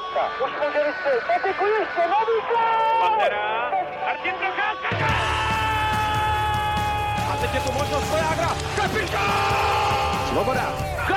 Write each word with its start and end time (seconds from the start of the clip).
Procházka. 0.00 0.44
Už 0.44 0.50
může 0.60 0.80
vystřelit. 0.86 1.24
Patiku 1.26 1.64
ještě, 1.66 2.00
nový 2.00 2.36
Pantera. 3.00 3.70
Martin 4.04 4.34
Procházka. 4.34 4.88
A 7.32 7.36
teď 7.40 7.54
je 7.54 7.60
tu 7.60 7.72
možnost 7.72 8.10
Vojágra. 8.10 8.48
Kapitán! 8.76 10.28
Svoboda. 10.28 10.72
Gol! 11.08 11.16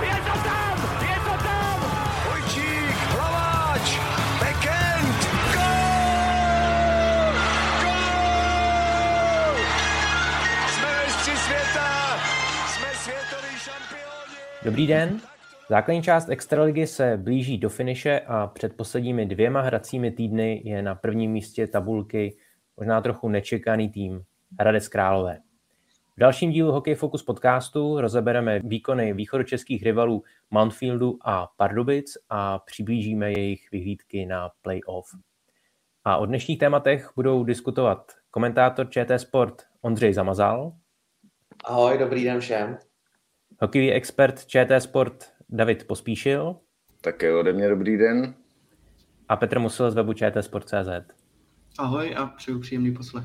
Je 0.00 0.16
to 0.16 0.38
tam! 0.48 0.76
Je 1.00 1.20
to 1.24 1.44
tam! 1.44 1.78
Vojčík, 2.28 2.96
Hlaváč, 2.96 3.98
Bekend, 4.40 5.18
gol! 5.54 7.32
Gol! 7.82 9.56
Jsme 10.68 11.04
mistři 11.04 11.36
světa, 11.36 12.18
jsme 12.66 12.88
světoví 12.94 13.58
šampioni. 13.58 14.36
Dobrý 14.62 14.86
den. 14.86 15.20
Základní 15.68 16.02
část 16.02 16.28
Extraligy 16.28 16.86
se 16.86 17.16
blíží 17.16 17.58
do 17.58 17.68
finiše 17.68 18.20
a 18.20 18.46
před 18.46 18.76
posledními 18.76 19.26
dvěma 19.26 19.60
hracími 19.60 20.10
týdny 20.10 20.62
je 20.64 20.82
na 20.82 20.94
prvním 20.94 21.32
místě 21.32 21.66
tabulky 21.66 22.36
možná 22.76 23.00
trochu 23.00 23.28
nečekaný 23.28 23.88
tým 23.88 24.22
Hradec 24.60 24.88
Králové. 24.88 25.38
V 26.16 26.20
dalším 26.20 26.50
dílu 26.50 26.72
Hokej 26.72 26.94
Focus 26.94 27.22
podcastu 27.22 28.00
rozebereme 28.00 28.60
výkony 28.60 29.12
východočeských 29.12 29.82
rivalů 29.82 30.22
Mountfieldu 30.50 31.18
a 31.24 31.48
Pardubic 31.56 32.18
a 32.28 32.58
přiblížíme 32.58 33.32
jejich 33.32 33.70
vyhlídky 33.72 34.26
na 34.26 34.50
playoff. 34.62 35.06
A 36.04 36.16
o 36.16 36.26
dnešních 36.26 36.58
tématech 36.58 37.10
budou 37.16 37.44
diskutovat 37.44 38.12
komentátor 38.30 38.90
ČT 38.90 39.20
Sport 39.20 39.62
Ondřej 39.80 40.14
Zamazal, 40.14 40.72
Ahoj, 41.64 41.98
dobrý 41.98 42.24
den 42.24 42.40
všem. 42.40 42.78
hokejový 43.62 43.92
expert 43.92 44.46
ČT 44.46 44.80
Sport 44.82 45.35
David 45.48 45.86
Pospíšil 45.86 46.56
Také 47.00 47.34
ode 47.34 47.52
mě 47.52 47.68
dobrý 47.68 47.98
den. 47.98 48.34
a 49.28 49.36
Petr 49.36 49.58
Musil 49.58 49.90
z 49.90 49.94
webu 49.94 50.12
čtsport.cz. 50.12 51.14
Ahoj 51.78 52.14
a 52.16 52.26
přeju 52.26 52.60
příjemný 52.60 52.94
poslech. 52.94 53.24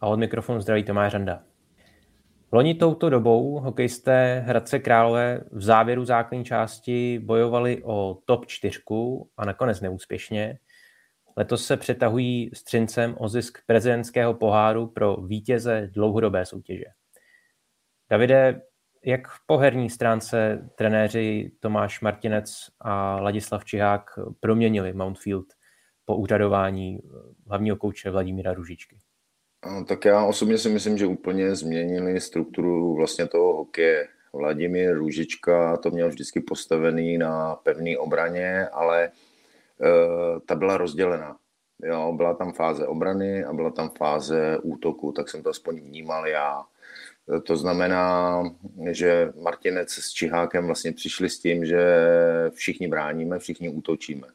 A 0.00 0.06
od 0.06 0.16
mikrofonu 0.18 0.60
zdraví 0.60 0.84
Tomáš 0.84 1.12
Randa. 1.12 1.42
Loni 2.52 2.74
touto 2.74 3.10
dobou 3.10 3.60
hokejisté 3.60 4.44
Hradce 4.46 4.78
Králové 4.78 5.44
v 5.52 5.62
závěru 5.62 6.04
základní 6.04 6.44
části 6.44 7.18
bojovali 7.18 7.82
o 7.84 8.18
top 8.24 8.46
4 8.46 8.80
a 9.36 9.44
nakonec 9.44 9.80
neúspěšně. 9.80 10.58
Letos 11.36 11.66
se 11.66 11.76
přetahují 11.76 12.50
s 12.54 12.64
Třincem 12.64 13.14
o 13.18 13.28
zisk 13.28 13.58
prezidentského 13.66 14.34
poháru 14.34 14.86
pro 14.86 15.16
vítěze 15.16 15.90
dlouhodobé 15.92 16.46
soutěže. 16.46 16.84
Davide, 18.10 18.62
jak 19.04 19.20
po 19.46 19.58
herní 19.58 19.90
stránce 19.90 20.68
trenéři 20.74 21.52
Tomáš 21.60 22.00
Martinec 22.00 22.50
a 22.80 23.20
Ladislav 23.20 23.64
Čihák 23.64 24.10
proměnili 24.40 24.92
Mountfield 24.92 25.46
po 26.04 26.16
úřadování 26.16 26.98
hlavního 27.46 27.76
kouče 27.76 28.10
Vladimíra 28.10 28.54
Ružičky? 28.54 28.98
No, 29.66 29.84
Tak 29.84 30.04
já 30.04 30.24
osobně 30.24 30.58
si 30.58 30.68
myslím, 30.68 30.98
že 30.98 31.06
úplně 31.06 31.54
změnili 31.54 32.20
strukturu 32.20 32.94
vlastně 32.94 33.26
toho 33.26 33.56
hokeje. 33.56 34.08
Vladimír 34.32 34.94
Růžička 34.94 35.76
to 35.76 35.90
měl 35.90 36.08
vždycky 36.08 36.40
postavený 36.40 37.18
na 37.18 37.54
pevné 37.54 37.98
obraně, 37.98 38.68
ale 38.68 39.04
e, 39.04 39.10
ta 40.46 40.54
byla 40.54 40.76
rozdělená. 40.76 41.36
Jo, 41.82 42.12
byla 42.16 42.34
tam 42.34 42.52
fáze 42.52 42.86
obrany 42.86 43.44
a 43.44 43.52
byla 43.52 43.70
tam 43.70 43.90
fáze 43.90 44.58
útoku, 44.62 45.12
tak 45.12 45.28
jsem 45.28 45.42
to 45.42 45.50
aspoň 45.50 45.80
vnímal 45.80 46.26
já. 46.26 46.62
To 47.44 47.56
znamená, 47.56 48.42
že 48.90 49.32
Martinec 49.42 49.90
s 49.90 50.10
Čihákem 50.10 50.66
vlastně 50.66 50.92
přišli 50.92 51.30
s 51.30 51.38
tím, 51.38 51.64
že 51.64 51.84
všichni 52.54 52.88
bráníme, 52.88 53.38
všichni 53.38 53.68
útočíme. 53.68 54.26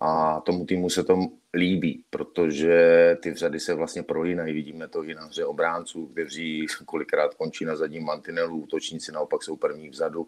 A 0.00 0.40
tomu 0.40 0.66
týmu 0.66 0.90
se 0.90 1.04
to 1.04 1.18
líbí, 1.54 2.04
protože 2.10 3.16
ty 3.22 3.34
řady 3.34 3.60
se 3.60 3.74
vlastně 3.74 4.02
prolínají. 4.02 4.54
Vidíme 4.54 4.88
to 4.88 5.04
i 5.04 5.14
na 5.14 5.24
hře 5.24 5.44
obránců, 5.44 6.06
kteří 6.06 6.66
kolikrát 6.84 7.34
končí 7.34 7.64
na 7.64 7.76
zadním 7.76 8.04
mantinelu, 8.04 8.56
útočníci 8.56 9.12
naopak 9.12 9.42
jsou 9.42 9.56
první 9.56 9.88
vzadu. 9.88 10.26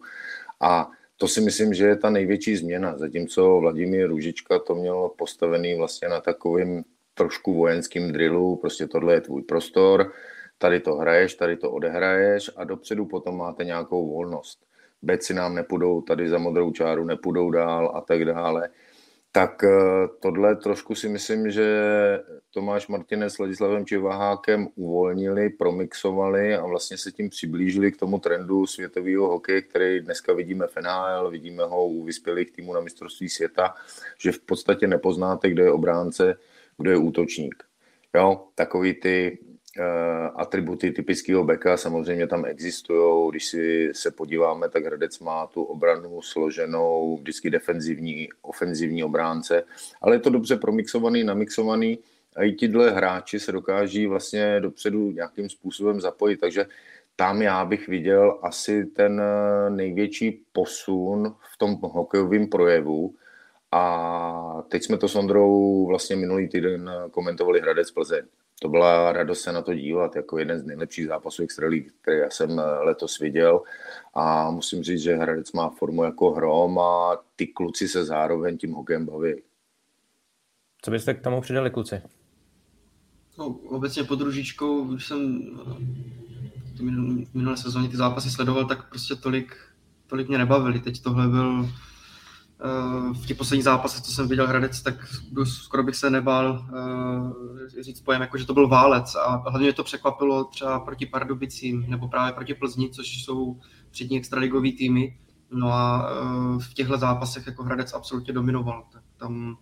A 0.59 0.91
to 1.17 1.27
si 1.27 1.41
myslím, 1.41 1.73
že 1.73 1.85
je 1.85 1.95
ta 1.95 2.09
největší 2.09 2.55
změna. 2.55 2.97
Zatímco 2.97 3.59
Vladimír 3.59 4.07
Růžička 4.07 4.59
to 4.59 4.75
měl 4.75 5.09
postavený 5.17 5.75
vlastně 5.75 6.07
na 6.07 6.21
takovým 6.21 6.83
trošku 7.13 7.53
vojenským 7.53 8.11
drillu, 8.11 8.55
prostě 8.55 8.87
tohle 8.87 9.13
je 9.13 9.21
tvůj 9.21 9.41
prostor, 9.41 10.11
tady 10.59 10.79
to 10.79 10.95
hraješ, 10.95 11.35
tady 11.35 11.57
to 11.57 11.71
odehraješ 11.71 12.51
a 12.55 12.63
dopředu 12.63 13.05
potom 13.05 13.37
máte 13.37 13.63
nějakou 13.65 14.09
volnost. 14.09 14.59
Beci 15.01 15.33
nám 15.33 15.55
nepůjdou, 15.55 16.01
tady 16.01 16.29
za 16.29 16.37
modrou 16.37 16.71
čáru 16.71 17.05
nepůjdou 17.05 17.51
dál 17.51 17.91
a 17.95 18.01
tak 18.01 18.25
dále 18.25 18.69
tak 19.31 19.63
eh, 19.63 19.69
tohle 20.19 20.55
trošku 20.55 20.95
si 20.95 21.09
myslím, 21.09 21.51
že 21.51 21.67
Tomáš 22.53 22.87
Martinez 22.87 23.33
s 23.33 23.39
Ladislavem 23.39 23.85
Čivahákem 23.85 24.67
uvolnili, 24.75 25.49
promixovali 25.49 26.55
a 26.55 26.65
vlastně 26.65 26.97
se 26.97 27.11
tím 27.11 27.29
přiblížili 27.29 27.91
k 27.91 27.97
tomu 27.97 28.19
trendu 28.19 28.67
světového 28.67 29.27
hokeje, 29.27 29.61
který 29.61 29.99
dneska 29.99 30.33
vidíme 30.33 30.67
v 30.67 30.75
NHL, 30.75 31.29
vidíme 31.29 31.63
ho 31.63 31.87
u 31.87 32.03
vyspělých 32.03 32.51
týmů 32.51 32.73
na 32.73 32.79
mistrovství 32.79 33.29
světa, 33.29 33.75
že 34.19 34.31
v 34.31 34.39
podstatě 34.39 34.87
nepoznáte, 34.87 35.49
kdo 35.49 35.63
je 35.63 35.71
obránce, 35.71 36.35
kdo 36.77 36.91
je 36.91 36.97
útočník. 36.97 37.63
Jo, 38.15 38.47
takový 38.55 38.93
ty 38.93 39.39
atributy 40.35 40.91
typického 40.91 41.43
beka 41.43 41.77
samozřejmě 41.77 42.27
tam 42.27 42.45
existují. 42.45 43.29
Když 43.31 43.45
si 43.45 43.91
se 43.93 44.11
podíváme, 44.11 44.69
tak 44.69 44.85
Hradec 44.85 45.19
má 45.19 45.47
tu 45.47 45.63
obranu 45.63 46.21
složenou, 46.21 47.17
vždycky 47.17 47.49
defenzivní, 47.49 48.29
ofenzivní 48.41 49.03
obránce, 49.03 49.63
ale 50.01 50.15
je 50.15 50.19
to 50.19 50.29
dobře 50.29 50.55
promixovaný, 50.55 51.23
namixovaný 51.23 51.99
a 52.35 52.43
i 52.43 52.51
tihle 52.51 52.91
hráči 52.91 53.39
se 53.39 53.51
dokáží 53.51 54.07
vlastně 54.07 54.59
dopředu 54.59 55.11
nějakým 55.11 55.49
způsobem 55.49 56.01
zapojit, 56.01 56.37
takže 56.37 56.65
tam 57.15 57.41
já 57.41 57.65
bych 57.65 57.87
viděl 57.87 58.39
asi 58.41 58.85
ten 58.85 59.21
eh, 59.21 59.69
největší 59.69 60.41
posun 60.51 61.35
v 61.53 61.57
tom 61.57 61.77
hokejovém 61.81 62.47
projevu, 62.47 63.15
a 63.71 64.63
teď 64.69 64.83
jsme 64.83 64.97
to 64.97 65.07
s 65.07 65.15
Ondrou 65.15 65.85
vlastně 65.87 66.15
minulý 66.15 66.49
týden 66.49 66.91
komentovali 67.11 67.61
Hradec 67.61 67.91
Plzeň. 67.91 68.21
To 68.61 68.69
byla 68.69 69.11
radost 69.11 69.41
se 69.41 69.51
na 69.51 69.61
to 69.61 69.73
dívat, 69.73 70.15
jako 70.15 70.37
jeden 70.37 70.59
z 70.59 70.63
nejlepších 70.65 71.07
zápasů 71.07 71.43
Extraligy, 71.43 71.91
který 72.01 72.17
já 72.17 72.29
jsem 72.29 72.61
letos 72.81 73.19
viděl. 73.19 73.61
A 74.13 74.51
musím 74.51 74.83
říct, 74.83 75.01
že 75.01 75.15
Hradec 75.15 75.51
má 75.51 75.69
formu 75.69 76.03
jako 76.03 76.31
hrom 76.31 76.79
a 76.79 77.17
ty 77.35 77.47
kluci 77.47 77.87
se 77.87 78.05
zároveň 78.05 78.57
tím 78.57 78.73
hokejem 78.73 79.05
baví. 79.05 79.33
Co 80.81 80.91
byste 80.91 81.13
k 81.13 81.21
tomu 81.21 81.41
přidali, 81.41 81.69
kluci? 81.71 82.01
No, 83.37 83.47
obecně 83.47 84.03
pod 84.03 84.21
Ružičkou, 84.21 84.83
když 84.83 85.07
jsem 85.07 85.41
ty 86.77 86.83
minul- 86.83 87.27
minulé 87.33 87.57
sezóně 87.57 87.89
ty 87.89 87.97
zápasy 87.97 88.29
sledoval, 88.29 88.65
tak 88.65 88.89
prostě 88.89 89.15
tolik, 89.15 89.55
tolik 90.07 90.27
mě 90.27 90.37
nebavili. 90.37 90.79
Teď 90.79 91.01
tohle 91.01 91.27
byl 91.27 91.65
eh, 91.65 91.69
v 93.13 93.25
těch 93.25 93.37
posledních 93.37 93.63
zápasech, 93.63 94.01
co 94.01 94.11
jsem 94.11 94.27
viděl 94.27 94.47
Hradec, 94.47 94.81
tak 94.81 94.95
skoro 95.45 95.83
bych 95.83 95.95
se 95.95 96.09
nebál 96.09 96.65
eh, 97.77 97.83
říct 97.83 98.01
pojem, 98.01 98.21
jako 98.21 98.37
že 98.37 98.45
to 98.45 98.53
byl 98.53 98.67
válec. 98.67 99.15
A 99.15 99.35
hlavně 99.35 99.65
mě 99.65 99.73
to 99.73 99.83
překvapilo 99.83 100.43
třeba 100.43 100.79
proti 100.79 101.05
Pardubicím 101.05 101.85
nebo 101.87 102.07
právě 102.07 102.33
proti 102.33 102.53
Plzni, 102.53 102.89
což 102.89 103.23
jsou 103.23 103.59
přední 103.91 104.17
extraligový 104.17 104.71
týmy. 104.71 105.17
No 105.51 105.73
a 105.73 106.09
eh, 106.11 106.59
v 106.59 106.73
těchto 106.73 106.97
zápasech 106.97 107.47
jako 107.47 107.63
Hradec 107.63 107.93
absolutně 107.93 108.33
dominoval. 108.33 108.83
Tak 108.93 109.03
tam 109.17 109.57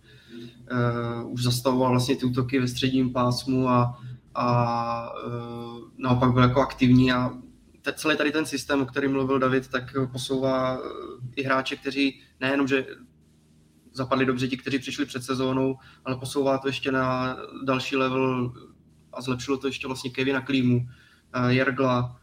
už 1.24 1.42
zastavoval 1.42 1.90
vlastně 1.90 2.16
ty 2.16 2.26
útoky 2.26 2.60
ve 2.60 2.68
středním 2.68 3.12
pásmu 3.12 3.68
a, 3.68 3.98
a 4.34 5.12
naopak 5.98 6.32
byl 6.32 6.42
jako 6.42 6.60
aktivní 6.60 7.12
a 7.12 7.30
celý 7.94 8.16
tady 8.16 8.32
ten 8.32 8.46
systém, 8.46 8.82
o 8.82 8.86
kterém 8.86 9.12
mluvil 9.12 9.38
David, 9.38 9.68
tak 9.68 9.94
posouvá 10.12 10.78
i 11.36 11.42
hráče, 11.42 11.76
kteří 11.76 12.20
nejenom, 12.40 12.68
že 12.68 12.86
zapadli 13.92 14.26
dobře 14.26 14.48
ti, 14.48 14.56
kteří 14.56 14.78
přišli 14.78 15.06
před 15.06 15.22
sezónou, 15.22 15.76
ale 16.04 16.16
posouvá 16.16 16.58
to 16.58 16.68
ještě 16.68 16.92
na 16.92 17.36
další 17.64 17.96
level 17.96 18.52
a 19.12 19.22
zlepšilo 19.22 19.56
to 19.56 19.66
ještě 19.66 19.86
vlastně 19.86 20.10
Kevina 20.10 20.40
Klímu, 20.40 20.76
uh, 20.76 21.48
Jergla, 21.48 22.20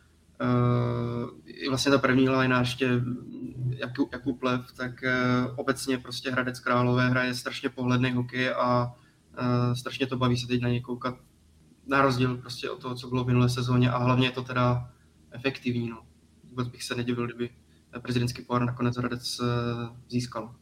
i 1.46 1.70
vlastně 1.70 1.92
ta 1.92 1.98
první 1.98 2.30
line 2.30 2.56
ještě 2.60 3.02
Jakub, 3.70 4.14
Jakub 4.14 4.44
Lev, 4.44 4.72
tak 4.72 4.92
uh, 5.04 5.54
obecně 5.56 5.98
prostě 5.98 6.32
Hradec 6.32 6.60
Králové 6.60 7.10
hraje 7.10 7.34
strašně 7.34 7.70
pohledný 7.70 8.12
hokej 8.12 8.50
a 8.50 8.94
strašně 9.74 10.08
to 10.08 10.18
baví 10.18 10.38
se 10.38 10.48
teď 10.48 10.62
na 10.62 10.70
něj 10.70 10.82
koukat 10.82 11.16
na 11.88 12.02
rozdíl 12.02 12.38
prostě 12.38 12.70
od 12.70 12.82
toho, 12.82 12.96
co 12.96 13.08
bylo 13.08 13.24
v 13.24 13.28
minulé 13.28 13.50
sezóně 13.50 13.92
a 13.92 13.98
hlavně 13.98 14.28
je 14.28 14.32
to 14.32 14.44
teda 14.44 14.92
efektivní. 15.32 15.90
No. 15.90 16.06
Vůbec 16.44 16.68
bych 16.68 16.84
se 16.84 16.96
nedivil, 16.96 17.26
kdyby 17.26 17.50
prezidentský 18.00 18.42
pohár 18.42 18.66
nakonec 18.66 18.98
Hradec 18.98 19.40
uh, 19.40 19.48
získal. 20.10 20.56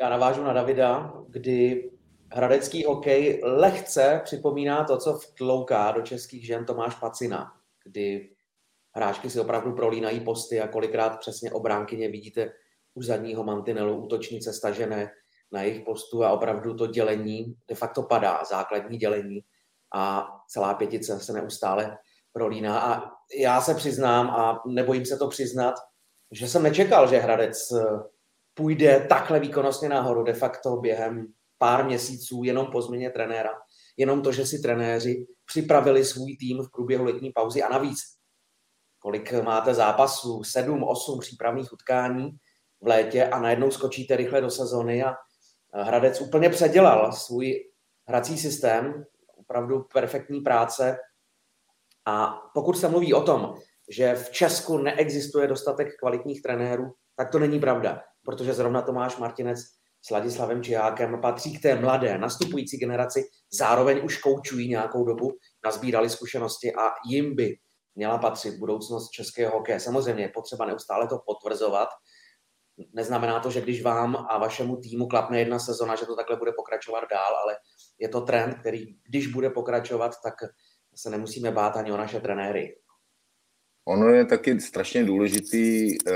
Já 0.00 0.08
navážu 0.08 0.44
na 0.44 0.52
Davida, 0.52 1.12
kdy 1.28 1.90
hradecký 2.32 2.84
hokej 2.84 3.40
lehce 3.44 4.20
připomíná 4.24 4.84
to, 4.84 4.96
co 4.96 5.14
vtlouká 5.14 5.92
do 5.92 6.02
českých 6.02 6.46
žen 6.46 6.64
Tomáš 6.64 6.94
Pacina, 6.94 7.52
kdy 7.84 8.30
hráčky 8.94 9.30
si 9.30 9.40
opravdu 9.40 9.72
prolínají 9.72 10.20
posty 10.20 10.60
a 10.60 10.68
kolikrát 10.68 11.18
přesně 11.18 11.52
obránkyně 11.52 12.08
vidíte 12.08 12.52
u 12.94 13.02
zadního 13.02 13.44
mantinelu 13.44 13.96
útočnice 13.96 14.52
stažené 14.52 15.10
na 15.52 15.62
jejich 15.62 15.84
postu 15.84 16.24
a 16.24 16.30
opravdu 16.30 16.74
to 16.74 16.86
dělení 16.86 17.56
de 17.68 17.74
facto 17.74 18.02
padá, 18.02 18.42
základní 18.50 18.98
dělení 18.98 19.40
a 19.94 20.28
celá 20.48 20.74
pětice 20.74 21.20
se 21.20 21.32
neustále 21.32 21.98
prolíná. 22.32 22.80
A 22.80 23.10
já 23.40 23.60
se 23.60 23.74
přiznám, 23.74 24.30
a 24.30 24.62
nebojím 24.66 25.06
se 25.06 25.16
to 25.16 25.28
přiznat, 25.28 25.74
že 26.30 26.48
jsem 26.48 26.62
nečekal, 26.62 27.08
že 27.08 27.18
Hradec 27.18 27.72
eh, 27.72 27.84
půjde 28.54 29.06
takhle 29.08 29.40
výkonnostně 29.40 29.88
nahoru 29.88 30.22
de 30.22 30.32
facto 30.32 30.76
během 30.76 31.26
pár 31.58 31.84
měsíců 31.84 32.42
jenom 32.44 32.66
po 32.66 32.82
změně 32.82 33.10
trenéra. 33.10 33.50
Jenom 33.96 34.22
to, 34.22 34.32
že 34.32 34.46
si 34.46 34.58
trenéři 34.58 35.26
připravili 35.44 36.04
svůj 36.04 36.36
tým 36.36 36.62
v 36.62 36.70
průběhu 36.70 37.04
letní 37.04 37.32
pauzy 37.32 37.62
a 37.62 37.68
navíc 37.68 37.98
kolik 38.98 39.32
máte 39.32 39.74
zápasů, 39.74 40.44
sedm, 40.44 40.82
osm 40.82 41.18
přípravných 41.18 41.72
utkání 41.72 42.30
v 42.80 42.86
létě 42.86 43.26
a 43.26 43.40
najednou 43.40 43.70
skočíte 43.70 44.16
rychle 44.16 44.40
do 44.40 44.50
sezony 44.50 45.04
a 45.04 45.14
Hradec 45.74 46.20
úplně 46.20 46.50
předělal 46.50 47.12
svůj 47.12 47.70
hrací 48.06 48.38
systém, 48.38 49.04
opravdu 49.36 49.86
perfektní 49.92 50.40
práce. 50.40 50.98
A 52.06 52.42
pokud 52.54 52.78
se 52.78 52.88
mluví 52.88 53.14
o 53.14 53.22
tom, 53.22 53.54
že 53.90 54.14
v 54.14 54.30
Česku 54.30 54.78
neexistuje 54.78 55.46
dostatek 55.46 55.88
kvalitních 56.00 56.42
trenérů, 56.42 56.84
tak 57.16 57.30
to 57.30 57.38
není 57.38 57.60
pravda, 57.60 58.00
protože 58.24 58.54
zrovna 58.54 58.82
Tomáš 58.82 59.16
Martinec 59.16 59.58
s 60.06 60.10
Ladislavem 60.10 60.62
Čihákem 60.62 61.20
patří 61.20 61.58
k 61.58 61.62
té 61.62 61.74
mladé, 61.80 62.18
nastupující 62.18 62.76
generaci, 62.78 63.24
zároveň 63.52 64.04
už 64.04 64.18
koučují 64.18 64.68
nějakou 64.68 65.04
dobu, 65.04 65.30
nazbírali 65.64 66.10
zkušenosti 66.10 66.74
a 66.74 66.90
jim 67.08 67.36
by 67.36 67.54
měla 67.94 68.18
patřit 68.18 68.58
budoucnost 68.58 69.10
českého 69.10 69.52
hokeje. 69.52 69.80
Samozřejmě 69.80 70.24
je 70.24 70.32
potřeba 70.34 70.66
neustále 70.66 71.08
to 71.08 71.18
potvrzovat. 71.26 71.88
Neznamená 72.94 73.40
to, 73.40 73.50
že 73.50 73.60
když 73.60 73.82
vám 73.82 74.16
a 74.16 74.38
vašemu 74.38 74.76
týmu 74.76 75.06
klapne 75.06 75.38
jedna 75.38 75.58
sezona, 75.58 75.96
že 75.96 76.06
to 76.06 76.16
takhle 76.16 76.36
bude 76.36 76.52
pokračovat 76.52 77.04
dál, 77.10 77.36
ale 77.44 77.56
je 77.98 78.08
to 78.08 78.20
trend, 78.20 78.54
který 78.54 78.86
když 79.08 79.26
bude 79.26 79.50
pokračovat, 79.50 80.14
tak 80.24 80.34
se 80.94 81.10
nemusíme 81.10 81.50
bát 81.50 81.76
ani 81.76 81.92
o 81.92 81.96
naše 81.96 82.20
trenéry. 82.20 82.74
Ono 83.88 84.08
je 84.08 84.24
taky 84.24 84.60
strašně 84.60 85.04
důležitý, 85.04 85.96
eh, 86.06 86.12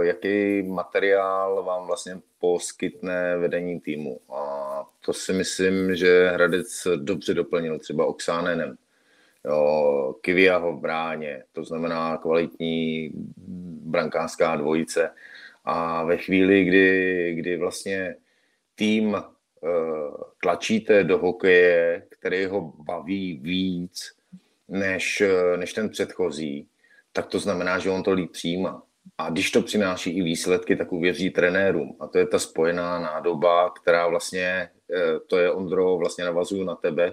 jaký 0.00 0.62
materiál 0.62 1.62
vám 1.62 1.86
vlastně 1.86 2.20
poskytne 2.38 3.36
vedení 3.36 3.80
týmu. 3.80 4.20
A 4.34 4.84
to 5.00 5.12
si 5.12 5.32
myslím, 5.32 5.96
že 5.96 6.28
Hradec 6.28 6.86
dobře 6.96 7.34
doplnil 7.34 7.78
třeba 7.78 8.06
Oksánenem. 8.06 8.76
Jo, 9.44 10.14
Kiviaho 10.20 10.76
v 10.76 10.80
bráně, 10.80 11.42
to 11.52 11.64
znamená 11.64 12.16
kvalitní 12.16 13.10
brankářská 13.84 14.56
dvojice. 14.56 15.10
A 15.64 16.04
ve 16.04 16.16
chvíli, 16.16 16.64
kdy, 16.64 17.34
kdy 17.34 17.56
vlastně 17.56 18.16
tým 18.74 19.08
uh, 19.08 19.20
tlačíte 20.42 21.04
do 21.04 21.18
hokeje, 21.18 22.02
který 22.08 22.46
ho 22.46 22.72
baví 22.76 23.40
víc 23.42 24.12
než, 24.68 25.22
než 25.56 25.72
ten 25.72 25.88
předchozí, 25.88 26.68
tak 27.16 27.26
to 27.26 27.38
znamená, 27.38 27.78
že 27.78 27.90
on 27.90 28.02
to 28.02 28.12
líp 28.12 28.30
přijímá. 28.30 28.82
A 29.18 29.30
když 29.30 29.50
to 29.50 29.62
přináší 29.62 30.18
i 30.18 30.22
výsledky, 30.22 30.76
tak 30.76 30.92
uvěří 30.92 31.30
trenérům. 31.30 31.96
A 32.00 32.06
to 32.06 32.18
je 32.18 32.26
ta 32.26 32.38
spojená 32.38 32.98
nádoba, 32.98 33.70
která 33.70 34.06
vlastně, 34.06 34.68
eh, 34.94 35.20
to 35.26 35.38
je 35.38 35.50
Ondro, 35.50 35.96
vlastně 35.96 36.24
navazuju 36.24 36.64
na 36.64 36.74
tebe, 36.74 37.12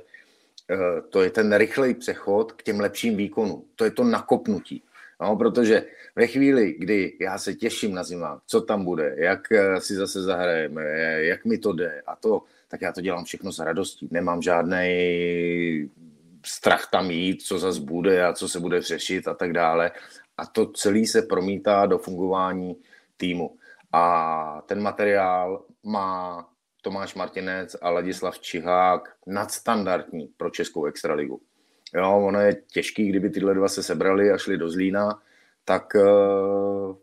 eh, 0.71 1.01
to 1.09 1.21
je 1.21 1.30
ten 1.30 1.56
rychlej 1.56 1.94
přechod 1.94 2.51
k 2.51 2.63
těm 2.63 2.80
lepším 2.80 3.18
výkonům. 3.18 3.65
To 3.75 3.86
je 3.86 3.92
to 3.92 4.03
nakopnutí. 4.03 4.83
No, 5.21 5.36
protože 5.36 5.86
ve 6.15 6.27
chvíli, 6.27 6.75
kdy 6.80 7.18
já 7.21 7.38
se 7.38 7.54
těším 7.54 7.94
na 7.94 8.04
zimák, 8.04 8.39
co 8.47 8.62
tam 8.62 8.86
bude, 8.86 9.15
jak 9.18 9.51
eh, 9.51 9.81
si 9.81 9.95
zase 9.95 10.21
zahrajeme, 10.21 10.83
jak 11.24 11.45
mi 11.45 11.57
to 11.57 11.74
jde 11.74 12.01
a 12.07 12.15
to, 12.15 12.42
tak 12.68 12.81
já 12.81 12.92
to 12.92 13.01
dělám 13.01 13.25
všechno 13.25 13.51
s 13.51 13.59
radostí. 13.59 14.07
Nemám 14.12 14.42
žádný 14.42 15.89
strach 16.45 16.89
tam 16.91 17.11
jít, 17.11 17.41
co 17.41 17.59
zase 17.59 17.79
bude 17.79 18.25
a 18.25 18.33
co 18.33 18.49
se 18.49 18.59
bude 18.59 18.81
řešit 18.81 19.27
a 19.27 19.33
tak 19.33 19.53
dále. 19.53 19.91
A 20.38 20.45
to 20.45 20.65
celé 20.71 21.05
se 21.05 21.21
promítá 21.21 21.85
do 21.85 21.97
fungování 21.97 22.75
týmu. 23.17 23.57
A 23.91 24.61
ten 24.65 24.81
materiál 24.81 25.65
má 25.83 26.47
Tomáš 26.81 27.15
Martinec 27.15 27.75
a 27.81 27.89
Ladislav 27.89 28.39
Čihák 28.39 29.09
nadstandardní 29.27 30.27
pro 30.38 30.49
Českou 30.49 30.85
extraligu. 30.85 31.41
Jo, 31.93 32.21
ono 32.25 32.39
je 32.39 32.61
těžký, 32.67 33.09
kdyby 33.09 33.29
tyhle 33.29 33.53
dva 33.53 33.67
se 33.67 33.83
sebrali 33.83 34.31
a 34.31 34.37
šli 34.37 34.57
do 34.57 34.69
Zlína, 34.69 35.21
tak 35.65 35.95
uh, 35.95 36.95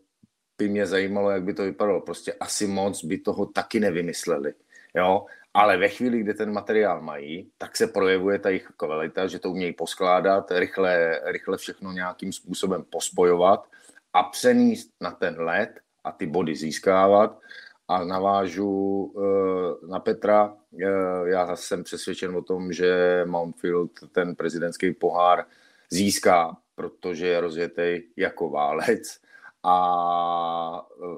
by 0.57 0.69
mě 0.69 0.85
zajímalo, 0.85 1.29
jak 1.29 1.43
by 1.43 1.53
to 1.53 1.63
vypadalo. 1.63 2.01
Prostě 2.01 2.33
asi 2.33 2.67
moc 2.67 3.03
by 3.03 3.17
toho 3.17 3.45
taky 3.45 3.79
nevymysleli. 3.79 4.53
Jo, 4.95 5.25
ale 5.53 5.77
ve 5.77 5.89
chvíli, 5.89 6.19
kdy 6.19 6.33
ten 6.33 6.53
materiál 6.53 7.01
mají, 7.01 7.51
tak 7.57 7.77
se 7.77 7.87
projevuje 7.87 8.39
ta 8.39 8.49
jejich 8.49 8.71
kvalita, 8.77 9.27
že 9.27 9.39
to 9.39 9.51
umějí 9.51 9.73
poskládat, 9.73 10.51
rychle, 10.51 11.21
rychle 11.25 11.57
všechno 11.57 11.91
nějakým 11.91 12.33
způsobem 12.33 12.83
pospojovat 12.89 13.67
a 14.13 14.23
přenést 14.23 14.89
na 15.01 15.11
ten 15.11 15.41
led 15.41 15.79
a 16.03 16.11
ty 16.11 16.27
body 16.27 16.55
získávat. 16.55 17.39
A 17.87 18.03
navážu 18.03 19.13
eh, 19.17 19.87
na 19.87 19.99
Petra. 19.99 20.57
Eh, 20.81 21.29
já 21.29 21.55
jsem 21.55 21.83
přesvědčen 21.83 22.35
o 22.35 22.41
tom, 22.41 22.73
že 22.73 23.21
Mountfield 23.25 23.91
ten 24.11 24.35
prezidentský 24.35 24.93
pohár 24.93 25.45
získá, 25.89 26.57
protože 26.75 27.27
je 27.27 27.41
rozjetý 27.41 28.01
jako 28.17 28.49
válec 28.49 29.19
a 29.63 30.85
eh, 31.03 31.17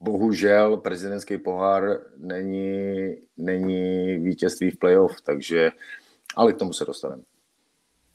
bohužel 0.00 0.76
prezidentský 0.76 1.38
pohár 1.38 1.98
není, 2.16 3.14
není 3.36 4.18
vítězství 4.18 4.70
v 4.70 4.78
playoff, 4.78 5.20
takže 5.20 5.70
ale 6.36 6.52
k 6.52 6.58
tomu 6.58 6.72
se 6.72 6.84
dostaneme. 6.84 7.22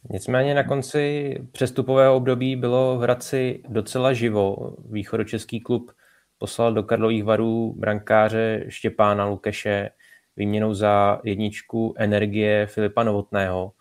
Nicméně 0.09 0.53
na 0.53 0.63
konci 0.63 1.35
přestupového 1.51 2.15
období 2.15 2.55
bylo 2.55 2.97
v 2.97 3.01
Hradci 3.01 3.63
docela 3.67 4.13
živo. 4.13 4.75
Východočeský 4.89 5.59
klub 5.59 5.91
poslal 6.37 6.73
do 6.73 6.83
Karlových 6.83 7.23
varů 7.23 7.73
brankáře 7.77 8.65
Štěpána 8.67 9.25
Lukeše 9.25 9.89
výměnou 10.35 10.73
za 10.73 11.21
jedničku 11.23 11.93
energie 11.97 12.67
Filipa 12.67 13.03
Novotného. 13.03 13.71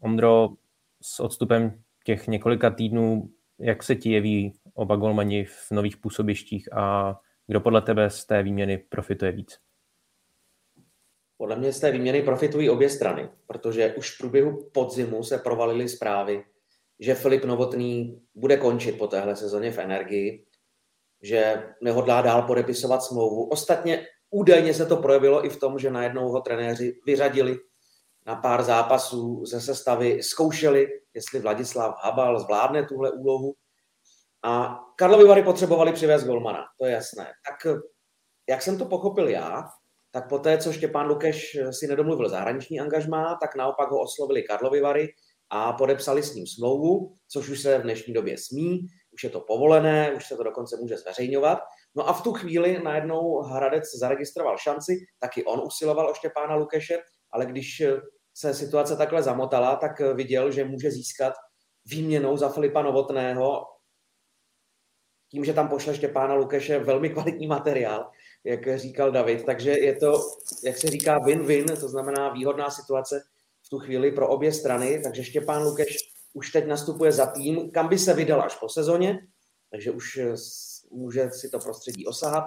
Ondro, 0.00 0.50
s 1.02 1.20
odstupem 1.20 1.82
těch 2.04 2.28
několika 2.28 2.70
týdnů, 2.70 3.30
jak 3.58 3.82
se 3.82 3.96
ti 3.96 4.10
jeví 4.10 4.52
oba 4.74 4.96
golmani 4.96 5.44
v 5.44 5.70
nových 5.70 5.96
působištích 5.96 6.72
a 6.72 7.16
kdo 7.46 7.60
podle 7.60 7.82
tebe 7.82 8.10
z 8.10 8.24
té 8.24 8.42
výměny 8.42 8.78
profituje 8.78 9.32
víc? 9.32 9.58
Podle 11.36 11.56
mě 11.56 11.72
z 11.72 11.80
té 11.80 11.90
výměny 11.90 12.22
profitují 12.22 12.70
obě 12.70 12.90
strany, 12.90 13.28
protože 13.46 13.94
už 13.94 14.14
v 14.14 14.18
průběhu 14.18 14.70
podzimu 14.72 15.22
se 15.22 15.38
provalily 15.38 15.88
zprávy, 15.88 16.44
že 17.00 17.14
Filip 17.14 17.44
Novotný 17.44 18.22
bude 18.34 18.56
končit 18.56 18.98
po 18.98 19.06
téhle 19.06 19.36
sezóně 19.36 19.70
v 19.70 19.78
Energii, 19.78 20.46
že 21.22 21.62
nehodlá 21.82 22.22
dál 22.22 22.42
podepisovat 22.42 23.02
smlouvu. 23.02 23.48
Ostatně 23.48 24.06
údajně 24.30 24.74
se 24.74 24.86
to 24.86 24.96
projevilo 24.96 25.46
i 25.46 25.48
v 25.48 25.60
tom, 25.60 25.78
že 25.78 25.90
najednou 25.90 26.28
ho 26.28 26.40
trenéři 26.40 27.00
vyřadili 27.06 27.58
na 28.26 28.36
pár 28.36 28.62
zápasů 28.62 29.44
ze 29.46 29.60
sestavy, 29.60 30.22
zkoušeli, 30.22 30.88
jestli 31.14 31.40
Vladislav 31.40 31.94
Habal 32.02 32.40
zvládne 32.40 32.86
tuhle 32.86 33.10
úlohu 33.10 33.54
a 34.44 34.80
Karlovy 34.96 35.24
Vary 35.24 35.42
potřebovali 35.42 35.92
přivést 35.92 36.24
golmana, 36.24 36.64
to 36.80 36.86
je 36.86 36.92
jasné. 36.92 37.24
Tak 37.24 37.76
jak 38.48 38.62
jsem 38.62 38.78
to 38.78 38.84
pochopil 38.84 39.28
já, 39.28 39.64
tak 40.10 40.28
poté, 40.28 40.58
co 40.58 40.72
Štěpán 40.72 41.06
Lukeš 41.06 41.58
si 41.70 41.86
nedomluvil 41.86 42.28
zahraniční 42.28 42.80
angažmá, 42.80 43.38
tak 43.40 43.56
naopak 43.56 43.90
ho 43.90 44.00
oslovili 44.00 44.42
Karlovy 44.42 44.80
Vary 44.80 45.08
a 45.50 45.72
podepsali 45.72 46.22
s 46.22 46.34
ním 46.34 46.46
smlouvu, 46.46 47.14
což 47.28 47.48
už 47.48 47.60
se 47.60 47.78
v 47.78 47.82
dnešní 47.82 48.14
době 48.14 48.38
smí, 48.38 48.86
už 49.12 49.24
je 49.24 49.30
to 49.30 49.40
povolené, 49.40 50.12
už 50.12 50.26
se 50.26 50.36
to 50.36 50.42
dokonce 50.42 50.76
může 50.76 50.96
zveřejňovat. 50.96 51.58
No 51.94 52.08
a 52.08 52.12
v 52.12 52.22
tu 52.22 52.32
chvíli 52.32 52.82
najednou 52.84 53.42
Hradec 53.42 53.84
zaregistroval 53.98 54.58
šanci, 54.58 54.96
taky 55.20 55.44
on 55.44 55.62
usiloval 55.66 56.10
o 56.10 56.14
Štěpána 56.14 56.54
Lukeše, 56.54 56.98
ale 57.30 57.46
když 57.46 57.82
se 58.34 58.54
situace 58.54 58.96
takhle 58.96 59.22
zamotala, 59.22 59.76
tak 59.76 60.00
viděl, 60.00 60.50
že 60.50 60.64
může 60.64 60.90
získat 60.90 61.34
výměnou 61.86 62.36
za 62.36 62.48
Filipa 62.48 62.82
Novotného 62.82 63.62
tím, 65.34 65.44
že 65.44 65.52
tam 65.54 65.68
pošle 65.68 65.94
Štěpána 65.94 66.34
Lukeše 66.34 66.78
velmi 66.78 67.10
kvalitní 67.10 67.46
materiál, 67.46 68.10
jak 68.44 68.78
říkal 68.78 69.12
David. 69.12 69.44
Takže 69.44 69.70
je 69.70 69.96
to, 69.96 70.20
jak 70.64 70.78
se 70.78 70.86
říká, 70.86 71.18
win-win, 71.18 71.80
to 71.80 71.88
znamená 71.88 72.28
výhodná 72.28 72.70
situace 72.70 73.22
v 73.66 73.68
tu 73.68 73.78
chvíli 73.78 74.12
pro 74.12 74.28
obě 74.28 74.52
strany. 74.52 75.00
Takže 75.02 75.24
Štěpán 75.24 75.62
Lukeš 75.62 75.96
už 76.32 76.52
teď 76.52 76.66
nastupuje 76.66 77.12
za 77.12 77.26
tým, 77.26 77.70
kam 77.70 77.88
by 77.88 77.98
se 77.98 78.14
vydal 78.14 78.42
až 78.42 78.56
po 78.56 78.68
sezóně, 78.68 79.26
takže 79.70 79.90
už 79.90 80.16
eh, 80.16 80.34
může 80.90 81.30
si 81.30 81.50
to 81.50 81.58
prostředí 81.58 82.06
osahat 82.06 82.44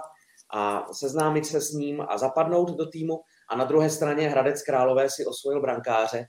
a 0.53 0.87
seznámit 0.93 1.45
se 1.45 1.61
s 1.61 1.71
ním 1.71 2.01
a 2.09 2.17
zapadnout 2.17 2.77
do 2.77 2.85
týmu. 2.85 3.19
A 3.49 3.55
na 3.55 3.65
druhé 3.65 3.89
straně 3.89 4.29
Hradec 4.29 4.63
Králové 4.63 5.09
si 5.09 5.25
osvojil 5.25 5.61
brankáře, 5.61 6.27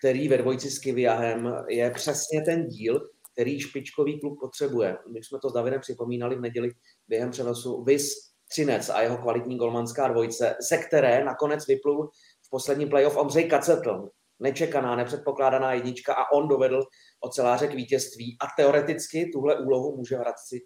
který 0.00 0.28
ve 0.28 0.38
dvojici 0.38 0.70
s 0.70 0.78
Kiviahem 0.78 1.54
je 1.68 1.90
přesně 1.90 2.42
ten 2.42 2.66
díl, 2.66 3.00
který 3.32 3.60
špičkový 3.60 4.20
klub 4.20 4.40
potřebuje. 4.40 4.98
My 5.12 5.24
jsme 5.24 5.38
to 5.38 5.50
s 5.50 5.52
Davidem 5.52 5.80
připomínali 5.80 6.36
v 6.36 6.40
neděli 6.40 6.70
během 7.08 7.30
přenosu. 7.30 7.84
Vys 7.84 8.30
Třinec 8.50 8.88
a 8.88 9.02
jeho 9.02 9.18
kvalitní 9.18 9.56
golmanská 9.56 10.08
dvojce, 10.08 10.56
ze 10.70 10.78
které 10.78 11.24
nakonec 11.24 11.66
vyplul 11.66 12.10
v 12.46 12.50
posledním 12.50 12.88
playoff 12.88 13.16
Ondřej 13.16 13.44
Kacetl. 13.44 14.08
Nečekaná, 14.40 14.96
nepředpokládaná 14.96 15.72
jednička 15.72 16.14
a 16.14 16.32
on 16.32 16.48
dovedl 16.48 16.82
oceláře 17.20 17.66
k 17.66 17.74
vítězství 17.74 18.36
a 18.40 18.46
teoreticky 18.56 19.30
tuhle 19.32 19.58
úlohu 19.58 19.96
může 19.96 20.16
Hradci 20.16 20.60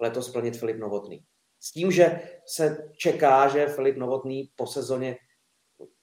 letos 0.00 0.26
splnit 0.26 0.56
Filip 0.56 0.76
Novotný. 0.76 1.24
S 1.60 1.72
tím, 1.72 1.90
že 1.90 2.20
se 2.46 2.78
čeká, 2.98 3.48
že 3.48 3.66
Filip 3.66 3.96
Novotný 3.96 4.50
po 4.56 4.66
sezóně 4.66 5.16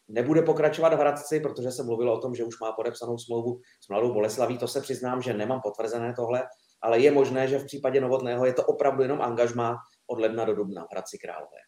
nebude 0.10 0.42
pokračovat 0.42 0.94
v 0.94 0.98
Hradci, 0.98 1.40
protože 1.40 1.72
se 1.72 1.84
mluvilo 1.84 2.14
o 2.14 2.22
tom, 2.22 2.36
že 2.36 2.44
už 2.44 2.60
má 2.60 2.72
podepsanou 2.72 3.18
smlouvu 3.18 3.62
s 3.86 3.90
Mladou 3.90 4.14
Boleslaví. 4.14 4.58
To 4.58 4.68
se 4.68 4.82
přiznám, 4.82 5.22
že 5.22 5.34
nemám 5.34 5.62
potvrzené 5.62 6.14
tohle, 6.14 6.44
ale 6.82 7.00
je 7.00 7.12
možné, 7.12 7.48
že 7.48 7.60
v 7.60 7.66
případě 7.66 8.02
Novotného 8.02 8.46
je 8.46 8.54
to 8.54 8.64
opravdu 8.64 9.04
jenom 9.04 9.22
angažma 9.22 9.78
od 10.08 10.20
ledna 10.20 10.46
do 10.46 10.56
dubna 10.56 10.86
v 10.86 10.92
Hradci 10.92 11.18
Králové. 11.18 11.60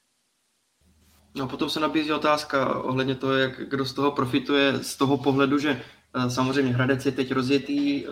No 1.36 1.48
potom 1.48 1.70
se 1.70 1.80
nabízí 1.80 2.12
otázka 2.12 2.84
ohledně 2.84 3.16
toho, 3.16 3.34
jak 3.34 3.70
kdo 3.70 3.86
z 3.86 3.94
toho 3.94 4.12
profituje 4.12 4.84
z 4.84 4.96
toho 4.96 5.18
pohledu, 5.18 5.58
že 5.58 5.82
eh, 6.16 6.30
samozřejmě 6.30 6.74
Hradec 6.74 7.06
je 7.06 7.12
teď 7.12 7.32
rozjetý, 7.32 8.06
eh, 8.06 8.10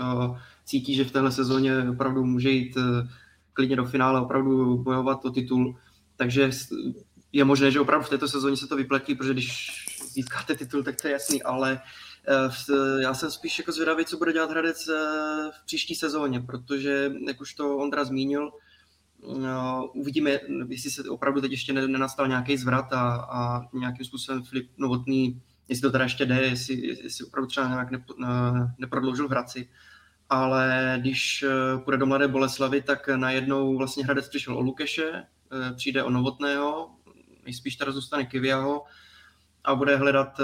cítí, 0.66 0.96
že 0.96 1.06
v 1.06 1.12
téhle 1.12 1.32
sezóně 1.32 1.90
opravdu 1.90 2.24
může 2.26 2.50
jít 2.50 2.78
eh, 2.78 3.08
klidně 3.54 3.76
do 3.76 3.86
finále, 3.86 4.22
opravdu 4.22 4.78
bojovat 4.78 5.26
o 5.26 5.30
titul, 5.30 5.76
takže 6.16 6.52
je 7.34 7.44
možné, 7.44 7.72
že 7.72 7.80
opravdu 7.80 8.06
v 8.06 8.10
této 8.10 8.28
sezóně 8.28 8.58
se 8.58 8.68
to 8.68 8.76
vyplatí, 8.76 9.16
protože 9.16 9.34
když 9.34 9.72
získáte 10.14 10.56
titul, 10.56 10.84
tak 10.84 11.02
to 11.02 11.08
je 11.08 11.12
jasný, 11.12 11.44
ale 11.44 11.82
já 13.02 13.14
jsem 13.14 13.32
spíš 13.32 13.60
jako 13.60 13.72
zvědavý, 13.72 14.06
co 14.06 14.18
bude 14.18 14.34
dělat 14.34 14.52
Hradec 14.52 14.88
v 15.52 15.66
příští 15.66 15.96
sezóně, 15.96 16.40
protože, 16.40 17.12
jak 17.28 17.42
už 17.42 17.54
to 17.54 17.78
Ondra 17.78 18.04
zmínil, 18.04 18.52
No, 19.38 19.90
uvidíme, 19.94 20.40
jestli 20.68 20.92
se 20.92 21.10
opravdu 21.10 21.42
teď 21.42 21.52
ještě 21.52 21.74
nenastal 21.74 22.28
nějaký 22.28 22.58
zvrat 22.58 22.94
a, 22.94 23.16
a 23.16 23.62
nějakým 23.74 24.06
způsobem 24.06 24.44
Filip 24.44 24.70
Novotný, 24.78 25.42
jestli 25.68 25.82
to 25.82 25.92
teda 25.92 26.04
ještě 26.04 26.26
jde, 26.26 26.42
jestli, 26.42 26.88
jestli 27.04 27.26
opravdu 27.26 27.48
třeba 27.48 27.68
nějak 27.68 27.92
ne, 27.92 28.04
neprodloužil 28.78 29.28
v 29.28 29.32
Hradci. 29.32 29.70
Ale 30.30 30.98
když 31.02 31.44
eh, 31.44 31.78
půjde 31.78 31.98
do 31.98 32.06
Mladé 32.06 32.28
Boleslavy, 32.28 32.82
tak 32.82 33.08
najednou 33.08 33.78
vlastně 33.78 34.04
Hradec 34.04 34.30
přišel 34.30 34.58
o 34.58 34.62
Lukeše, 34.62 35.12
eh, 35.14 35.74
přijde 35.76 36.04
o 36.04 36.10
Novotného, 36.10 36.90
nejspíš 37.50 37.76
teda 37.76 37.92
zůstane 37.92 38.26
Kiviaho 38.26 38.84
a 39.64 39.76
bude 39.76 39.96
hledat 39.98 40.40
eh, 40.40 40.44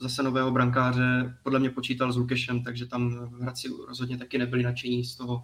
zase 0.00 0.22
nového 0.22 0.50
brankáře. 0.50 1.36
Podle 1.42 1.58
mě 1.58 1.70
počítal 1.70 2.12
s 2.12 2.16
Lukešem, 2.16 2.64
takže 2.64 2.86
tam 2.86 3.30
Hradci 3.40 3.68
rozhodně 3.88 4.18
taky 4.18 4.38
nebyli 4.38 4.62
nadšení 4.62 5.04
z 5.04 5.16
toho, 5.16 5.42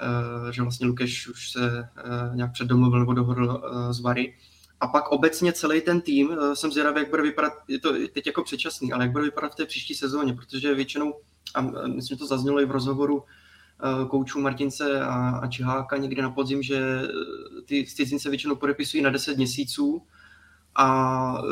Eh, 0.00 0.52
že 0.52 0.62
vlastně 0.62 0.86
Lukeš 0.86 1.28
už 1.28 1.50
se 1.50 1.88
eh, 1.96 2.36
nějak 2.36 2.52
předdomluvil 2.52 3.00
nebo 3.00 3.12
dohodl 3.12 3.62
s 3.90 4.00
Vary. 4.00 4.36
A 4.80 4.86
pak 4.88 5.08
obecně 5.08 5.52
celý 5.52 5.80
ten 5.80 6.00
tým, 6.00 6.36
jsem 6.54 6.72
zvědavý, 6.72 7.00
jak 7.00 7.10
bude 7.10 7.22
vypadat, 7.22 7.52
je 7.68 7.80
to 7.80 7.92
teď 8.12 8.26
jako 8.26 8.44
předčasný, 8.44 8.92
ale 8.92 9.04
jak 9.04 9.12
bude 9.12 9.24
vypadat 9.24 9.52
v 9.52 9.56
té 9.56 9.66
příští 9.66 9.94
sezóně, 9.94 10.32
protože 10.32 10.74
většinou, 10.74 11.14
a 11.54 11.60
myslím, 11.60 12.16
že 12.16 12.16
to 12.16 12.26
zaznělo 12.26 12.60
i 12.60 12.66
v 12.66 12.70
rozhovoru 12.70 13.24
koučů 14.08 14.40
Martince 14.40 15.00
a, 15.00 15.30
a 15.42 15.46
Čiháka 15.46 15.96
někdy 15.96 16.22
na 16.22 16.30
podzim, 16.30 16.62
že 16.62 17.02
ty 17.64 17.86
cizince 17.86 18.30
většinou 18.30 18.56
podepisují 18.56 19.02
na 19.02 19.10
10 19.10 19.36
měsíců 19.36 20.02
a 20.76 21.42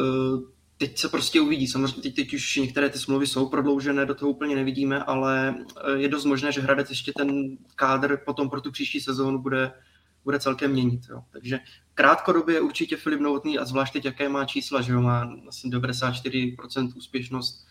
teď 0.79 0.99
se 0.99 1.09
prostě 1.09 1.41
uvidí. 1.41 1.67
Samozřejmě 1.67 2.03
teď, 2.03 2.15
teď 2.15 2.35
už 2.35 2.57
některé 2.57 2.91
ty 2.91 2.99
smlouvy 2.99 3.27
jsou 3.27 3.49
prodloužené, 3.49 4.07
do 4.07 4.15
toho 4.15 4.31
úplně 4.31 4.57
nevidíme, 4.57 5.05
ale 5.05 5.55
eh, 5.59 5.99
je 5.99 6.09
dost 6.09 6.25
možné, 6.25 6.53
že 6.53 6.61
Hradec 6.61 6.91
ještě 6.91 7.13
ten 7.17 7.57
kádr 7.77 8.17
potom 8.17 8.51
pro 8.51 8.61
tu 8.61 8.73
příští 8.73 9.01
sezónu 9.01 9.39
bude, 9.39 9.73
bude 10.25 10.41
celkem 10.41 10.73
měnit. 10.73 11.01
Jo. 11.11 11.23
Takže 11.31 11.59
krátkodobě 11.95 12.61
určitě 12.61 12.97
Filip 12.97 13.21
Novotný 13.21 13.59
a 13.59 13.65
zvlášť 13.65 13.93
teď, 13.93 14.05
jaké 14.05 14.29
má 14.29 14.45
čísla, 14.45 14.81
že 14.81 14.93
jo, 14.93 15.03
má 15.03 15.33
asi 15.49 15.69
94% 15.69 16.93
úspěšnost 16.97 17.67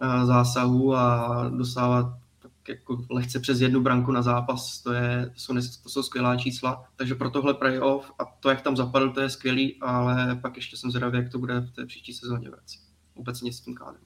eh, 0.00 0.26
zásahu 0.26 0.94
a 0.94 1.48
dostává 1.48 2.18
jako 2.68 3.04
lehce 3.10 3.40
přes 3.40 3.60
jednu 3.60 3.80
branku 3.80 4.12
na 4.12 4.22
zápas, 4.22 4.82
to, 4.82 4.92
je, 4.92 5.30
to, 5.34 5.40
jsou, 5.40 5.54
to 5.82 5.88
jsou 5.88 6.02
skvělá 6.02 6.36
čísla, 6.36 6.84
takže 6.96 7.14
pro 7.14 7.30
tohle 7.30 7.54
playoff 7.54 8.12
a 8.18 8.24
to, 8.24 8.48
jak 8.48 8.60
tam 8.60 8.76
zapadl, 8.76 9.10
to 9.10 9.20
je 9.20 9.30
skvělý, 9.30 9.76
ale 9.80 10.38
pak 10.42 10.56
ještě 10.56 10.76
jsem 10.76 10.90
zvědavý, 10.90 11.18
jak 11.18 11.32
to 11.32 11.38
bude 11.38 11.60
v 11.60 11.70
té 11.70 11.86
příští 11.86 12.12
sezóně 12.12 12.48
vůbec. 12.48 12.78
Obecně 13.14 13.52
s 13.52 13.60
tím 13.60 13.74
kádrem. 13.74 14.02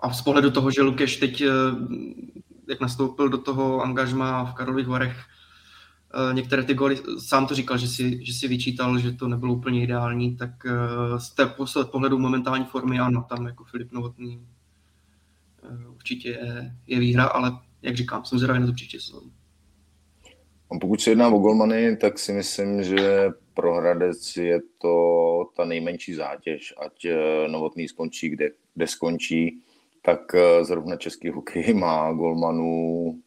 A 0.00 0.12
z 0.12 0.22
pohledu 0.22 0.50
toho, 0.50 0.70
že 0.70 0.82
Lukeš 0.82 1.16
teď, 1.16 1.40
eh, 1.40 1.48
jak 2.68 2.80
nastoupil 2.80 3.28
do 3.28 3.38
toho 3.38 3.80
angažma 3.80 4.44
v 4.44 4.54
Karlových 4.54 4.86
Varech, 4.86 5.16
eh, 6.30 6.34
některé 6.34 6.62
ty 6.62 6.74
góly, 6.74 6.98
sám 7.18 7.46
to 7.46 7.54
říkal, 7.54 7.78
že 7.78 7.88
si, 7.88 8.26
že 8.26 8.32
si 8.32 8.48
vyčítal, 8.48 8.98
že 8.98 9.12
to 9.12 9.28
nebylo 9.28 9.54
úplně 9.54 9.82
ideální, 9.82 10.36
tak 10.36 10.50
eh, 10.66 11.20
z 11.20 11.30
té 11.30 11.54
pohledu 11.84 12.18
momentální 12.18 12.64
formy, 12.64 12.98
ano, 12.98 13.26
tam 13.28 13.46
jako 13.46 13.64
Filip 13.64 13.92
Novotný 13.92 14.46
určitě 15.88 16.38
je, 16.86 17.00
výhra, 17.00 17.24
ale 17.24 17.52
jak 17.82 17.96
říkám, 17.96 18.24
jsem 18.24 18.38
zvědavý 18.38 18.60
na 18.60 18.66
to 18.66 18.72
příští 18.72 19.00
sezónu. 19.00 19.32
Pokud 20.80 21.00
se 21.00 21.10
jedná 21.10 21.28
o 21.28 21.38
golmany, 21.38 21.96
tak 21.96 22.18
si 22.18 22.32
myslím, 22.32 22.82
že 22.82 23.28
pro 23.54 23.74
Hradec 23.74 24.36
je 24.36 24.60
to 24.78 25.44
ta 25.56 25.64
nejmenší 25.64 26.14
zátěž, 26.14 26.74
ať 26.78 27.04
eh, 27.04 27.48
Novotný 27.48 27.88
skončí, 27.88 28.28
kde, 28.28 28.50
kde 28.74 28.86
skončí, 28.86 29.62
tak 30.02 30.34
eh, 30.34 30.64
zrovna 30.64 30.96
český 30.96 31.28
hokej 31.28 31.74
má 31.74 32.12
golmanů 32.12 33.18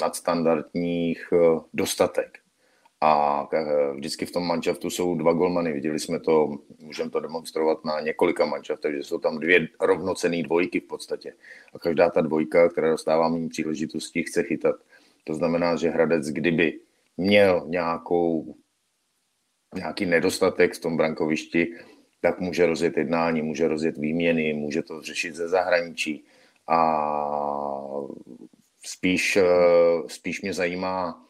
nadstandardních 0.00 1.28
dostatek. 1.74 2.39
A 3.00 3.48
eh, 3.52 3.92
vždycky 3.94 4.26
v 4.26 4.30
tom 4.30 4.46
manšaftu 4.46 4.90
jsou 4.90 5.14
dva 5.14 5.32
golmany. 5.32 5.72
Viděli 5.72 6.00
jsme 6.00 6.20
to, 6.20 6.58
můžeme 6.78 7.10
to 7.10 7.20
demonstrovat 7.20 7.84
na 7.84 8.00
několika 8.00 8.44
manšaftech, 8.44 8.94
že 8.94 9.02
jsou 9.02 9.18
tam 9.18 9.38
dvě 9.38 9.68
rovnocené 9.80 10.42
dvojky 10.42 10.80
v 10.80 10.86
podstatě. 10.86 11.34
A 11.74 11.78
každá 11.78 12.10
ta 12.10 12.20
dvojka, 12.20 12.68
která 12.68 12.90
dostává 12.90 13.28
méně 13.28 13.48
příležitostí, 13.48 14.22
chce 14.22 14.42
chytat. 14.42 14.76
To 15.24 15.34
znamená, 15.34 15.76
že 15.76 15.90
Hradec, 15.90 16.28
kdyby 16.28 16.80
měl 17.16 17.64
nějakou, 17.66 18.54
nějaký 19.74 20.06
nedostatek 20.06 20.74
v 20.74 20.80
tom 20.80 20.96
brankovišti, 20.96 21.74
tak 22.20 22.40
může 22.40 22.66
rozjet 22.66 22.96
jednání, 22.96 23.42
může 23.42 23.68
rozjet 23.68 23.98
výměny, 23.98 24.52
může 24.52 24.82
to 24.82 25.02
řešit 25.02 25.34
ze 25.34 25.48
zahraničí. 25.48 26.24
A 26.66 26.80
spíš, 28.84 29.36
eh, 29.36 29.44
spíš 30.06 30.42
mě 30.42 30.52
zajímá, 30.52 31.26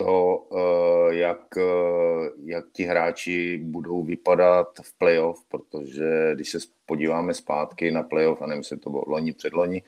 to, 0.00 0.46
eh, 0.52 1.14
jak, 1.14 1.56
eh, 1.56 2.30
jak 2.44 2.64
ti 2.72 2.84
hráči 2.84 3.60
budou 3.62 4.02
vypadat 4.02 4.68
v 4.82 4.98
playoff, 4.98 5.44
protože 5.48 6.32
když 6.34 6.50
se 6.50 6.58
podíváme 6.86 7.34
zpátky 7.34 7.90
na 7.90 8.02
playoff, 8.02 8.42
a 8.42 8.46
nevím, 8.46 8.60
jestli 8.60 8.78
to 8.78 8.90
bylo 8.90 9.04
loni, 9.06 9.32
předloni, 9.32 9.82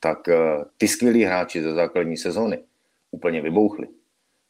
tak 0.00 0.28
eh, 0.28 0.64
ty 0.78 0.88
skvělí 0.88 1.24
hráči 1.24 1.62
ze 1.62 1.74
základní 1.74 2.16
sezóny 2.16 2.58
úplně 3.10 3.40
vybouchli. 3.42 3.88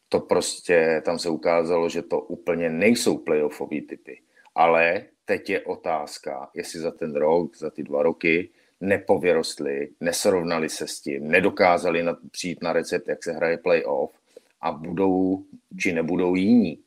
To 0.09 0.21
prostě, 0.21 1.03
tam 1.05 1.19
se 1.19 1.29
ukázalo, 1.29 1.89
že 1.89 2.03
to 2.03 2.21
úplně 2.21 2.71
nejsou 2.71 3.19
playoffový 3.19 3.81
typy. 3.81 4.21
Ale 4.55 5.03
teď 5.25 5.51
je 5.51 5.61
otázka, 5.61 6.51
jestli 6.55 6.81
za 6.81 6.91
ten 6.91 7.15
rok, 7.15 7.57
za 7.57 7.71
ty 7.71 7.83
dva 7.83 8.03
roky 8.03 8.49
nepovyrostli, 8.81 9.89
nesrovnali 10.01 10.69
se 10.69 10.87
s 10.87 11.01
tím, 11.01 11.29
nedokázali 11.29 12.03
na, 12.03 12.17
přijít 12.31 12.63
na 12.63 12.73
recept, 12.73 13.09
jak 13.09 13.25
se 13.25 13.33
hraje 13.33 13.59
playoff 13.59 14.13
a 14.61 14.73
budou 14.73 15.45
či 15.79 15.93
nebudou 15.93 16.35
jiní. 16.35 16.79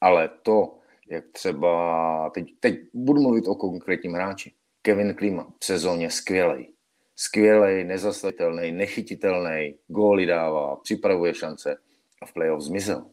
Ale 0.00 0.30
to, 0.42 0.78
jak 1.10 1.24
třeba, 1.32 2.30
teď, 2.30 2.46
teď 2.60 2.80
budu 2.94 3.22
mluvit 3.22 3.48
o 3.48 3.54
konkrétním 3.54 4.12
hráči, 4.12 4.52
Kevin 4.82 5.14
Klima 5.14 5.52
v 5.60 5.64
sezóně 5.64 6.10
skvělej. 6.10 6.72
Skvělej, 7.16 7.84
nezastavitelný, 7.84 8.72
nechytitelný, 8.72 9.74
góly 9.88 10.26
dává, 10.26 10.76
připravuje 10.76 11.34
šance 11.34 11.76
a 12.22 12.26
v 12.26 12.32
playoff 12.32 12.62
zmizel. 12.62 13.06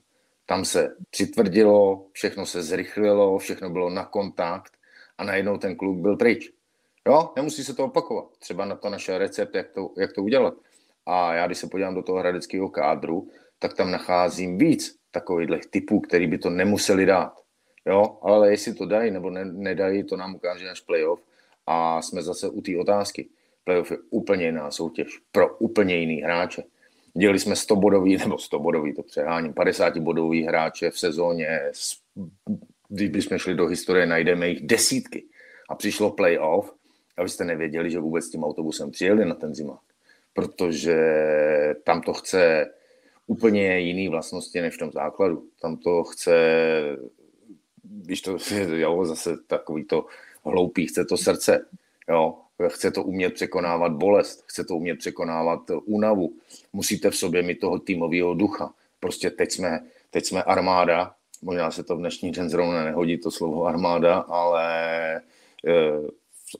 Tam 0.46 0.66
se 0.66 0.96
přitvrdilo, 1.10 2.08
všechno 2.12 2.46
se 2.46 2.63
zrychlilo, 2.63 3.38
všechno 3.38 3.70
bylo 3.70 3.89
na 3.89 4.06
kontakt 4.06 4.77
a 5.18 5.24
najednou 5.24 5.58
ten 5.58 5.75
kluk 5.75 5.98
byl 5.98 6.16
pryč. 6.16 6.51
Jo, 7.08 7.34
nemusí 7.36 7.63
se 7.63 7.74
to 7.74 7.86
opakovat. 7.86 8.38
Třeba 8.39 8.66
na 8.66 8.75
to 8.75 8.89
naše 8.89 9.18
recept, 9.18 9.56
jak 9.56 9.70
to, 9.70 9.89
jak 9.98 10.13
to 10.13 10.24
udělat. 10.24 10.54
A 11.06 11.34
já, 11.34 11.46
když 11.46 11.58
se 11.58 11.68
podívám 11.68 11.96
do 11.96 12.04
toho 12.04 12.20
hradeckého 12.20 12.70
kádru, 12.70 13.27
tak 13.60 13.74
tam 13.74 13.92
nacházím 13.92 14.58
víc 14.58 14.96
takových 15.12 15.66
typů, 15.66 16.00
který 16.00 16.28
by 16.28 16.38
to 16.38 16.50
nemuseli 16.50 17.06
dát. 17.06 17.34
Jo, 17.86 18.18
ale 18.22 18.52
jestli 18.52 18.74
to 18.74 18.86
dají 18.86 19.12
nebo 19.12 19.30
ne, 19.30 19.46
nedají, 19.46 20.04
to 20.04 20.18
nám 20.18 20.36
ukáže 20.36 20.70
až 20.70 20.80
playoff. 20.80 21.22
A 21.68 22.02
jsme 22.02 22.22
zase 22.22 22.50
u 22.50 22.62
té 22.62 22.78
otázky. 22.78 23.30
Playoff 23.64 23.92
je 23.92 23.98
úplně 24.10 24.46
jiná 24.46 24.72
soutěž 24.72 25.20
pro 25.32 25.58
úplně 25.58 25.96
jiný 25.96 26.22
hráče. 26.22 26.64
Dělali 27.14 27.40
jsme 27.40 27.56
100 27.56 27.76
bodový, 27.76 28.18
nebo 28.18 28.38
100 28.38 28.60
bodový, 28.60 28.94
to 28.94 29.04
přeháním, 29.04 29.54
50 29.54 29.98
bodový 29.98 30.44
hráče 30.44 30.92
v 30.92 31.00
sezóně. 31.00 31.60
Když 32.90 33.10
bychom 33.10 33.38
šli 33.38 33.56
do 33.56 33.68
historie, 33.68 34.06
najdeme 34.06 34.50
jich 34.50 34.68
desítky. 34.68 35.26
A 35.70 35.76
přišlo 35.76 36.12
playoff 36.12 36.74
a 37.18 37.24
vy 37.24 37.30
jste 37.30 37.46
nevěděli, 37.46 37.92
že 37.92 38.00
vůbec 38.00 38.30
tím 38.30 38.44
autobusem 38.44 38.92
přijeli 38.92 39.26
na 39.26 39.36
ten 39.36 39.56
zimák. 39.56 39.80
Protože 40.34 40.98
tam 41.84 42.02
to 42.02 42.14
chce 42.14 42.66
úplně 43.27 43.79
jiný 43.79 44.07
vlastnosti 44.07 44.62
než 44.62 44.75
v 44.75 44.77
tom 44.77 44.91
základu. 44.91 45.43
Tam 45.62 45.77
to 45.77 46.03
chce, 46.03 46.38
když 47.84 48.22
to 48.22 48.38
jo, 48.75 49.05
zase 49.05 49.38
takový 49.48 49.84
to 49.84 50.05
hloupý, 50.46 50.88
chce 50.88 51.05
to 51.05 51.17
srdce, 51.17 51.65
jo, 52.10 52.36
chce 52.67 52.91
to 52.91 53.03
umět 53.03 53.34
překonávat 53.34 53.91
bolest, 53.91 54.43
chce 54.48 54.63
to 54.63 54.75
umět 54.75 55.00
překonávat 55.00 55.72
únavu. 55.86 56.34
Musíte 56.74 57.10
v 57.10 57.17
sobě 57.17 57.41
mít 57.41 57.60
toho 57.60 57.79
týmového 57.79 58.34
ducha. 58.34 58.74
Prostě 59.00 59.29
teď 59.29 59.51
jsme, 59.51 59.79
teď 60.10 60.25
jsme 60.25 60.43
armáda, 60.43 61.15
možná 61.41 61.72
se 61.72 61.84
to 61.84 61.96
v 61.96 62.00
dnešní 62.00 62.31
den 62.31 62.50
zrovna 62.50 62.84
nehodí 62.84 63.17
to 63.17 63.31
slovo 63.31 63.65
armáda, 63.65 64.17
ale 64.17 64.65
e, 65.15 65.22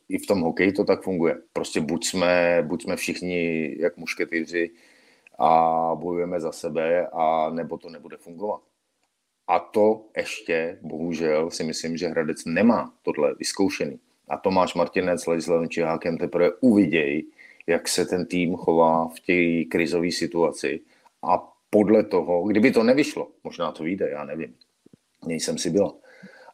i 0.10 0.18
v 0.18 0.28
tom 0.28 0.42
hokeji 0.42 0.72
to 0.72 0.84
tak 0.84 1.04
funguje. 1.04 1.38
Prostě 1.54 1.82
buď 1.82 2.06
jsme, 2.06 2.64
buď 2.68 2.84
jsme 2.84 2.96
všichni 2.96 3.76
jak 3.80 3.98
mušketýři 3.98 4.72
a 5.38 5.92
bojujeme 5.96 6.40
za 6.40 6.52
sebe, 6.52 7.08
a 7.08 7.50
nebo 7.50 7.78
to 7.78 7.90
nebude 7.90 8.18
fungovat. 8.18 8.62
A 9.48 9.60
to 9.60 10.06
ještě, 10.18 10.80
bohužel, 10.82 11.52
si 11.52 11.64
myslím, 11.64 11.98
že 11.98 12.08
Hradec 12.08 12.46
nemá 12.46 12.94
tohle 13.04 13.36
vyzkoušený. 13.36 14.00
A 14.28 14.38
Tomáš 14.38 14.74
Martinec 14.74 15.24
s 15.24 15.28
Ladislavem 15.28 15.70
Čihákem 15.70 16.18
teprve 16.18 16.52
uvidějí, 16.60 17.26
jak 17.68 17.88
se 17.88 18.06
ten 18.06 18.26
tým 18.26 18.56
chová 18.56 19.08
v 19.08 19.20
té 19.20 19.70
krizové 19.70 20.12
situaci 20.12 20.82
a 21.24 21.54
podle 21.70 22.04
toho, 22.04 22.44
kdyby 22.44 22.72
to 22.72 22.84
nevyšlo, 22.84 23.28
možná 23.44 23.72
to 23.72 23.84
vyjde, 23.84 24.10
já 24.10 24.24
nevím, 24.24 24.56
nejsem 25.26 25.58
si 25.58 25.70
byl, 25.70 25.92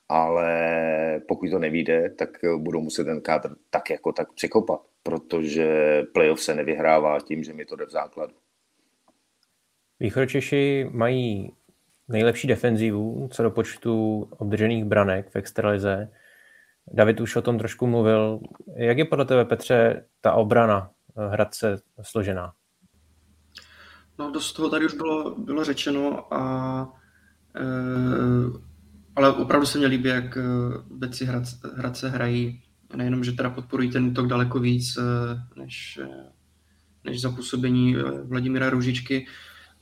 ale 0.09 1.21
pokud 1.27 1.49
to 1.49 1.59
nevíde, 1.59 2.09
tak 2.09 2.29
budou 2.57 2.81
muset 2.81 3.03
ten 3.03 3.21
kádr 3.21 3.55
tak 3.69 3.89
jako 3.89 4.11
tak 4.11 4.33
překopat, 4.33 4.81
protože 5.03 5.67
playoff 6.13 6.41
se 6.41 6.55
nevyhrává 6.55 7.19
tím, 7.19 7.43
že 7.43 7.53
mi 7.53 7.65
to 7.65 7.75
jde 7.75 7.85
v 7.85 7.91
základu. 7.91 8.33
Východočeši 9.99 10.89
mají 10.91 11.51
nejlepší 12.07 12.47
defenzivu 12.47 13.29
co 13.31 13.43
do 13.43 13.51
počtu 13.51 14.21
obdržených 14.31 14.85
branek 14.85 15.29
v 15.29 15.35
extralize. 15.35 16.09
David 16.93 17.21
už 17.21 17.35
o 17.35 17.41
tom 17.41 17.57
trošku 17.57 17.87
mluvil. 17.87 18.39
Jak 18.75 18.97
je 18.97 19.05
podle 19.05 19.25
tebe, 19.25 19.45
Petře, 19.45 20.05
ta 20.21 20.33
obrana 20.33 20.89
Hradce 21.29 21.81
složená? 22.01 22.53
No, 24.19 24.31
dost 24.31 24.53
toho 24.53 24.69
tady 24.69 24.85
už 24.85 24.93
bylo, 24.93 25.35
bylo 25.35 25.63
řečeno, 25.63 26.33
a, 26.33 26.93
e, 27.55 27.63
ale 29.15 29.33
opravdu 29.33 29.65
se 29.65 29.79
mi 29.79 29.85
líbí, 29.85 30.09
jak 30.09 30.37
eh, 30.37 30.41
Beci 30.89 31.25
Hradce, 31.25 31.57
Hradce 31.75 32.09
hrají. 32.09 32.61
Nejenom, 32.95 33.23
že 33.23 33.31
teda 33.31 33.49
podporují 33.49 33.91
ten 33.91 34.05
útok 34.05 34.27
daleko 34.27 34.59
víc, 34.59 34.97
než, 35.55 35.99
než 37.03 37.21
za 37.21 37.31
působení 37.31 37.95
Vladimíra 38.23 38.69
Růžičky, 38.69 39.25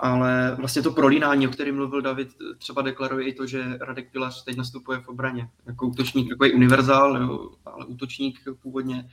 ale 0.01 0.55
vlastně 0.59 0.81
to 0.81 0.91
prolínání, 0.91 1.47
o 1.47 1.51
kterém 1.51 1.75
mluvil 1.75 2.01
David, 2.01 2.29
třeba 2.57 2.81
deklaruje 2.81 3.27
i 3.27 3.33
to, 3.33 3.45
že 3.47 3.77
Radek 3.81 4.11
Pilař 4.11 4.43
teď 4.43 4.57
nastupuje 4.57 4.99
v 4.99 5.07
obraně. 5.07 5.49
Jako 5.65 5.87
útočník, 5.87 6.29
takový 6.29 6.53
univerzál, 6.53 7.17
jo, 7.17 7.49
ale 7.65 7.85
útočník 7.85 8.39
původně 8.61 9.09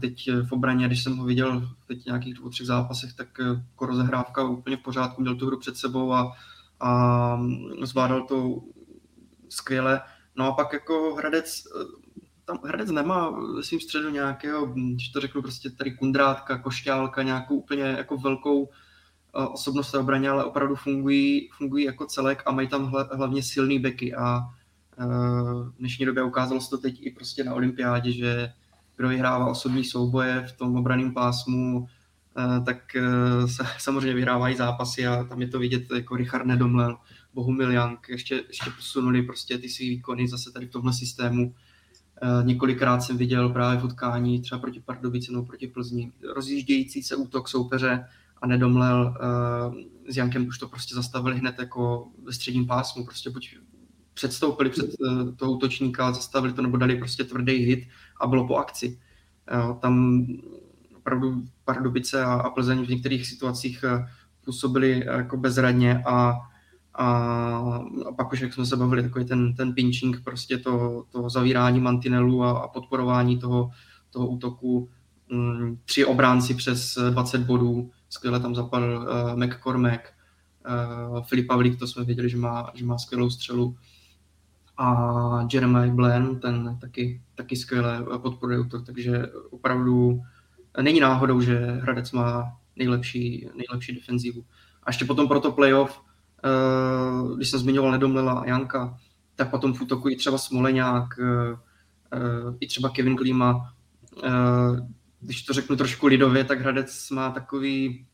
teď 0.00 0.30
v 0.48 0.52
obraně, 0.52 0.86
když 0.86 1.02
jsem 1.02 1.16
ho 1.16 1.24
viděl 1.24 1.68
teď 1.86 2.04
nějakých 2.04 2.34
dvou, 2.34 2.48
třech 2.48 2.66
zápasech, 2.66 3.14
tak 3.14 3.28
jako 3.38 3.86
rozehrávka 3.86 4.42
úplně 4.42 4.76
v 4.76 4.82
pořádku, 4.82 5.22
měl 5.22 5.34
tu 5.34 5.46
hru 5.46 5.58
před 5.58 5.76
sebou 5.76 6.12
a, 6.12 6.32
a 6.80 7.40
zvládal 7.82 8.26
to 8.26 8.60
skvěle. 9.48 10.00
No 10.36 10.46
a 10.46 10.52
pak 10.52 10.72
jako 10.72 11.14
Hradec, 11.14 11.64
tam 12.44 12.58
Hradec 12.64 12.90
nemá 12.90 13.30
ve 13.56 13.62
svým 13.62 13.80
středu 13.80 14.10
nějakého, 14.10 14.66
když 14.66 15.08
to 15.08 15.20
řeknu 15.20 15.42
prostě 15.42 15.70
tady 15.70 15.96
kundrátka, 15.96 16.58
košťálka, 16.58 17.22
nějakou 17.22 17.54
úplně 17.54 17.82
jako 17.82 18.16
velkou 18.16 18.68
osobnost 19.46 19.90
té 19.90 19.98
obraně, 19.98 20.30
ale 20.30 20.44
opravdu 20.44 20.76
fungují, 20.76 21.48
fungují 21.56 21.84
jako 21.84 22.06
celek 22.06 22.42
a 22.46 22.52
mají 22.52 22.68
tam 22.68 22.92
hlavně 23.12 23.42
silný 23.42 23.78
beky 23.78 24.14
a 24.14 24.40
v 25.68 25.74
dnešní 25.78 26.06
době 26.06 26.22
ukázalo 26.22 26.60
se 26.60 26.70
to 26.70 26.78
teď 26.78 26.98
i 27.00 27.10
prostě 27.10 27.44
na 27.44 27.54
olympiádě, 27.54 28.12
že 28.12 28.52
kdo 28.96 29.08
vyhrává 29.08 29.46
osobní 29.46 29.84
souboje 29.84 30.46
v 30.48 30.52
tom 30.52 30.76
obraném 30.76 31.14
pásmu, 31.14 31.86
tak 32.64 32.96
se 33.46 33.64
samozřejmě 33.78 34.14
vyhrávají 34.14 34.56
zápasy 34.56 35.06
a 35.06 35.24
tam 35.24 35.42
je 35.42 35.48
to 35.48 35.58
vidět 35.58 35.82
jako 35.94 36.16
Richard 36.16 36.46
Nedomlel, 36.46 36.96
Bohumil 37.34 37.72
Jank, 37.72 38.08
ještě, 38.08 38.42
ještě 38.48 38.70
posunuli 38.70 39.22
prostě 39.22 39.58
ty 39.58 39.68
svý 39.68 39.88
výkony 39.88 40.28
zase 40.28 40.52
tady 40.52 40.66
v 40.66 40.70
tomhle 40.70 40.92
systému. 40.92 41.54
Několikrát 42.42 43.00
jsem 43.00 43.16
viděl 43.16 43.48
právě 43.48 43.80
v 43.80 43.84
utkání 43.84 44.40
třeba 44.40 44.58
proti 44.58 44.80
Pardubicinu, 44.80 45.36
nebo 45.36 45.46
proti 45.46 45.66
Plzni, 45.66 46.12
rozjíždějící 46.34 47.02
se 47.02 47.16
útok 47.16 47.48
soupeře, 47.48 48.04
a 48.42 48.46
nedomlel 48.46 49.14
uh, 49.68 49.74
s 50.08 50.16
Jankem 50.16 50.46
už 50.46 50.58
to 50.58 50.68
prostě 50.68 50.94
zastavili 50.94 51.38
hned 51.38 51.58
jako 51.58 52.08
ve 52.24 52.32
středním 52.32 52.66
pásmu, 52.66 53.04
prostě 53.04 53.30
buď 53.30 53.56
předstoupili 54.14 54.70
před 54.70 54.86
uh, 55.00 55.34
toho 55.36 55.52
útočníka, 55.52 56.12
zastavili 56.12 56.52
to 56.52 56.62
nebo 56.62 56.76
dali 56.76 56.96
prostě 56.96 57.24
tvrdý 57.24 57.52
hit 57.52 57.88
a 58.20 58.26
bylo 58.26 58.46
po 58.46 58.56
akci. 58.56 59.00
Tam 59.80 60.26
opravdu 60.96 61.42
Pardubice 61.64 62.24
a, 62.24 62.34
a 62.34 62.50
Plzeň 62.50 62.86
v 62.86 62.88
některých 62.88 63.26
situacích 63.26 63.84
uh, 63.84 64.06
působili 64.48 65.04
jako 65.06 65.36
bezradně 65.36 66.02
a, 66.06 66.34
a, 66.94 67.06
a 68.08 68.12
pak 68.16 68.32
už, 68.32 68.40
jak 68.40 68.54
jsme 68.54 68.66
se 68.66 68.76
bavili, 68.76 69.02
takový 69.02 69.24
ten, 69.24 69.54
ten 69.54 69.74
pinching, 69.74 70.20
prostě 70.24 70.58
to, 70.58 71.04
to 71.12 71.30
zavírání 71.30 71.80
mantinelu 71.80 72.44
a, 72.44 72.58
a 72.58 72.68
podporování 72.68 73.38
toho, 73.38 73.70
toho 74.10 74.26
útoku, 74.26 74.88
um, 75.30 75.78
tři 75.84 76.04
obránci 76.04 76.54
přes 76.54 76.98
20 77.10 77.40
bodů, 77.40 77.90
skvěle 78.08 78.40
tam 78.40 78.54
zapadl 78.54 78.84
uh, 78.84 79.44
McCormack, 79.44 80.00
uh, 81.10 81.24
Filip 81.24 81.46
Pavlík, 81.46 81.78
to 81.78 81.86
jsme 81.86 82.04
věděli, 82.04 82.30
že 82.30 82.36
má, 82.36 82.70
že 82.74 82.84
má 82.84 82.98
skvělou 82.98 83.30
střelu 83.30 83.76
a 84.76 85.48
Jeremy 85.52 85.90
Blen, 85.90 86.40
ten 86.40 86.78
taky, 86.80 87.22
taky 87.34 87.56
skvěle 87.56 88.06
podporuje 88.22 88.58
útok, 88.58 88.86
takže 88.86 89.26
opravdu 89.50 90.22
není 90.80 91.00
náhodou, 91.00 91.40
že 91.40 91.58
Hradec 91.58 92.12
má 92.12 92.56
nejlepší, 92.76 93.48
nejlepší 93.56 93.94
defenzivu. 93.94 94.44
A 94.82 94.90
ještě 94.90 95.04
potom 95.04 95.28
pro 95.28 95.40
to 95.40 95.52
playoff, 95.52 96.00
když 97.36 97.50
jsem 97.50 97.60
zmiňoval 97.60 97.92
Nedomlela 97.92 98.32
a 98.32 98.46
Janka, 98.46 98.98
tak 99.36 99.50
potom 99.50 99.74
v 99.74 99.80
útoku 99.80 100.08
i 100.08 100.16
třeba 100.16 100.38
Smoleňák, 100.38 101.08
i 102.60 102.66
třeba 102.66 102.88
Kevin 102.88 103.16
Klima, 103.16 103.72
když 105.20 105.42
to 105.42 105.52
řeknu 105.52 105.76
trošku 105.76 106.06
lidově, 106.06 106.44
tak 106.44 106.60
Hradec 106.60 107.10
má 107.10 107.30
takový 107.30 108.06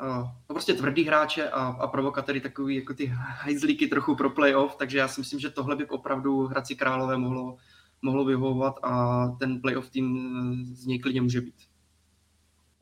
uh, 0.00 0.06
no 0.18 0.54
prostě 0.54 0.74
tvrdý 0.74 1.04
hráče 1.04 1.50
a, 1.50 1.66
a 1.66 1.86
provokatory 1.86 2.40
takový 2.40 2.76
jako 2.76 2.94
ty 2.94 3.06
hajzlíky 3.14 3.86
trochu 3.86 4.14
pro 4.14 4.30
playoff, 4.30 4.76
takže 4.76 4.98
já 4.98 5.08
si 5.08 5.20
myslím, 5.20 5.40
že 5.40 5.50
tohle 5.50 5.76
by 5.76 5.86
opravdu 5.86 6.46
Hradci 6.46 6.76
Králové 6.76 7.16
mohlo, 7.16 7.56
mohlo 8.02 8.24
vyhovovat 8.24 8.74
a 8.82 9.26
ten 9.28 9.60
playoff 9.60 9.90
tým 9.90 10.16
z 10.74 10.86
něj 10.86 10.98
klidně 10.98 11.22
může 11.22 11.40
být. 11.40 11.54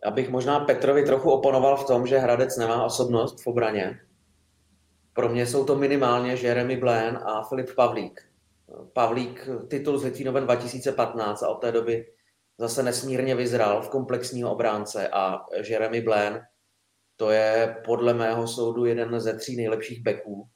Já 0.04 0.10
bych 0.10 0.30
možná 0.30 0.60
Petrovi 0.60 1.04
trochu 1.04 1.30
oponoval 1.30 1.76
v 1.76 1.86
tom, 1.86 2.06
že 2.06 2.18
Hradec 2.18 2.56
nemá 2.56 2.84
osobnost 2.84 3.42
v 3.42 3.46
obraně. 3.46 4.00
Pro 5.12 5.28
mě 5.28 5.46
jsou 5.46 5.64
to 5.64 5.76
minimálně 5.76 6.32
Jeremy 6.32 6.76
Blaine 6.76 7.18
a 7.18 7.42
Filip 7.42 7.74
Pavlík. 7.74 8.24
Pavlík 8.92 9.48
titul 9.68 9.98
z 9.98 10.04
Litvínovem 10.04 10.44
2015 10.44 11.42
a 11.42 11.48
od 11.48 11.54
té 11.54 11.72
doby 11.72 12.06
zase 12.58 12.82
nesmírně 12.82 13.34
vyzral 13.34 13.82
v 13.82 13.88
komplexního 13.88 14.52
obránce 14.52 15.08
a 15.08 15.38
Jeremy 15.68 16.00
Blaine 16.00 16.40
to 17.16 17.30
je 17.30 17.76
podle 17.84 18.14
mého 18.14 18.48
soudu 18.48 18.84
jeden 18.84 19.20
ze 19.20 19.38
tří 19.38 19.56
nejlepších 19.56 20.02
backů 20.02 20.48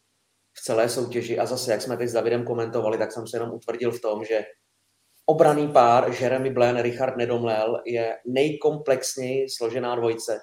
v 0.52 0.60
celé 0.64 0.88
soutěži 0.88 1.38
a 1.38 1.46
zase, 1.46 1.72
jak 1.72 1.82
jsme 1.82 1.96
teď 1.96 2.08
s 2.08 2.12
Davidem 2.12 2.44
komentovali, 2.44 2.98
tak 2.98 3.12
jsem 3.12 3.26
se 3.26 3.36
jenom 3.36 3.50
utvrdil 3.50 3.92
v 3.92 4.00
tom, 4.00 4.24
že 4.24 4.44
obraný 5.26 5.72
pár 5.72 6.12
Jeremy 6.20 6.50
Blaine, 6.50 6.82
Richard 6.82 7.16
Nedomlel 7.16 7.82
je 7.86 8.16
nejkomplexněji 8.26 9.46
složená 9.50 9.96
dvojice 9.96 10.38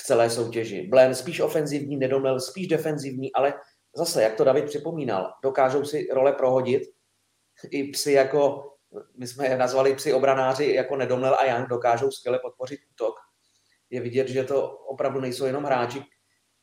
v 0.00 0.02
celé 0.02 0.30
soutěži. 0.30 0.86
Blaine 0.90 1.14
spíš 1.14 1.40
ofenzivní, 1.40 1.96
Nedomlel 1.96 2.40
spíš 2.40 2.66
defenzivní, 2.66 3.32
ale 3.32 3.54
zase, 3.96 4.22
jak 4.22 4.34
to 4.34 4.44
David 4.44 4.64
připomínal, 4.64 5.32
dokážou 5.44 5.84
si 5.84 6.06
role 6.12 6.32
prohodit. 6.32 6.82
I 7.70 7.84
psy 7.84 8.12
jako 8.12 8.70
my 9.16 9.26
jsme 9.26 9.46
je 9.46 9.58
nazvali 9.58 9.94
při 9.94 10.12
obranáři 10.12 10.72
jako 10.72 10.96
Nedomlel 10.96 11.34
a 11.34 11.44
Young, 11.46 11.68
dokážou 11.68 12.10
skvěle 12.10 12.38
podpořit 12.38 12.80
útok. 12.92 13.14
Je 13.90 14.00
vidět, 14.00 14.28
že 14.28 14.44
to 14.44 14.70
opravdu 14.70 15.20
nejsou 15.20 15.44
jenom 15.44 15.64
hráči, 15.64 16.02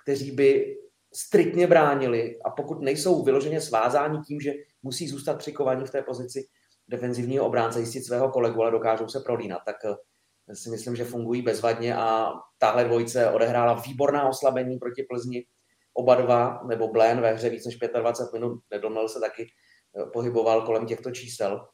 kteří 0.04 0.32
by 0.32 0.78
striktně 1.14 1.68
bránili 1.68 2.40
a 2.46 2.50
pokud 2.50 2.82
nejsou 2.82 3.24
vyloženě 3.24 3.62
svázáni 3.62 4.20
tím, 4.20 4.42
že 4.42 4.54
musí 4.84 5.08
zůstat 5.08 5.38
přikovaní 5.38 5.86
v 5.86 5.92
té 5.92 6.02
pozici 6.02 6.48
defenzivního 6.88 7.46
obránce, 7.46 7.80
jistit 7.80 8.04
svého 8.04 8.30
kolegu, 8.30 8.62
ale 8.62 8.72
dokážou 8.72 9.08
se 9.08 9.20
prolínat, 9.20 9.62
tak 9.66 9.76
eh, 9.86 10.56
si 10.56 10.70
myslím, 10.70 10.96
že 10.96 11.06
fungují 11.06 11.42
bezvadně 11.42 11.96
a 11.96 12.32
tahle 12.58 12.84
dvojice 12.84 13.30
odehrála 13.30 13.74
výborná 13.74 14.30
oslabení 14.30 14.78
proti 14.78 15.04
Plzni. 15.04 15.46
Oba 15.94 16.16
dva, 16.16 16.64
nebo 16.68 16.88
Blén 16.88 17.22
ve 17.22 17.34
hře 17.34 17.50
víc 17.50 17.66
než 17.66 17.78
25 17.78 18.40
minut, 18.40 18.60
Nedomlel 18.72 19.10
se 19.10 19.20
taky 19.20 19.44
eh, 19.44 20.06
pohyboval 20.14 20.62
kolem 20.66 20.86
těchto 20.86 21.12
čísel. 21.12 21.68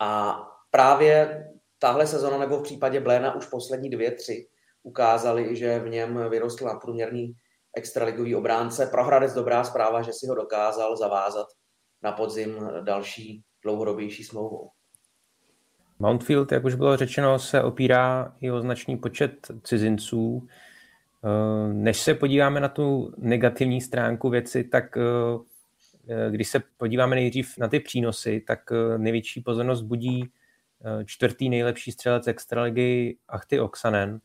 A 0.00 0.42
právě 0.70 1.44
tahle 1.78 2.06
sezona 2.06 2.38
nebo 2.38 2.58
v 2.58 2.62
případě 2.62 3.00
Bléna 3.00 3.34
už 3.34 3.46
poslední 3.46 3.90
dvě, 3.90 4.10
tři 4.10 4.48
ukázali, 4.82 5.56
že 5.56 5.78
v 5.78 5.88
něm 5.88 6.30
vyrostl 6.30 6.64
na 6.64 6.74
průměrný 6.74 7.32
extraligový 7.76 8.34
obránce. 8.34 8.86
Pro 8.86 9.04
Hradec 9.04 9.34
dobrá 9.34 9.64
zpráva, 9.64 10.02
že 10.02 10.12
si 10.12 10.26
ho 10.26 10.34
dokázal 10.34 10.96
zavázat 10.96 11.46
na 12.02 12.12
podzim 12.12 12.68
další 12.80 13.42
dlouhodobější 13.62 14.24
smlouvou. 14.24 14.70
Mountfield, 15.98 16.52
jak 16.52 16.64
už 16.64 16.74
bylo 16.74 16.96
řečeno, 16.96 17.38
se 17.38 17.62
opírá 17.62 18.34
i 18.40 18.50
o 18.50 18.60
značný 18.60 18.96
počet 18.96 19.32
cizinců. 19.64 20.48
Eh, 21.24 21.72
než 21.72 22.00
se 22.00 22.14
podíváme 22.14 22.60
na 22.60 22.68
tu 22.68 23.14
negativní 23.18 23.80
stránku 23.80 24.30
věci, 24.30 24.64
tak 24.64 24.96
eh, 24.96 25.00
když 26.30 26.48
se 26.48 26.62
podíváme 26.76 27.16
nejdřív 27.16 27.58
na 27.58 27.68
ty 27.68 27.80
přínosy, 27.80 28.40
tak 28.46 28.72
eh, 28.72 28.98
největší 28.98 29.40
pozornost 29.40 29.82
budí 29.82 30.32
čtvrtý 31.04 31.48
nejlepší 31.48 31.92
střelec 31.92 32.26
extraligy 32.26 33.18
Achty 33.28 33.60
Oksanen. 33.60 34.20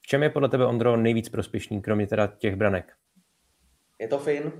V 0.00 0.06
čem 0.06 0.22
je 0.22 0.30
podle 0.30 0.48
tebe, 0.48 0.66
Ondro, 0.66 0.96
nejvíc 0.96 1.28
prospěšný, 1.28 1.82
kromě 1.82 2.06
teda 2.06 2.26
těch 2.26 2.56
branek? 2.56 2.92
Je 3.98 4.08
to 4.08 4.18
Fin. 4.18 4.52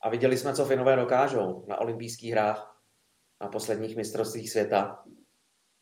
A 0.00 0.10
viděli 0.10 0.36
jsme, 0.36 0.54
co 0.54 0.64
Finové 0.64 0.96
dokážou 0.96 1.64
na 1.68 1.80
olympijských 1.80 2.32
hrách, 2.32 2.80
na 3.40 3.48
posledních 3.48 3.96
mistrovstvích 3.96 4.50
světa. 4.50 5.04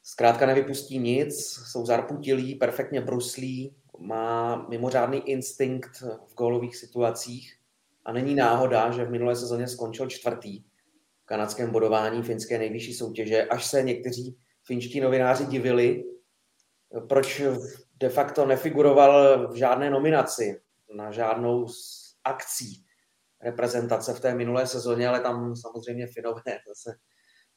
Zkrátka 0.03 0.47
nevypustí 0.47 0.99
nic, 0.99 1.35
jsou 1.73 1.87
zarputilí, 1.87 2.55
perfektně 2.55 3.01
bruslí, 3.01 3.77
má 3.99 4.57
mimořádný 4.69 5.19
instinkt 5.19 6.01
v 6.01 6.35
gólových 6.35 6.77
situacích 6.77 7.58
a 8.09 8.13
není 8.13 8.35
náhoda, 8.35 8.91
že 8.91 9.05
v 9.05 9.11
minulé 9.11 9.37
sezóně 9.37 9.69
skončil 9.69 10.09
čtvrtý 10.09 10.63
v 11.23 11.27
kanadském 11.27 11.71
bodování 11.71 12.23
finské 12.23 12.59
nejvyšší 12.59 12.95
soutěže, 12.95 13.45
až 13.45 13.67
se 13.67 13.83
někteří 13.83 14.39
finští 14.65 15.01
novináři 15.01 15.47
divili, 15.47 16.05
proč 17.09 17.43
de 17.97 18.09
facto 18.09 18.47
nefiguroval 18.47 19.49
v 19.49 19.55
žádné 19.55 19.91
nominaci 19.91 20.61
na 20.95 21.11
žádnou 21.11 21.69
z 21.69 22.15
akcí 22.25 22.85
reprezentace 23.43 24.15
v 24.15 24.21
té 24.21 24.35
minulé 24.35 24.67
sezóně, 24.67 25.09
ale 25.09 25.21
tam 25.21 25.57
samozřejmě 25.57 26.07
Finové 26.07 26.43
zase 26.69 26.99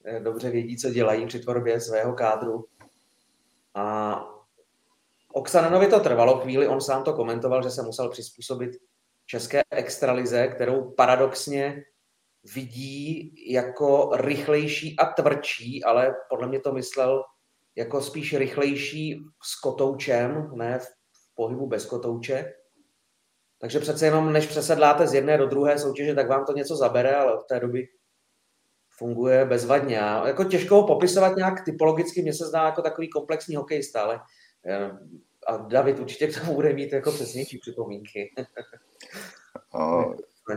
eh, 0.06 0.20
dobře 0.20 0.50
vědí, 0.50 0.78
co 0.78 0.90
dělají 0.90 1.26
při 1.26 1.40
tvorbě 1.40 1.82
svého 1.82 2.14
kádru. 2.14 2.66
A 3.74 4.16
Oksanenovi 5.34 5.88
to 5.88 6.00
trvalo 6.00 6.40
chvíli, 6.40 6.68
on 6.68 6.82
sám 6.82 7.04
to 7.04 7.14
komentoval, 7.14 7.64
že 7.64 7.70
se 7.70 7.82
musel 7.82 8.10
přizpůsobit 8.10 8.72
české 9.32 9.62
extralize, 9.72 10.48
kterou 10.48 10.92
paradoxně 10.92 11.84
vidí 12.56 13.36
jako 13.52 14.10
rychlejší 14.14 14.96
a 15.00 15.06
tvrdší, 15.06 15.84
ale 15.84 16.16
podle 16.30 16.48
mě 16.48 16.60
to 16.60 16.72
myslel 16.72 17.24
jako 17.76 18.02
spíš 18.02 18.34
rychlejší 18.34 19.20
s 19.44 19.60
kotoučem, 19.60 20.52
ne 20.56 20.80
v 20.80 21.36
pohybu 21.36 21.68
bez 21.68 21.86
kotouče. 21.86 22.54
Takže 23.60 23.80
přece 23.80 24.06
jenom, 24.06 24.34
než 24.34 24.48
přesedláte 24.48 25.08
z 25.08 25.14
jedné 25.14 25.38
do 25.38 25.48
druhé 25.48 25.80
soutěže, 25.80 26.16
tak 26.16 26.30
vám 26.30 26.46
to 26.46 26.54
něco 26.54 26.76
zabere, 26.76 27.16
ale 27.16 27.34
od 27.34 27.48
té 27.48 27.60
doby 27.60 27.88
funguje 28.98 29.46
bezvadně. 29.46 30.02
A 30.02 30.28
jako 30.28 30.44
těžko 30.44 30.76
ho 30.76 30.88
popisovat 30.88 31.36
nějak 31.36 31.66
typologicky, 31.66 32.22
mně 32.22 32.34
se 32.34 32.46
zdá 32.46 32.66
jako 32.66 32.82
takový 32.82 33.10
komplexní 33.10 33.56
hokejista, 33.56 34.02
ale 34.02 34.20
eh, 34.66 34.92
a 35.48 35.58
David 35.58 36.00
určitě 36.00 36.28
k 36.28 36.42
tomu 36.42 36.56
bude 36.56 36.74
mít 36.74 36.94
jako 36.94 37.12
přesnější 37.12 37.58
připomínky. 37.58 38.34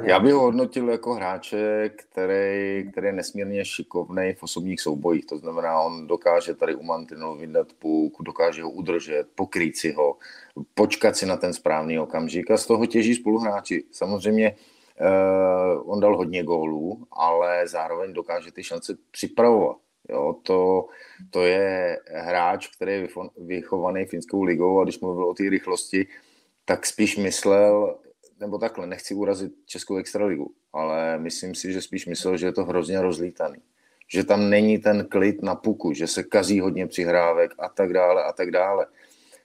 Já 0.03 0.21
bych 0.21 0.33
ho 0.33 0.41
hodnotil 0.41 0.89
jako 0.89 1.15
hráče, 1.15 1.91
který, 1.97 2.91
který 2.93 3.07
je 3.07 3.13
nesmírně 3.13 3.65
šikovný 3.65 4.35
v 4.35 4.43
osobních 4.43 4.81
soubojích. 4.81 5.27
To 5.27 5.39
znamená, 5.39 5.81
on 5.81 6.07
dokáže 6.07 6.55
tady 6.55 6.75
u 6.75 6.83
mantinelu 6.83 7.37
vydat 7.37 7.73
puk, 7.79 8.23
dokáže 8.23 8.63
ho 8.63 8.71
udržet, 8.71 9.27
pokrýt 9.35 9.77
si 9.77 9.93
ho, 9.93 10.17
počkat 10.75 11.17
si 11.17 11.27
na 11.27 11.37
ten 11.37 11.53
správný 11.53 11.99
okamžik 11.99 12.51
a 12.51 12.57
z 12.57 12.67
toho 12.67 12.87
těží 12.87 13.15
spoluhráči. 13.15 13.85
Samozřejmě 13.93 14.57
uh, 15.01 15.93
on 15.93 16.01
dal 16.01 16.17
hodně 16.17 16.43
gólů, 16.43 17.07
ale 17.13 17.69
zároveň 17.69 18.13
dokáže 18.13 18.53
ty 18.53 18.65
šance 18.65 18.97
připravovat. 19.11 19.77
Jo, 20.09 20.37
to, 20.43 20.87
to 21.31 21.43
je 21.43 21.99
hráč, 22.15 22.69
který 22.77 22.93
je 22.93 23.09
vychovaný 23.37 24.05
finskou 24.05 24.43
ligou 24.43 24.81
a 24.81 24.85
když 24.85 25.01
mluvil 25.01 25.25
o 25.25 25.35
té 25.35 25.51
rychlosti, 25.51 26.07
tak 26.65 26.87
spíš 26.87 27.17
myslel, 27.17 27.99
nebo 28.41 28.59
takhle, 28.59 28.87
nechci 28.87 29.15
urazit 29.15 29.53
Českou 29.67 29.97
extraligu, 29.97 30.55
ale 30.73 31.19
myslím 31.19 31.55
si, 31.55 31.73
že 31.73 31.83
spíš 31.83 32.07
myslel, 32.07 32.37
že 32.37 32.47
je 32.47 32.53
to 32.53 32.65
hrozně 32.65 33.01
rozlítaný. 33.01 33.59
Že 34.09 34.25
tam 34.25 34.51
není 34.51 34.79
ten 34.79 35.07
klid 35.11 35.43
na 35.43 35.55
puku, 35.55 35.93
že 35.93 36.07
se 36.07 36.23
kazí 36.23 36.61
hodně 36.61 36.87
přihrávek 36.87 37.51
a 37.59 37.69
tak 37.69 37.93
dále 37.93 38.25
a 38.25 38.33
tak 38.33 38.51
dále. 38.51 38.87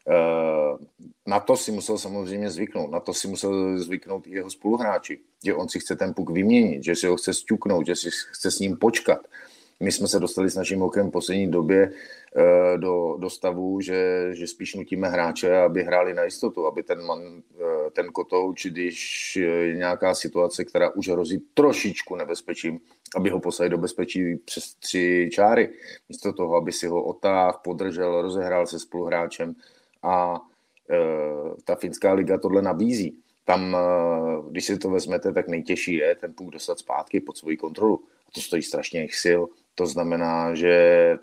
Eh, 0.09 0.85
na 1.27 1.39
to 1.39 1.57
si 1.57 1.71
musel 1.71 1.97
samozřejmě 1.97 2.49
zvyknout, 2.49 2.91
na 2.91 2.99
to 2.99 3.13
si 3.13 3.27
musel 3.27 3.77
zvyknout 3.77 4.27
i 4.27 4.31
jeho 4.31 4.49
spoluhráči, 4.49 5.19
že 5.43 5.53
on 5.53 5.69
si 5.69 5.79
chce 5.79 5.95
ten 5.95 6.13
puk 6.13 6.29
vyměnit, 6.29 6.83
že 6.83 6.95
si 6.95 7.07
ho 7.07 7.15
chce 7.15 7.33
stuknout, 7.33 7.85
že 7.85 7.95
si 7.95 8.09
chce 8.11 8.51
s 8.51 8.59
ním 8.59 8.77
počkat, 8.77 9.19
my 9.83 9.91
jsme 9.91 10.07
se 10.07 10.19
dostali 10.19 10.49
s 10.49 10.55
naším 10.55 10.79
hokejem 10.79 11.07
v 11.07 11.11
poslední 11.11 11.51
době 11.51 11.91
eh, 12.35 12.77
do, 12.77 13.17
do 13.19 13.29
stavu, 13.29 13.81
že, 13.81 14.29
že 14.31 14.47
spíš 14.47 14.75
nutíme 14.75 15.09
hráče, 15.09 15.57
aby 15.57 15.83
hráli 15.83 16.13
na 16.13 16.23
jistotu, 16.23 16.67
aby 16.67 16.83
ten, 16.83 17.05
man, 17.05 17.21
eh, 17.61 17.89
ten 17.91 18.07
kotouč, 18.11 18.65
když 18.65 19.35
je 19.35 19.75
nějaká 19.75 20.15
situace, 20.15 20.65
která 20.65 20.89
už 20.89 21.09
hrozí 21.09 21.39
trošičku 21.53 22.15
nebezpečím, 22.15 22.79
aby 23.15 23.29
ho 23.29 23.39
poslali 23.39 23.69
do 23.69 23.77
bezpečí 23.77 24.35
přes 24.35 24.75
tři 24.75 25.29
čáry. 25.33 25.69
Místo 26.09 26.33
toho, 26.33 26.55
aby 26.55 26.71
si 26.71 26.87
ho 26.87 27.03
otáhl, 27.03 27.59
podržel, 27.63 28.21
rozehrál 28.21 28.67
se 28.67 28.79
spoluhráčem 28.79 29.55
a 30.03 30.41
e, 30.89 30.97
ta 31.63 31.75
finská 31.75 32.13
liga 32.13 32.37
tohle 32.37 32.61
nabízí. 32.61 33.17
Tam, 33.45 33.77
když 34.51 34.65
si 34.65 34.77
to 34.77 34.89
vezmete, 34.89 35.33
tak 35.33 35.47
nejtěžší 35.47 35.93
je 35.93 36.15
ten 36.15 36.33
půl 36.33 36.51
dostat 36.51 36.79
zpátky 36.79 37.21
pod 37.21 37.37
svoji 37.37 37.57
kontrolu. 37.57 38.03
A 38.27 38.31
to 38.31 38.41
stojí 38.41 38.63
strašně 38.63 39.07
sil. 39.23 39.41
To 39.79 39.87
znamená, 39.87 40.55
že 40.55 40.73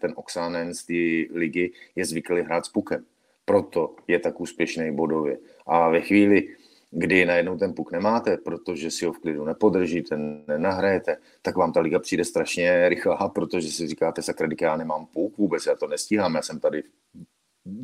ten 0.00 0.12
Oxanen 0.16 0.74
z 0.74 0.84
té 0.84 1.34
ligy 1.38 1.72
je 1.96 2.04
zvyklý 2.04 2.40
hrát 2.40 2.64
s 2.64 2.68
pukem. 2.68 3.04
Proto 3.44 3.96
je 4.08 4.18
tak 4.18 4.40
úspěšný 4.40 4.96
bodově. 4.96 5.38
A 5.66 5.88
ve 5.88 6.00
chvíli, 6.00 6.48
kdy 6.90 7.26
najednou 7.26 7.58
ten 7.58 7.74
puk 7.74 7.92
nemáte, 7.92 8.36
protože 8.36 8.90
si 8.90 9.04
ho 9.04 9.12
v 9.12 9.18
klidu 9.18 9.44
nepodržíte, 9.44 10.16
nenahrajete, 10.48 11.16
tak 11.42 11.56
vám 11.56 11.72
ta 11.72 11.80
liga 11.80 11.98
přijde 11.98 12.24
strašně 12.24 12.88
rychlá, 12.88 13.28
protože 13.28 13.68
si 13.68 13.88
říkáte, 13.88 14.22
sakra, 14.22 14.48
já 14.60 14.76
nemám 14.76 15.06
puk 15.06 15.38
vůbec, 15.38 15.66
já 15.66 15.76
to 15.76 15.86
nestíhám, 15.86 16.34
já 16.34 16.42
jsem 16.42 16.60
tady 16.60 16.82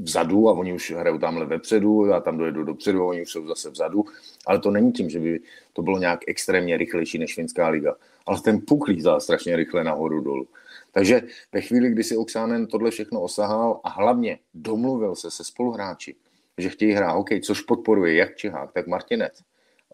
vzadu 0.02 0.48
a 0.48 0.52
oni 0.52 0.72
už 0.72 0.90
hrajou 0.90 1.18
tamhle 1.18 1.46
vepředu, 1.46 2.06
já 2.06 2.20
tam 2.20 2.38
dojedu 2.38 2.64
dopředu 2.64 3.02
a 3.02 3.06
oni 3.06 3.22
už 3.22 3.30
jsou 3.30 3.46
zase 3.46 3.70
vzadu. 3.70 4.04
Ale 4.46 4.58
to 4.58 4.70
není 4.70 4.92
tím, 4.92 5.10
že 5.10 5.20
by 5.20 5.40
to 5.72 5.82
bylo 5.82 5.98
nějak 5.98 6.20
extrémně 6.26 6.76
rychlejší 6.76 7.18
než 7.18 7.34
finská 7.34 7.68
liga. 7.68 7.94
Ale 8.26 8.40
ten 8.40 8.60
puk 8.60 8.88
lízá 8.88 9.20
strašně 9.20 9.56
rychle 9.56 9.84
nahoru 9.84 10.20
dolů. 10.20 10.46
Takže 10.92 11.22
ve 11.52 11.60
chvíli, 11.60 11.90
kdy 11.90 12.04
si 12.04 12.16
Oxánen 12.16 12.66
tohle 12.66 12.90
všechno 12.90 13.20
osahal 13.20 13.80
a 13.84 13.88
hlavně 13.88 14.38
domluvil 14.54 15.16
se 15.16 15.30
se 15.30 15.44
spoluhráči, 15.44 16.14
že 16.58 16.68
chtějí 16.68 16.92
hrát 16.92 17.12
hokej, 17.12 17.40
což 17.40 17.60
podporuje 17.60 18.14
jak 18.14 18.36
Čihák, 18.36 18.72
tak 18.72 18.86
Martinec. 18.86 19.42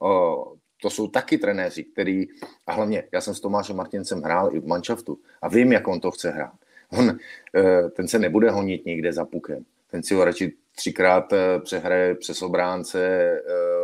O, 0.01 0.53
to 0.83 0.91
jsou 0.91 1.09
taky 1.09 1.39
trenéři, 1.39 1.85
který, 1.85 2.27
a 2.67 2.73
hlavně 2.73 3.05
já 3.13 3.21
jsem 3.21 3.35
s 3.35 3.41
Tomášem 3.41 3.77
Martincem 3.77 4.23
hrál 4.23 4.57
i 4.57 4.61
v 4.61 4.67
manšaftu 4.67 5.19
a 5.43 5.49
vím, 5.49 5.73
jak 5.73 5.89
on 5.89 6.01
to 6.01 6.11
chce 6.11 6.31
hrát. 6.31 6.55
On, 6.99 7.19
e, 7.55 7.91
ten 7.91 8.09
se 8.09 8.19
nebude 8.19 8.51
honit 8.51 8.87
někde 8.87 9.13
za 9.13 9.25
pukem. 9.25 9.65
Ten 9.91 10.03
si 10.03 10.15
ho 10.15 10.25
radši 10.25 10.53
třikrát 10.77 11.33
e, 11.33 11.61
přehraje 11.61 12.15
přes 12.15 12.43
obránce, 12.43 13.01
e, 13.01 13.41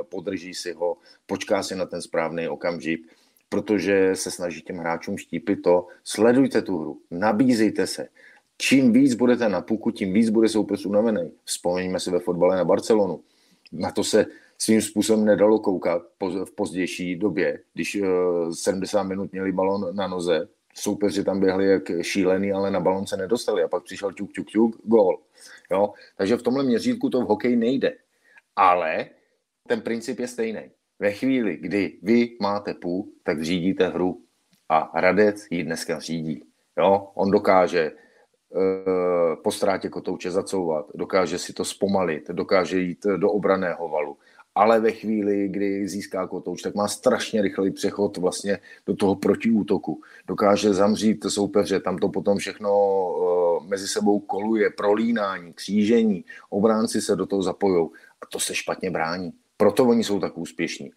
podrží 0.09 0.55
si 0.55 0.73
ho, 0.73 0.97
počká 1.27 1.63
si 1.63 1.75
na 1.75 1.87
ten 1.87 2.03
správný 2.03 2.49
okamžik 2.49 3.07
protože 3.55 4.17
se 4.17 4.31
snaží 4.31 4.63
těm 4.63 4.77
hráčům 4.77 5.19
štípit 5.19 5.63
to, 5.63 5.87
sledujte 6.05 6.63
tu 6.63 6.79
hru, 6.79 6.99
nabízejte 7.11 7.87
se. 7.87 8.09
Čím 8.59 8.93
víc 8.93 9.15
budete 9.15 9.49
na 9.49 9.61
puku, 9.61 9.91
tím 9.91 10.13
víc 10.13 10.31
bude 10.31 10.49
soupeř 10.49 10.87
unavený. 10.87 11.31
Vzpomeňme 11.45 12.01
si 12.01 12.11
ve 12.11 12.19
fotbale 12.19 12.57
na 12.57 12.65
Barcelonu. 12.65 13.21
Na 13.73 13.91
to 13.91 14.05
se 14.05 14.27
svým 14.59 14.83
způsobem 14.83 15.25
nedalo 15.25 15.59
koukat 15.59 16.03
v 16.45 16.51
pozdější 16.55 17.17
době, 17.17 17.61
když 17.75 17.99
70 18.53 19.01
eh, 19.01 19.05
minut 19.05 19.33
měli 19.33 19.53
balon 19.53 19.97
na 19.97 20.09
noze, 20.09 20.49
soupeři 20.75 21.25
tam 21.25 21.41
běhli 21.41 21.67
jak 21.67 21.83
šílený, 22.03 22.53
ale 22.53 22.71
na 22.71 22.81
balon 22.81 23.07
se 23.07 23.17
nedostali 23.17 23.63
a 23.63 23.69
pak 23.69 23.85
přišel 23.85 24.13
ťuk, 24.13 24.33
ťuk, 24.33 24.51
ťuk, 24.51 24.77
gól. 24.85 25.19
Jo? 25.71 25.93
Takže 26.17 26.37
v 26.37 26.43
tomhle 26.43 26.65
měřítku 26.65 27.11
to 27.11 27.21
v 27.21 27.29
hokeji 27.29 27.57
nejde. 27.57 27.93
Ale 28.57 29.07
ten 29.69 29.81
princip 29.81 30.19
je 30.19 30.29
stejný. 30.29 30.71
Ve 30.99 31.13
chvíli, 31.13 31.57
kdy 31.57 31.99
vy 32.03 32.37
máte 32.41 32.75
půl, 32.75 33.09
tak 33.23 33.43
řídíte 33.43 33.89
hru 33.89 34.23
a 34.69 35.01
Radec 35.01 35.47
ji 35.51 35.65
dneska 35.65 35.99
řídí. 35.99 36.45
Jo? 36.79 37.11
On 37.15 37.31
dokáže 37.31 37.81
e, 37.81 37.93
po 39.37 39.53
ztrátě 39.53 39.89
kotouče 39.89 40.31
zacouvat, 40.31 40.87
dokáže 40.95 41.39
si 41.39 41.53
to 41.53 41.65
zpomalit, 41.65 42.31
dokáže 42.31 42.81
jít 42.81 43.07
do 43.17 43.31
obraného 43.31 43.89
valu, 43.89 44.17
ale 44.55 44.81
ve 44.81 44.93
chvíli, 44.93 45.49
kdy 45.49 45.89
získá 45.89 46.27
kotouč, 46.27 46.63
tak 46.63 46.75
má 46.75 46.89
strašně 46.89 47.43
rychlý 47.43 47.71
přechod 47.71 48.17
vlastně 48.17 48.59
do 48.87 48.97
toho 48.97 49.17
protiútoku. 49.17 50.01
Dokáže 50.27 50.75
zamřít 50.75 51.25
soupeře, 51.29 51.81
tam 51.81 51.99
to 51.99 52.09
potom 52.09 52.39
všechno 52.39 52.71
uh, 52.71 53.67
mezi 53.67 53.89
sebou 53.89 54.21
koluje, 54.21 54.71
prolínání, 54.71 55.53
křížení, 55.53 56.25
obránci 56.51 57.01
se 57.01 57.17
do 57.17 57.27
toho 57.27 57.43
zapojují 57.43 57.89
A 58.23 58.27
to 58.27 58.41
se 58.41 58.55
špatně 58.55 58.91
brání. 58.91 59.33
Proto 59.57 59.85
oni 59.85 60.05
jsou 60.05 60.21
tak 60.21 60.39
úspěšní. 60.39 60.91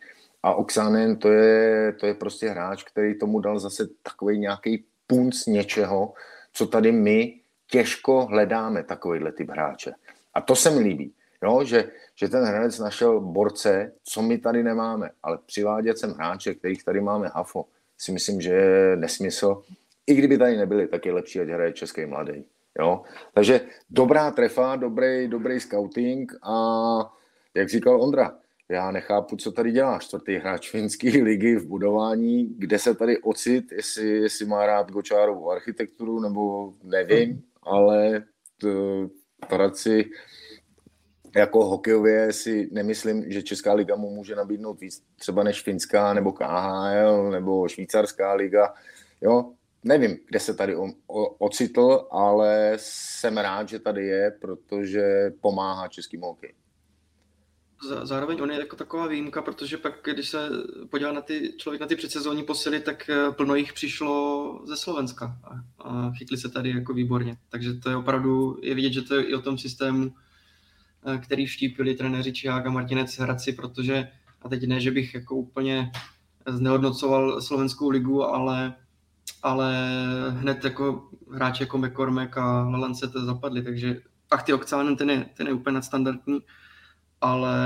A 0.43 0.53
Oxanen 0.53 1.17
to 1.17 1.31
je, 1.31 1.93
to 1.93 2.05
je 2.05 2.13
prostě 2.13 2.49
hráč, 2.49 2.83
který 2.83 3.19
tomu 3.19 3.39
dal 3.39 3.59
zase 3.59 3.87
takový 4.03 4.39
nějaký 4.39 4.85
punc 5.07 5.45
něčeho, 5.45 6.13
co 6.53 6.67
tady 6.67 6.91
my 6.91 7.39
těžko 7.67 8.25
hledáme, 8.25 8.83
takovýhle 8.83 9.31
typ 9.31 9.49
hráče. 9.49 9.93
A 10.33 10.41
to 10.41 10.55
se 10.55 10.69
mi 10.69 10.79
líbí, 10.79 11.13
jo? 11.43 11.63
Že, 11.63 11.91
že 12.15 12.29
ten 12.29 12.43
hranec 12.43 12.79
našel 12.79 13.19
borce, 13.19 13.91
co 14.03 14.21
my 14.21 14.37
tady 14.37 14.63
nemáme, 14.63 15.09
ale 15.23 15.37
přivádět 15.45 15.97
sem 15.97 16.11
hráče, 16.11 16.53
kterých 16.53 16.83
tady 16.83 17.01
máme 17.01 17.27
hafo, 17.33 17.65
si 17.97 18.11
myslím, 18.11 18.41
že 18.41 18.53
je 18.53 18.95
nesmysl. 18.95 19.63
I 20.07 20.15
kdyby 20.15 20.37
tady 20.37 20.57
nebyli, 20.57 20.87
tak 20.87 21.05
je 21.05 21.13
lepší, 21.13 21.39
ať 21.39 21.47
hraje 21.47 21.73
český 21.73 22.05
mladý. 22.05 22.45
Jo? 22.79 23.03
Takže 23.33 23.61
dobrá 23.89 24.31
trefa, 24.31 24.75
dobrý, 24.75 25.27
dobrý 25.27 25.59
scouting 25.59 26.31
a 26.43 26.55
jak 27.55 27.69
říkal 27.69 28.01
Ondra, 28.01 28.37
já 28.69 28.91
nechápu, 28.91 29.35
co 29.35 29.51
tady 29.51 29.71
dělá 29.71 29.99
čtvrtý 29.99 30.35
hráč 30.35 30.69
finské 30.69 31.09
ligy 31.09 31.55
v 31.55 31.67
budování, 31.67 32.55
kde 32.57 32.79
se 32.79 32.95
tady 32.95 33.21
ocit, 33.21 33.71
jestli, 33.71 34.07
jestli 34.07 34.45
má 34.45 34.65
rád 34.65 34.91
Gočárovou 34.91 35.51
architekturu, 35.51 36.19
nebo 36.19 36.73
nevím, 36.83 37.43
ale 37.63 38.23
to, 38.57 38.69
Hradci 39.49 40.05
jako 41.35 41.65
hokejově 41.65 42.33
si 42.33 42.69
nemyslím, 42.71 43.31
že 43.31 43.43
Česká 43.43 43.73
liga 43.73 43.95
mu 43.95 44.09
může 44.09 44.35
nabídnout 44.35 44.81
víc 44.81 45.03
třeba 45.15 45.43
než 45.43 45.61
finská 45.63 46.13
nebo 46.13 46.31
KHL 46.31 47.31
nebo 47.31 47.67
švýcarská 47.67 48.33
liga. 48.33 48.73
Jo, 49.21 49.53
nevím, 49.83 50.17
kde 50.29 50.39
se 50.39 50.53
tady 50.53 50.75
on, 50.75 50.91
o, 51.07 51.25
ocitl, 51.25 52.07
ale 52.11 52.73
jsem 52.75 53.37
rád, 53.37 53.69
že 53.69 53.79
tady 53.79 54.05
je, 54.05 54.31
protože 54.31 55.31
pomáhá 55.41 55.87
českým 55.87 56.21
hokej. 56.21 56.53
Zároveň 58.03 58.41
on 58.41 58.51
je 58.51 58.59
jako 58.59 58.75
taková 58.75 59.07
výjimka, 59.07 59.41
protože 59.41 59.77
pak, 59.77 59.93
když 60.03 60.29
se 60.29 60.49
podívá 60.89 61.11
na 61.11 61.21
ty, 61.21 61.53
člověk 61.57 61.81
na 61.81 61.87
ty 61.87 61.95
předsezónní 61.95 62.43
posily, 62.43 62.79
tak 62.79 63.09
eh, 63.09 63.31
plno 63.31 63.55
jich 63.55 63.73
přišlo 63.73 64.61
ze 64.65 64.77
Slovenska 64.77 65.37
a, 65.43 65.61
a 65.89 66.11
chytli 66.11 66.37
se 66.37 66.49
tady 66.49 66.69
jako 66.69 66.93
výborně. 66.93 67.37
Takže 67.49 67.73
to 67.73 67.89
je 67.89 67.95
opravdu, 67.95 68.59
je 68.61 68.75
vidět, 68.75 68.93
že 68.93 69.01
to 69.01 69.15
je 69.15 69.23
i 69.23 69.33
o 69.35 69.41
tom 69.41 69.57
systému, 69.57 70.13
eh, 71.05 71.17
který 71.17 71.45
vštípili 71.45 71.95
trenéři 71.95 72.33
Čiák 72.33 72.65
a 72.65 72.69
Martinec 72.69 73.17
Hradci, 73.17 73.53
protože, 73.53 74.07
a 74.41 74.49
teď 74.49 74.67
ne, 74.67 74.79
že 74.79 74.91
bych 74.91 75.13
jako 75.13 75.35
úplně 75.35 75.91
znehodnocoval 76.47 77.41
slovenskou 77.41 77.89
ligu, 77.89 78.23
ale, 78.23 78.73
ale 79.43 79.89
hned 80.29 80.63
jako 80.63 81.09
hráči 81.31 81.63
jako 81.63 81.77
McCormack 81.77 82.37
a 82.37 82.71
to 83.13 83.25
zapadli, 83.25 83.61
takže 83.61 84.01
ach 84.31 84.43
ty 84.43 84.53
Okcánen, 84.53 84.95
ten 84.95 85.09
je, 85.09 85.25
ten 85.37 85.47
je 85.47 85.53
úplně 85.53 85.73
nadstandardní 85.73 86.39
ale 87.21 87.57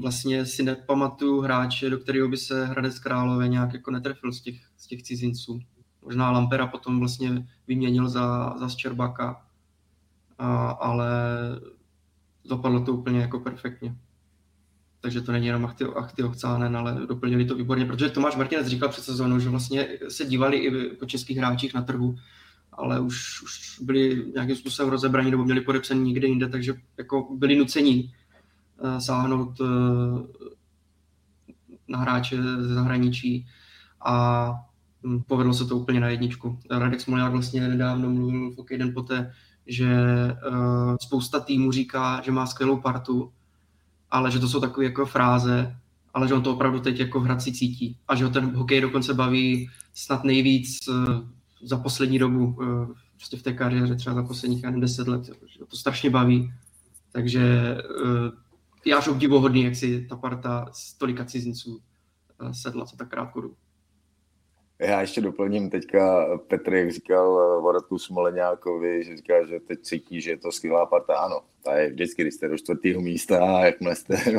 vlastně 0.00 0.46
si 0.46 0.62
nepamatuju 0.62 1.40
hráče, 1.40 1.90
do 1.90 1.98
kterého 1.98 2.28
by 2.28 2.36
se 2.36 2.66
Hradec 2.66 2.98
Králové 2.98 3.48
nějak 3.48 3.72
jako 3.72 3.90
netrefil 3.90 4.32
z 4.32 4.40
těch, 4.40 4.56
z 4.76 4.86
těch 4.86 5.02
cizinců. 5.02 5.60
Možná 6.02 6.30
Lampera 6.30 6.66
potom 6.66 6.98
vlastně 6.98 7.46
vyměnil 7.66 8.08
za, 8.08 8.54
za 8.58 8.68
Ščerbaka, 8.68 9.42
a, 10.38 10.70
ale 10.70 11.10
dopadlo 12.44 12.84
to 12.84 12.92
úplně 12.92 13.20
jako 13.20 13.40
perfektně. 13.40 13.96
Takže 15.00 15.20
to 15.20 15.32
není 15.32 15.46
jenom 15.46 15.64
Achty, 15.64 15.84
Achty 15.84 16.22
Ochcánen, 16.22 16.76
ale 16.76 17.06
doplnili 17.06 17.44
to 17.44 17.54
výborně, 17.54 17.86
protože 17.86 18.10
Tomáš 18.10 18.36
Martinec 18.36 18.66
říkal 18.66 18.88
před 18.88 19.04
sezónou, 19.04 19.38
že 19.38 19.48
vlastně 19.48 19.88
se 20.08 20.24
dívali 20.24 20.56
i 20.56 20.94
po 20.96 21.06
českých 21.06 21.38
hráčích 21.38 21.74
na 21.74 21.82
trhu, 21.82 22.16
ale 22.72 23.00
už, 23.00 23.42
už 23.42 23.80
byli 23.80 24.24
nějakým 24.34 24.56
způsobem 24.56 24.90
rozebraní 24.90 25.30
nebo 25.30 25.44
měli 25.44 25.60
podepsaný 25.60 26.00
někde 26.00 26.28
jinde, 26.28 26.48
takže 26.48 26.74
jako 26.98 27.36
byli 27.36 27.56
nuceni 27.56 28.12
sáhnout 28.98 29.60
eh, 29.60 29.64
na 31.88 31.98
hráče 31.98 32.42
ze 32.42 32.74
zahraničí 32.74 33.46
a 34.04 34.54
hm, 35.06 35.22
povedlo 35.26 35.54
se 35.54 35.64
to 35.64 35.76
úplně 35.76 36.00
na 36.00 36.08
jedničku. 36.08 36.58
Radek 36.70 37.00
Smolák 37.00 37.32
vlastně 37.32 37.68
nedávno 37.68 38.10
mluvil 38.10 38.50
v 38.50 38.78
den 38.78 38.94
poté, 38.94 39.32
že 39.66 39.88
uh, 40.48 40.96
spousta 41.00 41.40
týmů 41.40 41.72
říká, 41.72 42.20
že 42.24 42.32
má 42.32 42.46
skvělou 42.46 42.80
partu, 42.80 43.32
ale 44.10 44.30
že 44.30 44.38
to 44.38 44.48
jsou 44.48 44.60
takové 44.60 44.86
jako 44.86 45.06
fráze, 45.06 45.76
ale 46.14 46.28
že 46.28 46.34
on 46.34 46.42
to 46.42 46.52
opravdu 46.52 46.80
teď 46.80 47.00
jako 47.00 47.20
Hradci 47.20 47.52
cítí 47.52 47.96
a 48.08 48.14
že 48.14 48.24
ho 48.24 48.30
ten 48.30 48.56
hokej 48.56 48.80
dokonce 48.80 49.14
baví 49.14 49.70
snad 49.94 50.24
nejvíc 50.24 50.78
za 51.62 51.76
poslední 51.76 52.18
dobu, 52.18 52.58
prostě 53.16 53.36
v 53.36 53.42
té 53.42 53.52
kariéře 53.52 53.94
třeba 53.94 54.14
za 54.14 54.22
posledních 54.22 54.62
10 54.62 55.08
let, 55.08 55.26
že 55.26 55.58
to 55.68 55.76
strašně 55.76 56.10
baví. 56.10 56.52
Takže 57.12 57.76
je 58.84 58.94
až 58.94 59.08
obdivohodný, 59.08 59.64
jak 59.64 59.76
si 59.76 60.06
ta 60.06 60.16
parta 60.16 60.68
z 60.72 60.94
tolika 60.94 61.24
cizinců 61.24 61.80
eh, 62.40 62.54
sedla 62.54 62.84
za 62.84 62.96
tak 62.96 63.08
krátkou 63.08 63.40
dobu. 63.40 63.56
Já 64.80 65.00
ještě 65.00 65.20
doplním 65.20 65.70
teďka 65.70 66.26
Petr, 66.48 66.74
jak 66.74 66.92
říkal 66.92 67.60
Voratku 67.62 67.98
Smoleňákovi, 67.98 69.04
že 69.04 69.16
říká, 69.16 69.46
že 69.46 69.60
teď 69.60 69.80
cítí, 69.82 70.20
že 70.20 70.30
je 70.30 70.36
to 70.36 70.52
skvělá 70.52 70.86
parta. 70.86 71.16
Ano, 71.16 71.40
ta 71.62 71.76
je 71.76 71.90
vždycky, 71.90 72.22
když 72.22 72.34
jste 72.34 72.48
do 72.48 72.58
čtvrtého 72.58 73.00
místa 73.00 73.44
a 73.44 73.64
jakmile 73.64 73.96
jste 73.96 74.38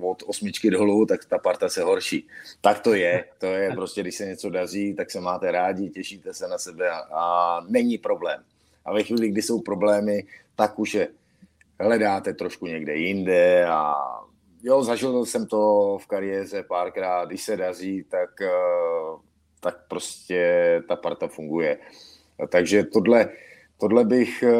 od 0.00 0.22
osmičky 0.26 0.70
dolů, 0.70 1.06
tak 1.06 1.24
ta 1.24 1.38
parta 1.38 1.68
se 1.68 1.82
horší. 1.82 2.26
Tak 2.60 2.80
to 2.80 2.94
je. 2.94 3.24
To 3.38 3.46
je 3.46 3.70
prostě, 3.74 4.00
když 4.00 4.14
se 4.14 4.26
něco 4.26 4.50
daří, 4.50 4.94
tak 4.94 5.10
se 5.10 5.20
máte 5.20 5.52
rádi, 5.52 5.90
těšíte 5.90 6.34
se 6.34 6.48
na 6.48 6.58
sebe 6.58 6.90
a, 6.90 6.98
a 6.98 7.60
není 7.68 7.98
problém. 7.98 8.42
A 8.84 8.92
ve 8.92 9.02
chvíli, 9.02 9.28
kdy 9.28 9.42
jsou 9.42 9.60
problémy, 9.60 10.24
tak 10.56 10.78
už 10.78 10.94
je 10.94 11.08
hledáte 11.82 12.34
trošku 12.34 12.66
někde 12.66 12.94
jinde 12.96 13.66
a 13.66 13.94
jo, 14.62 14.84
zažil 14.84 15.26
jsem 15.26 15.46
to 15.46 15.98
v 16.02 16.06
kariéře 16.06 16.62
párkrát, 16.62 17.24
když 17.24 17.42
se 17.42 17.56
daří, 17.56 18.04
tak, 18.04 18.42
eh, 18.42 18.50
tak 19.60 19.88
prostě 19.88 20.82
ta 20.88 20.96
parta 20.96 21.28
funguje. 21.28 21.78
Takže 22.48 22.84
tohle, 22.84 23.28
tohle 23.80 24.04
bych 24.04 24.42
eh, 24.42 24.52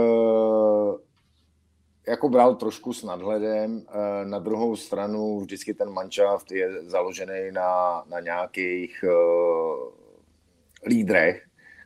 jako 2.08 2.28
bral 2.28 2.54
trošku 2.54 2.92
s 2.92 3.02
nadhledem. 3.02 3.82
Eh, 3.88 4.24
na 4.24 4.38
druhou 4.38 4.76
stranu 4.76 5.40
vždycky 5.40 5.74
ten 5.74 5.90
manšaft 5.90 6.52
je 6.52 6.82
založený 6.82 7.52
na, 7.52 8.02
na 8.08 8.20
nějakých 8.20 9.04
lídrech, 10.86 11.42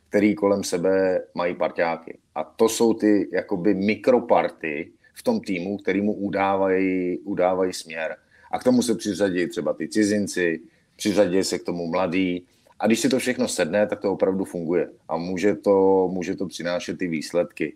který 0.09 0.35
kolem 0.35 0.63
sebe 0.63 1.23
mají 1.33 1.55
parťáky. 1.55 2.17
A 2.35 2.43
to 2.43 2.69
jsou 2.69 2.93
ty 2.93 3.29
jakoby 3.33 3.73
mikroparty, 3.73 4.91
v 5.17 5.23
tom 5.23 5.41
týmu, 5.41 5.77
který 5.77 6.01
mu 6.01 6.13
udávají, 6.13 7.19
udávají 7.19 7.73
směr. 7.73 8.15
A 8.51 8.59
k 8.59 8.63
tomu 8.63 8.81
se 8.81 8.95
přiřadí 8.95 9.47
třeba 9.47 9.73
ty 9.73 9.87
cizinci, 9.87 10.59
přiřadí 10.95 11.43
se 11.43 11.59
k 11.59 11.63
tomu 11.63 11.87
mladý. 11.87 12.45
A 12.79 12.87
když 12.87 12.99
si 12.99 13.09
to 13.09 13.19
všechno 13.19 13.47
sedne, 13.47 13.87
tak 13.87 14.01
to 14.01 14.11
opravdu 14.11 14.45
funguje. 14.45 14.89
A 15.07 15.17
může 15.17 15.55
to, 15.55 16.07
může 16.13 16.35
to 16.35 16.47
přinášet 16.47 16.97
ty 16.97 17.07
výsledky. 17.07 17.75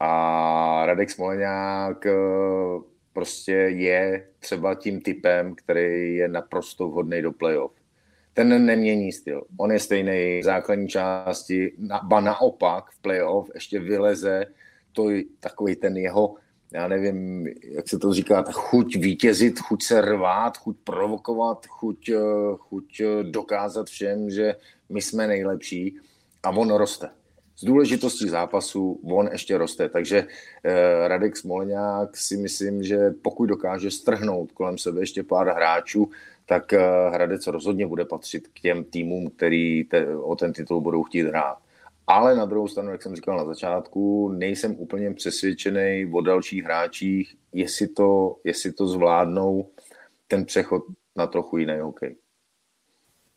A 0.00 0.86
Radek 0.86 1.10
Smoleňák 1.10 2.06
eh, 2.06 2.12
prostě 3.12 3.52
je 3.52 4.26
třeba 4.38 4.74
tím 4.74 5.00
typem, 5.00 5.54
který 5.54 6.16
je 6.16 6.28
naprosto 6.28 6.88
vhodný 6.88 7.22
do 7.22 7.32
playoff. 7.32 7.72
Ten 8.34 8.66
nemění 8.66 9.12
styl. 9.12 9.44
On 9.56 9.72
je 9.72 9.78
stejný 9.78 10.40
v 10.40 10.44
základní 10.44 10.88
části, 10.88 11.72
ba 12.02 12.20
naopak 12.20 12.90
v 12.90 12.98
playoff 12.98 13.50
ještě 13.54 13.80
vyleze 13.80 14.46
to 14.92 15.08
takový 15.40 15.76
ten 15.76 15.96
jeho 15.96 16.34
já 16.74 16.88
nevím, 16.88 17.46
jak 17.62 17.88
se 17.88 17.98
to 17.98 18.12
říká, 18.12 18.44
chuť 18.52 18.96
vítězit, 18.96 19.60
chuť 19.60 19.82
se 19.82 20.00
rvát, 20.00 20.58
chuť 20.58 20.76
provokovat, 20.84 21.66
chuť, 21.66 22.08
eh, 22.08 22.20
chuť 22.58 23.00
eh, 23.00 23.22
dokázat 23.22 23.86
všem, 23.86 24.30
že 24.30 24.54
my 24.88 25.02
jsme 25.02 25.26
nejlepší 25.26 25.96
a 26.42 26.50
on 26.50 26.70
roste. 26.70 27.10
Z 27.56 27.64
důležitostí 27.64 28.28
zápasu 28.28 29.00
on 29.04 29.28
ještě 29.32 29.58
roste, 29.58 29.88
takže 29.88 30.26
eh, 30.64 31.08
Radek 31.08 31.36
Smolňák 31.36 32.16
si 32.16 32.36
myslím, 32.36 32.82
že 32.82 33.10
pokud 33.22 33.46
dokáže 33.46 33.90
strhnout 33.90 34.52
kolem 34.52 34.78
sebe 34.78 35.00
ještě 35.00 35.22
pár 35.22 35.48
hráčů, 35.48 36.10
tak 36.46 36.72
eh, 36.72 36.80
Hradec 37.12 37.46
rozhodně 37.46 37.86
bude 37.86 38.04
patřit 38.04 38.48
k 38.48 38.60
těm 38.60 38.84
týmům, 38.84 39.30
který 39.30 39.84
te, 39.84 40.16
o 40.16 40.36
ten 40.36 40.52
titul 40.52 40.80
budou 40.80 41.02
chtít 41.02 41.22
hrát. 41.22 41.58
Ale 42.06 42.36
na 42.36 42.44
druhou 42.44 42.68
stranu, 42.68 42.90
jak 42.90 43.02
jsem 43.02 43.16
říkal 43.16 43.36
na 43.36 43.44
začátku, 43.44 44.28
nejsem 44.28 44.76
úplně 44.78 45.14
přesvědčený 45.14 46.10
o 46.12 46.20
dalších 46.20 46.64
hráčích, 46.64 47.36
jestli 47.52 47.88
to, 47.88 48.36
jestli 48.44 48.72
to 48.72 48.88
zvládnou 48.88 49.70
ten 50.28 50.44
přechod 50.44 50.82
na 51.16 51.26
trochu 51.26 51.58
jiný 51.58 51.80
hokej. 51.80 52.16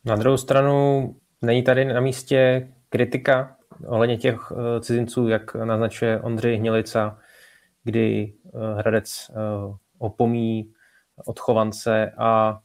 Na 0.05 0.15
druhou 0.15 0.37
stranu 0.37 1.15
není 1.41 1.63
tady 1.63 1.85
na 1.85 1.99
místě 1.99 2.69
kritika 2.89 3.57
ohledně 3.85 4.17
těch 4.17 4.51
eh, 4.51 4.81
cizinců, 4.81 5.27
jak 5.27 5.55
naznačuje 5.55 6.21
Ondřej 6.21 6.57
Hnilica, 6.57 7.19
kdy 7.83 8.33
eh, 8.45 8.49
Hradec 8.77 9.29
eh, 9.29 9.33
opomí 9.97 10.73
odchovance 11.25 12.11
a 12.17 12.59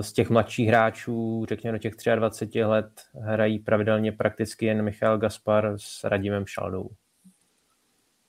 z 0.00 0.12
těch 0.12 0.30
mladších 0.30 0.68
hráčů, 0.68 1.46
řekněme 1.48 1.78
do 1.78 1.78
těch 1.78 1.94
23 2.14 2.64
let, 2.64 2.90
hrají 3.14 3.58
pravidelně 3.58 4.12
prakticky 4.12 4.66
jen 4.66 4.82
Michal 4.82 5.18
Gaspar 5.18 5.74
s 5.76 6.04
Radimem 6.04 6.46
Šaldou. 6.46 6.88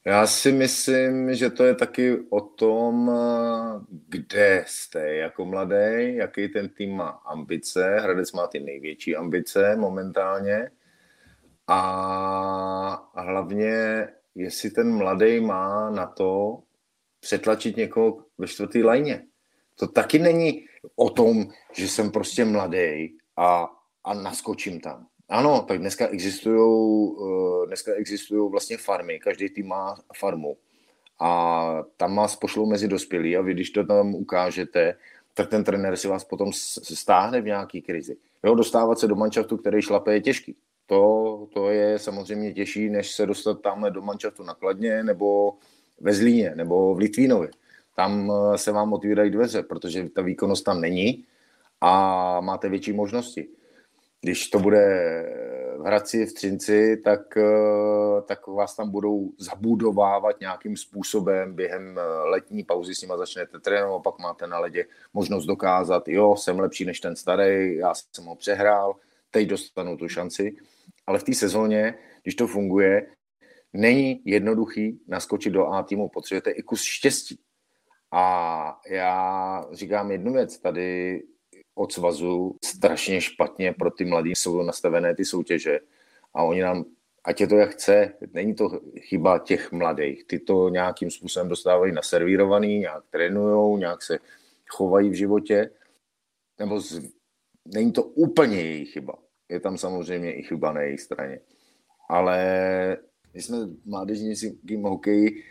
Já 0.06 0.27
si 0.27 0.51
myslím, 0.51 1.36
že 1.36 1.49
to 1.49 1.63
je 1.63 1.75
taky 1.75 2.19
o 2.29 2.41
tom, 2.41 3.12
kde 4.10 4.63
jste 4.67 5.15
jako 5.15 5.45
mladý, 5.45 6.15
jaký 6.15 6.47
ten 6.47 6.69
tým 6.69 6.95
má 6.95 7.10
ambice. 7.10 7.99
Hradec 7.99 8.32
má 8.32 8.47
ty 8.47 8.60
největší 8.60 9.15
ambice 9.15 9.75
momentálně. 9.75 10.71
A 11.67 13.12
hlavně, 13.15 14.08
jestli 14.36 14.69
ten 14.69 14.97
mladý 14.97 15.39
má 15.39 15.89
na 15.89 16.06
to 16.06 16.60
přetlačit 17.19 17.77
někoho 17.77 18.17
ve 18.38 18.47
čtvrtý 18.47 18.84
lajně. 18.84 19.23
To 19.79 19.88
taky 19.88 20.19
není 20.19 20.65
o 20.96 21.10
tom, 21.10 21.46
že 21.74 21.88
jsem 21.88 22.12
prostě 22.12 22.46
mladý 22.46 23.17
a, 23.38 23.72
a 24.04 24.13
naskočím 24.13 24.80
tam. 24.80 25.08
Ano, 25.30 25.65
tak 25.67 25.80
dneska 25.80 26.08
existují 26.08 27.12
eh, 27.22 27.67
dneska 27.67 27.91
existují 27.93 28.52
vlastně 28.52 28.78
farmy, 28.78 29.19
každý 29.19 29.50
tým 29.50 29.67
má 29.67 29.96
farmu 30.17 30.58
a 31.19 31.84
tam 31.98 32.15
vás 32.15 32.36
pošlou 32.36 32.65
mezi 32.65 32.88
dospělí 32.88 33.38
a 33.38 33.41
vy, 33.41 33.54
když 33.54 33.69
to 33.69 33.84
tam 33.84 34.15
ukážete, 34.15 34.96
tak 35.34 35.50
ten 35.50 35.63
trenér 35.63 35.98
si 35.98 36.08
vás 36.08 36.24
potom 36.24 36.54
stáhne 36.54 37.41
v 37.41 37.46
nějaký 37.46 37.82
krizi. 37.82 38.17
Jo, 38.43 38.56
dostávat 38.56 39.00
se 39.00 39.08
do 39.08 39.15
manšaftu, 39.15 39.58
který 39.58 39.82
šlape, 39.82 40.13
je 40.13 40.22
těžký. 40.22 40.56
To, 40.88 41.48
to 41.54 41.69
je 41.69 42.00
samozřejmě 42.00 42.54
těžší, 42.54 42.89
než 42.89 43.12
se 43.12 43.26
dostat 43.26 43.62
tamhle 43.62 43.91
do 43.91 44.02
manšaftu 44.02 44.43
na 44.43 44.54
Kladně 44.54 45.04
nebo 45.04 45.54
ve 46.00 46.13
Zlíně 46.13 46.52
nebo 46.56 46.96
v 46.96 46.98
Litvínově. 46.98 47.50
Tam 47.95 48.32
eh, 48.32 48.58
se 48.58 48.71
vám 48.71 48.93
otvírají 48.93 49.32
dveře, 49.32 49.63
protože 49.63 50.10
ta 50.10 50.21
výkonnost 50.21 50.65
tam 50.65 50.82
není 50.82 51.25
a 51.82 52.41
máte 52.41 52.69
větší 52.69 52.93
možnosti. 52.93 53.47
Když 54.21 54.49
to 54.49 54.60
bude 54.60 54.86
v 55.77 55.86
Hradci, 55.86 56.25
v 56.25 56.34
Třinci, 56.34 56.97
tak, 56.97 57.38
eh, 57.38 58.21
tak 58.27 58.47
vás 58.47 58.75
tam 58.75 58.89
budou 58.89 59.32
zabudovávat 59.38 60.39
nějakým 60.39 60.77
způsobem 60.77 61.56
během 61.56 61.97
eh, 61.99 62.29
letní 62.29 62.63
pauzy, 62.63 62.95
s 62.95 63.01
nima 63.01 63.17
začnete 63.17 63.60
trénovat, 63.60 64.03
pak 64.03 64.19
máte 64.19 64.47
na 64.47 64.60
ledě 64.60 64.86
možnost 65.13 65.45
dokázat, 65.45 66.08
jo, 66.08 66.36
jsem 66.36 66.60
lepší 66.60 66.86
než 66.86 66.99
ten 66.99 67.15
starý, 67.15 67.75
já 67.75 67.93
jsem 67.93 68.25
ho 68.25 68.36
přehrál, 68.36 68.95
teď 69.32 69.47
dostanu 69.47 69.97
tu 69.97 70.08
šanci. 70.08 70.56
Ale 71.08 71.19
v 71.19 71.23
té 71.23 71.34
sezóně, 71.34 71.95
když 72.23 72.36
to 72.36 72.47
funguje, 72.47 73.08
není 73.73 74.21
jednoduchý 74.25 74.99
naskočit 75.08 75.53
do 75.53 75.67
A 75.67 75.84
týmu, 75.84 76.10
potřebujete 76.10 76.51
i 76.51 76.63
kus 76.63 76.84
štěstí. 76.84 77.39
A 78.15 78.80
já 78.89 79.65
říkám 79.71 80.12
jednu 80.12 80.34
věc, 80.34 80.58
tady 80.58 81.23
od 81.76 81.91
svazu 81.91 82.56
strašně 82.65 83.21
špatně 83.21 83.73
pro 83.73 83.91
ty 83.91 84.06
mladí 84.06 84.32
jsou 84.36 84.63
nastavené 84.63 85.15
ty 85.15 85.26
soutěže 85.26 85.80
a 86.34 86.43
oni 86.43 86.62
nám, 86.62 86.86
ať 87.23 87.41
je 87.41 87.47
to 87.47 87.56
jak 87.56 87.69
chce, 87.69 88.13
není 88.34 88.56
to 88.56 88.69
chyba 88.99 89.39
těch 89.39 89.71
mladých, 89.71 90.26
ty 90.28 90.39
to 90.39 90.69
nějakým 90.69 91.12
způsobem 91.12 91.49
dostávají 91.49 91.93
naservírovaný, 91.93 92.80
nějak 92.80 93.04
trénujou, 93.10 93.78
nějak 93.78 94.02
se 94.04 94.19
chovají 94.69 95.10
v 95.10 95.13
životě, 95.13 95.69
nebo 96.60 96.80
z, 96.80 97.02
není 97.65 97.91
to 97.91 98.04
úplně 98.04 98.62
jejich 98.62 98.91
chyba. 98.91 99.13
Je 99.49 99.60
tam 99.60 99.78
samozřejmě 99.78 100.34
i 100.34 100.43
chyba 100.43 100.73
na 100.73 100.82
jejich 100.82 101.02
straně. 101.02 101.39
Ale 102.10 102.97
my 103.34 103.41
jsme 103.41 103.58
mládežnickým 103.86 104.84
hokeji 104.84 105.43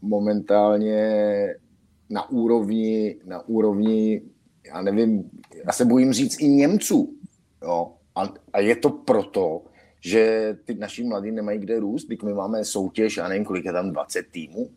momentálně 0.00 1.00
na 2.10 2.30
úrovni, 2.30 3.16
na 3.24 3.48
úrovni 3.48 4.22
já 4.66 4.82
nevím, 4.82 5.30
já 5.66 5.72
se 5.72 5.84
bojím 5.84 6.12
říct 6.12 6.40
i 6.40 6.48
Němců. 6.48 7.14
Jo? 7.62 7.92
A, 8.14 8.22
a 8.52 8.60
je 8.60 8.76
to 8.76 8.90
proto, 8.90 9.64
že 10.00 10.56
ty 10.64 10.74
naši 10.74 11.04
mladí 11.04 11.30
nemají 11.30 11.58
kde 11.58 11.80
růst, 11.80 12.06
když 12.06 12.22
my 12.22 12.34
máme 12.34 12.64
soutěž, 12.64 13.16
já 13.16 13.28
nevím, 13.28 13.44
kolik 13.44 13.64
je 13.64 13.72
tam 13.72 13.90
20 13.90 14.26
týmů. 14.30 14.70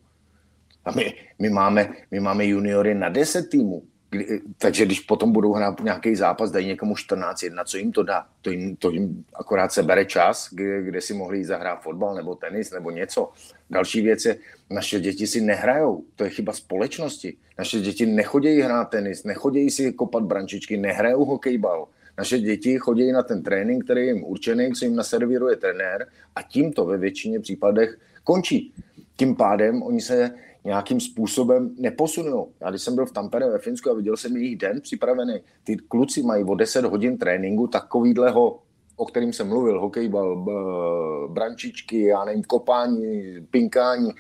A 0.86 0.92
my, 0.92 1.14
my, 1.40 1.50
máme, 1.50 1.94
my 2.12 2.20
máme 2.20 2.46
juniory 2.46 2.96
na 2.96 3.10
10 3.10 3.50
týmů. 3.50 3.84
Kdy, 4.14 4.42
takže 4.58 4.86
když 4.86 5.00
potom 5.00 5.32
budou 5.32 5.54
hrát 5.54 5.80
nějaký 5.80 6.16
zápas, 6.16 6.52
dají 6.52 6.68
někomu 6.68 6.96
14 6.96 7.44
jedna, 7.44 7.64
co 7.64 7.78
jim 7.78 7.92
to 7.92 8.04
dá? 8.04 8.26
To 8.42 8.52
jim, 8.52 8.76
to 8.76 8.92
jim 8.92 9.26
akorát 9.34 9.72
se 9.72 9.84
bere 9.84 10.06
čas, 10.06 10.50
kde, 10.52 10.84
kde 10.84 11.02
si 11.02 11.14
mohli 11.14 11.38
jít 11.38 11.46
zahrát 11.46 11.82
fotbal 11.82 12.16
nebo 12.16 12.36
tenis 12.36 12.72
nebo 12.72 12.92
něco. 12.92 13.32
Další 13.70 14.02
věc 14.02 14.26
je, 14.26 14.38
naše 14.70 15.00
děti 15.00 15.28
si 15.28 15.42
nehrajou. 15.42 16.04
To 16.16 16.24
je 16.24 16.30
chyba 16.30 16.54
společnosti. 16.54 17.38
Naše 17.58 17.80
děti 17.80 18.06
nechodějí 18.06 18.62
hrát 18.62 18.86
tenis, 18.86 19.24
nechodějí 19.24 19.70
si 19.72 19.94
kopat 19.94 20.24
brančičky, 20.24 20.78
nehrajou 20.78 21.26
hokejbal. 21.26 21.88
Naše 22.18 22.40
děti 22.40 22.78
chodí 22.78 23.12
na 23.12 23.24
ten 23.24 23.44
trénink, 23.44 23.84
který 23.84 24.02
je 24.02 24.14
jim 24.14 24.24
určený, 24.24 24.72
co 24.72 24.86
jim 24.86 24.96
naservíruje 24.96 25.56
trenér 25.56 26.08
a 26.36 26.42
tím 26.42 26.74
to 26.74 26.86
ve 26.86 26.98
většině 26.98 27.40
případech 27.40 27.98
končí. 28.24 28.74
Tím 29.16 29.36
pádem 29.36 29.84
oni 29.84 30.02
se 30.02 30.32
nějakým 30.66 31.00
způsobem 31.00 31.76
neposunou. 31.78 32.52
Já 32.62 32.70
když 32.70 32.82
jsem 32.82 32.96
byl 32.96 33.06
v 33.06 33.12
Tampere 33.12 33.50
ve 33.50 33.60
Finsku 33.60 33.90
a 33.90 33.94
viděl 33.94 34.18
jsem 34.18 34.38
jejich 34.38 34.58
den 34.58 34.82
připravený, 34.82 35.40
ty 35.64 35.76
kluci 35.76 36.24
mají 36.24 36.44
o 36.44 36.56
10 36.56 36.86
hodin 36.86 37.18
tréninku 37.18 37.68
takovýhleho, 37.68 38.60
o 38.96 39.06
kterým 39.06 39.34
jsem 39.34 39.48
mluvil, 39.48 39.82
hokejbal, 39.82 40.46
brančičky, 41.28 42.02
já 42.02 42.26
nevím, 42.26 42.44
kopání, 42.44 43.48
pinkání, 43.52 44.12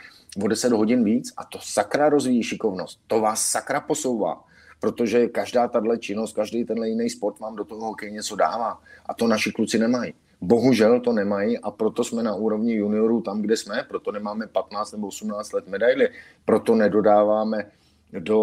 o 0.43 0.47
10 0.47 0.73
hodin 0.73 1.03
víc 1.03 1.33
a 1.37 1.45
to 1.45 1.59
sakra 1.61 2.09
rozvíjí 2.09 2.43
šikovnost. 2.43 2.99
To 3.07 3.21
vás 3.21 3.45
sakra 3.45 3.81
posouvá, 3.81 4.43
protože 4.79 5.27
každá 5.27 5.67
tahle 5.67 5.97
činnost, 5.97 6.33
každý 6.33 6.65
tenhle 6.65 6.89
jiný 6.89 7.09
sport 7.09 7.39
vám 7.39 7.55
do 7.55 7.63
toho 7.63 7.85
hokej 7.85 8.11
něco 8.11 8.35
dává 8.35 8.81
a 9.05 9.13
to 9.13 9.27
naši 9.27 9.51
kluci 9.51 9.79
nemají. 9.79 10.13
Bohužel 10.43 10.99
to 10.99 11.13
nemají 11.13 11.57
a 11.57 11.71
proto 11.71 12.03
jsme 12.03 12.23
na 12.23 12.35
úrovni 12.35 12.73
juniorů 12.73 13.21
tam, 13.21 13.41
kde 13.41 13.57
jsme, 13.57 13.85
proto 13.89 14.11
nemáme 14.11 14.47
15 14.47 14.91
nebo 14.91 15.07
18 15.07 15.53
let 15.53 15.67
medaily, 15.67 16.09
proto 16.45 16.75
nedodáváme 16.75 17.71
do 18.19 18.39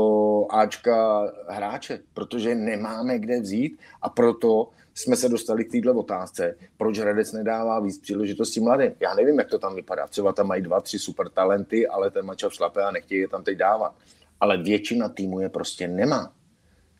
Ačka 0.51 1.23
hráče, 1.49 2.01
protože 2.15 2.55
nemáme 2.55 3.19
kde 3.19 3.41
vzít 3.41 3.79
a 4.03 4.09
proto 4.09 4.69
jsme 4.95 5.17
se 5.17 5.29
dostali 5.29 5.65
k 5.65 5.73
této 5.73 5.95
otázce, 5.95 6.57
proč 6.77 6.99
Hradec 6.99 7.33
nedává 7.33 7.81
víc 7.81 7.99
příležitostí 7.99 8.61
mladým. 8.61 8.93
Já 9.01 9.15
nevím, 9.15 9.39
jak 9.39 9.49
to 9.49 9.59
tam 9.59 9.75
vypadá. 9.75 10.07
Třeba 10.07 10.33
tam 10.33 10.47
mají 10.47 10.63
dva, 10.63 10.81
tři 10.81 10.99
super 10.99 11.29
talenty, 11.29 11.87
ale 11.87 12.11
ten 12.11 12.27
mačav 12.27 12.55
šlape 12.55 12.83
a 12.83 12.91
nechtějí 12.91 13.21
je 13.21 13.29
tam 13.29 13.45
teď 13.45 13.59
dávat. 13.59 13.95
Ale 14.41 14.63
většina 14.63 15.09
týmu 15.09 15.41
je 15.41 15.49
prostě 15.49 15.89
nemá. 15.89 16.33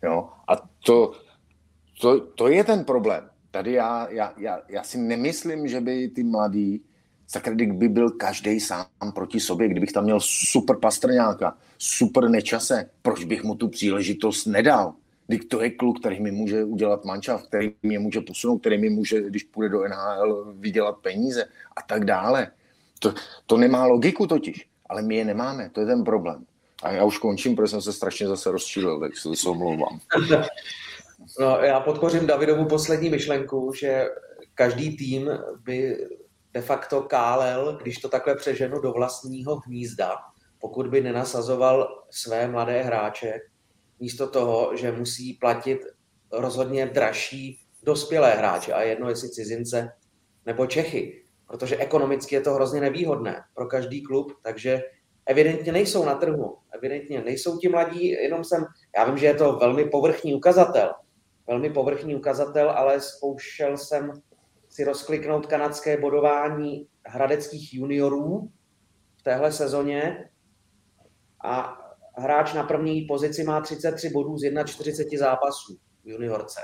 Jo? 0.03 0.29
A 0.49 0.57
to, 0.87 1.13
to, 2.01 2.21
to 2.21 2.49
je 2.49 2.65
ten 2.65 2.85
problém. 2.85 3.31
Tady 3.51 3.73
já, 3.73 4.09
já, 4.11 4.35
já, 4.37 4.61
já 4.69 4.83
si 4.83 4.99
nemyslím, 4.99 5.69
že 5.69 5.81
by 5.81 6.09
ty 6.09 6.23
mladí, 6.23 6.83
sakra, 7.27 7.55
kdyby 7.55 7.89
byl 7.89 8.11
každý 8.11 8.61
sám 8.61 8.87
proti 9.15 9.41
sobě, 9.41 9.69
kdybych 9.69 9.93
tam 9.93 10.05
měl 10.05 10.21
super 10.21 10.77
pastrňáka, 10.77 11.57
super 11.79 12.29
nečase, 12.29 12.91
proč 13.03 13.25
bych 13.25 13.45
mu 13.45 13.55
tu 13.55 13.69
příležitost 13.69 14.47
nedal? 14.47 14.95
Když 15.27 15.41
to 15.45 15.63
je 15.63 15.71
kluk, 15.71 16.01
který 16.01 16.21
mi 16.21 16.31
může 16.31 16.65
udělat 16.65 17.05
mančav, 17.05 17.43
který 17.43 17.75
mě 17.83 17.99
může 17.99 18.21
posunout, 18.21 18.59
který 18.59 18.79
mi 18.79 18.91
může, 18.91 19.23
když 19.23 19.45
půjde 19.45 19.69
do 19.69 19.89
NHL, 19.89 20.55
vydělat 20.59 20.99
peníze 20.99 21.45
a 21.77 21.83
tak 21.83 22.05
dále. 22.05 22.51
To, 22.99 23.15
to 23.47 23.57
nemá 23.57 23.87
logiku 23.87 24.27
totiž, 24.27 24.69
ale 24.89 25.03
my 25.03 25.17
je 25.17 25.25
nemáme, 25.25 25.71
to 25.71 25.81
je 25.81 25.87
ten 25.87 26.05
problém. 26.05 26.45
A 26.83 26.91
já 26.93 27.05
už 27.05 27.19
končím, 27.19 27.57
protože 27.57 27.71
jsem 27.71 27.83
se 27.83 27.93
strašně 27.93 28.29
zase 28.29 28.51
rozčílil, 28.51 29.01
tak 29.01 29.13
se 29.17 29.49
omlouvám. 29.49 30.01
No, 31.40 31.59
já 31.61 31.81
podpořím 31.81 32.26
Davidovu 32.26 32.64
poslední 32.64 33.11
myšlenku, 33.11 33.72
že 33.81 34.07
každý 34.55 34.96
tým 34.96 35.31
by 35.64 36.09
de 36.53 36.61
facto 36.61 37.03
kálel, 37.03 37.79
když 37.83 37.98
to 37.98 38.09
takhle 38.09 38.37
přeženu, 38.37 38.81
do 38.81 38.92
vlastního 38.92 39.57
hnízda, 39.57 40.16
pokud 40.59 40.87
by 40.87 41.00
nenasazoval 41.00 42.05
své 42.11 42.48
mladé 42.48 42.83
hráče, 42.83 43.40
místo 44.00 44.26
toho, 44.29 44.76
že 44.76 44.92
musí 44.92 45.35
platit 45.35 45.81
rozhodně 46.33 46.87
dražší 46.87 47.61
dospělé 47.83 48.31
hráče 48.31 48.72
a 48.72 48.83
jedno 48.83 49.09
jestli 49.09 49.31
cizince 49.31 49.92
nebo 50.46 50.66
Čechy, 50.66 51.22
protože 51.46 51.76
ekonomicky 51.76 52.35
je 52.35 52.40
to 52.40 52.55
hrozně 52.55 52.81
nevýhodné 52.81 53.42
pro 53.55 53.66
každý 53.66 54.03
klub, 54.03 54.33
takže 54.42 54.83
evidentně 55.26 55.72
nejsou 55.72 56.05
na 56.05 56.14
trhu, 56.14 56.57
evidentně 56.75 57.21
nejsou 57.21 57.58
ti 57.58 57.69
mladí, 57.69 58.08
jenom 58.08 58.44
jsem, 58.44 58.65
já 58.96 59.04
vím, 59.04 59.19
že 59.19 59.27
je 59.27 59.35
to 59.35 59.52
velmi 59.52 59.85
povrchní 59.85 60.35
ukazatel, 60.35 60.90
velmi 61.51 61.71
povrchní 61.71 62.17
ukazatel, 62.17 62.71
ale 62.71 63.01
zkoušel 63.01 63.77
jsem 63.77 64.13
si 64.69 64.85
rozkliknout 64.85 65.46
kanadské 65.46 65.96
bodování 65.96 66.88
hradeckých 67.07 67.75
juniorů 67.75 68.51
v 69.17 69.23
téhle 69.23 69.53
sezóně 69.53 70.31
a 71.44 71.79
hráč 72.17 72.55
na 72.55 72.63
první 72.63 73.03
pozici 73.03 73.44
má 73.44 73.61
33 73.61 74.09
bodů 74.09 74.38
z 74.38 74.65
41 74.67 75.19
zápasů 75.19 75.77
v 76.05 76.09
juniorce. 76.09 76.61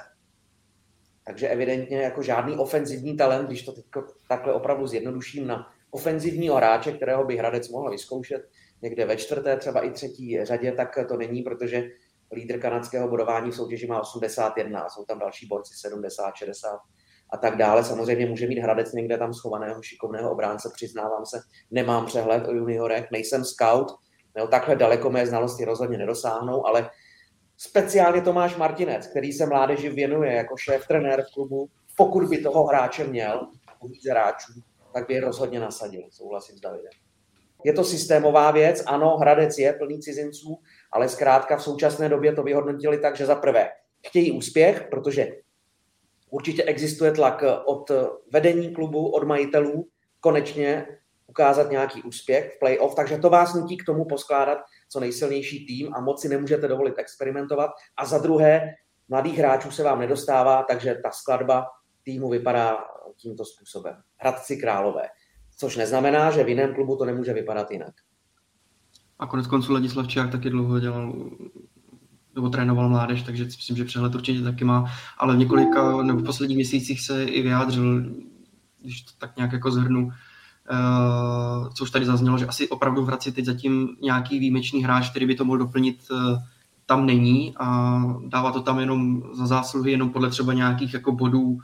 Takže 1.25 1.49
evidentně 1.49 2.03
jako 2.03 2.23
žádný 2.23 2.57
ofenzivní 2.57 3.17
talent, 3.17 3.47
když 3.47 3.63
to 3.63 3.73
teď 3.73 3.85
takhle 4.29 4.53
opravdu 4.53 4.87
zjednoduším 4.87 5.47
na 5.47 5.73
ofenzivního 5.91 6.57
hráče, 6.57 6.93
kterého 6.93 7.25
by 7.25 7.37
Hradec 7.37 7.69
mohl 7.69 7.91
vyzkoušet 7.91 8.49
někde 8.83 9.07
ve 9.07 9.17
čtvrté, 9.17 9.57
třeba 9.57 9.81
i 9.81 9.91
třetí 9.91 10.45
řadě, 10.45 10.73
tak 10.73 10.99
to 11.09 11.17
není, 11.17 11.43
protože 11.43 11.85
lídr 12.33 12.59
kanadského 12.59 13.09
bodování 13.09 13.51
v 13.51 13.55
soutěži 13.55 13.87
má 13.87 14.01
81 14.01 14.81
a 14.81 14.89
jsou 14.89 15.05
tam 15.05 15.19
další 15.19 15.47
borci 15.47 15.75
70, 15.77 16.35
60 16.35 16.79
a 17.31 17.37
tak 17.37 17.57
dále. 17.57 17.85
Samozřejmě 17.85 18.27
může 18.27 18.47
mít 18.47 18.59
Hradec 18.59 18.93
někde 18.93 19.19
tam 19.19 19.35
schovaného 19.35 19.83
šikovného 19.83 20.31
obránce, 20.31 20.71
přiznávám 20.75 21.27
se, 21.27 21.41
nemám 21.71 22.07
přehled 22.07 22.49
o 22.49 22.53
juniorech, 22.53 23.11
nejsem 23.11 23.45
scout, 23.45 23.93
no, 24.37 24.49
takhle 24.49 24.77
daleko 24.77 25.11
mé 25.11 25.27
znalosti 25.27 25.65
rozhodně 25.65 25.99
nedosáhnou, 25.99 26.67
ale 26.67 26.91
speciálně 27.57 28.23
Tomáš 28.23 28.57
Martinec, 28.57 29.07
který 29.07 29.33
se 29.33 29.47
mládeži 29.47 29.89
věnuje 29.89 30.33
jako 30.33 30.57
šéf 30.57 30.87
trenér 30.87 31.23
v 31.23 31.35
klubu, 31.35 31.69
pokud 31.97 32.29
by 32.29 32.39
toho 32.39 32.67
hráče 32.67 33.05
měl, 33.05 33.49
víc 33.83 34.11
hráčů, 34.11 34.53
tak 34.95 35.07
by 35.07 35.15
je 35.15 35.21
rozhodně 35.21 35.61
nasadil, 35.61 36.03
souhlasím 36.11 36.57
s 36.57 36.61
Davidem. 36.61 36.93
Je 37.65 37.73
to 37.73 37.85
systémová 37.85 38.51
věc, 38.51 38.83
ano, 38.87 39.17
Hradec 39.17 39.59
je 39.59 39.73
plný 39.73 40.01
cizinců, 40.01 40.59
ale 40.97 41.09
zkrátka 41.09 41.57
v 41.57 41.63
současné 41.63 42.09
době 42.09 42.33
to 42.33 42.43
vyhodnotili 42.43 42.99
tak, 42.99 43.17
že 43.17 43.27
za 43.27 43.35
prvé 43.35 43.69
chtějí 44.07 44.33
úspěch, 44.33 44.87
protože 44.91 45.29
určitě 46.31 46.63
existuje 46.63 47.13
tlak 47.13 47.45
od 47.65 47.91
vedení 48.33 48.75
klubu, 48.75 49.11
od 49.11 49.25
majitelů, 49.25 49.89
konečně 50.21 50.87
ukázat 51.27 51.71
nějaký 51.71 52.03
úspěch 52.03 52.55
v 52.55 52.59
playoff, 52.59 52.95
takže 52.95 53.19
to 53.19 53.31
vás 53.31 53.55
nutí 53.55 53.77
k 53.77 53.85
tomu 53.85 54.05
poskládat 54.05 54.59
co 54.89 55.01
nejsilnější 55.01 55.67
tým 55.67 55.95
a 55.95 56.01
moc 56.01 56.21
si 56.21 56.29
nemůžete 56.29 56.69
dovolit 56.69 56.95
experimentovat. 56.99 57.71
A 57.97 58.07
za 58.07 58.19
druhé, 58.19 58.75
mladých 59.09 59.39
hráčů 59.39 59.71
se 59.71 59.83
vám 59.83 60.01
nedostává, 60.01 60.63
takže 60.63 60.95
ta 61.03 61.11
skladba 61.11 61.67
týmu 62.05 62.29
vypadá 62.29 62.79
tímto 63.17 63.45
způsobem. 63.45 63.97
Hradci 64.17 64.57
králové. 64.57 65.09
Což 65.57 65.77
neznamená, 65.77 66.31
že 66.31 66.45
v 66.45 66.49
jiném 66.49 66.75
klubu 66.75 66.97
to 66.97 67.05
nemůže 67.05 67.33
vypadat 67.33 67.71
jinak. 67.71 67.95
A 69.19 69.27
konec 69.27 69.47
konců 69.47 69.73
Ladislav 69.73 70.09
Čiák 70.09 70.31
taky 70.31 70.51
dlouho 70.51 70.81
dělal 70.81 71.15
nebo 72.35 72.51
trénoval 72.51 72.89
mládež, 72.89 73.23
takže 73.23 73.45
myslím, 73.45 73.77
že 73.77 73.85
přehled 73.85 74.15
určitě 74.15 74.43
taky 74.43 74.65
má, 74.65 74.85
ale 75.19 75.35
v 75.35 75.39
několika 75.39 76.03
nebo 76.03 76.19
v 76.19 76.25
posledních 76.25 76.57
měsících 76.57 77.01
se 77.01 77.25
i 77.25 77.43
vyjádřil, 77.43 78.05
když 78.83 79.03
to 79.03 79.13
tak 79.19 79.37
nějak 79.37 79.53
jako 79.53 79.71
zhrnu, 79.71 80.13
Uh, 80.71 81.69
co 81.69 81.85
už 81.85 81.91
tady 81.91 82.05
zaznělo, 82.05 82.39
že 82.39 82.47
asi 82.47 82.69
opravdu 82.69 83.03
v 83.03 83.07
Hradci 83.07 83.33
teď 83.33 83.45
zatím 83.45 83.89
nějaký 84.03 84.39
výjimečný 84.39 84.85
hráč, 84.85 85.11
který 85.11 85.27
by 85.27 85.35
to 85.35 85.45
mohl 85.45 85.59
doplnit, 85.59 85.97
uh, 86.11 86.19
tam 86.87 87.07
není 87.07 87.55
a 87.57 88.01
dává 88.27 88.53
to 88.53 88.63
tam 88.63 88.81
jenom 88.81 89.23
za 89.33 89.47
zásluhy, 89.47 89.91
jenom 89.91 90.11
podle 90.11 90.31
třeba 90.31 90.53
nějakých 90.53 90.95
jako 90.95 91.13
bodů 91.13 91.59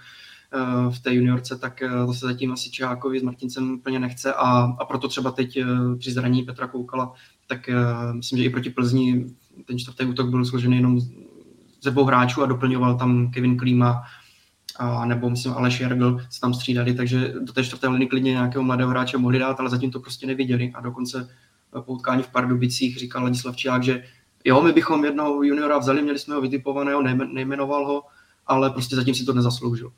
v 0.90 0.98
té 0.98 1.14
juniorce, 1.14 1.59
tak 1.59 1.82
to 2.07 2.14
se 2.14 2.26
zatím 2.26 2.53
asi 2.53 2.70
Čehákovi 2.70 3.20
s 3.20 3.22
Martincem 3.22 3.70
úplně 3.70 3.98
nechce 3.98 4.34
a, 4.34 4.62
a 4.78 4.84
proto 4.84 5.09
třeba 5.09 5.30
teď 5.30 5.59
při 5.98 6.12
zraní 6.12 6.42
Petra 6.42 6.66
Koukala, 6.66 7.12
tak 7.46 7.70
myslím, 8.12 8.38
že 8.38 8.44
i 8.44 8.50
proti 8.50 8.70
Plzni 8.70 9.26
ten 9.66 9.78
čtvrtý 9.78 10.05
útok 10.05 10.30
byl 10.30 10.44
složený 10.44 10.76
jenom 10.76 11.00
ze 11.82 11.90
dvou 11.90 12.05
hráčů 12.05 12.42
a 12.42 12.46
doplňoval 12.46 12.98
tam 12.98 13.30
Kevin 13.30 13.57
Klíma, 13.57 14.03
a 14.78 15.05
nebo 15.05 15.30
myslím 15.30 15.53
Aleš 15.53 15.80
Jargl 15.80 16.20
se 16.30 16.40
tam 16.40 16.55
střídali, 16.55 16.94
takže 16.94 17.34
do 17.40 17.53
té 17.53 17.64
čtvrté 17.64 17.88
liny 17.88 18.07
klidně 18.07 18.30
nějakého 18.30 18.64
mladého 18.64 18.90
hráče 18.90 19.18
mohli 19.18 19.38
dát, 19.38 19.61
ale 19.61 19.70
zatím 19.70 19.90
to 19.90 20.00
prostě 20.00 20.26
neviděli 20.26 20.72
a 20.74 20.80
dokonce 20.80 21.28
po 21.80 21.92
utkání 21.92 22.22
v 22.22 22.28
Pardubicích 22.28 22.98
říkal 22.98 23.22
Ladislav 23.22 23.57
Čiák, 23.57 23.82
že 23.82 24.05
jo, 24.44 24.62
my 24.62 24.72
bychom 24.72 25.05
jednoho 25.05 25.42
juniora 25.42 25.78
vzali, 25.78 26.03
měli 26.03 26.18
jsme 26.18 26.34
ho 26.34 26.40
vytipovaného, 26.40 27.03
nejmenoval 27.32 27.86
ho, 27.86 28.03
ale 28.46 28.70
prostě 28.70 28.96
zatím 28.96 29.14
si 29.14 29.24
to 29.24 29.32
nezasloužil. 29.32 29.92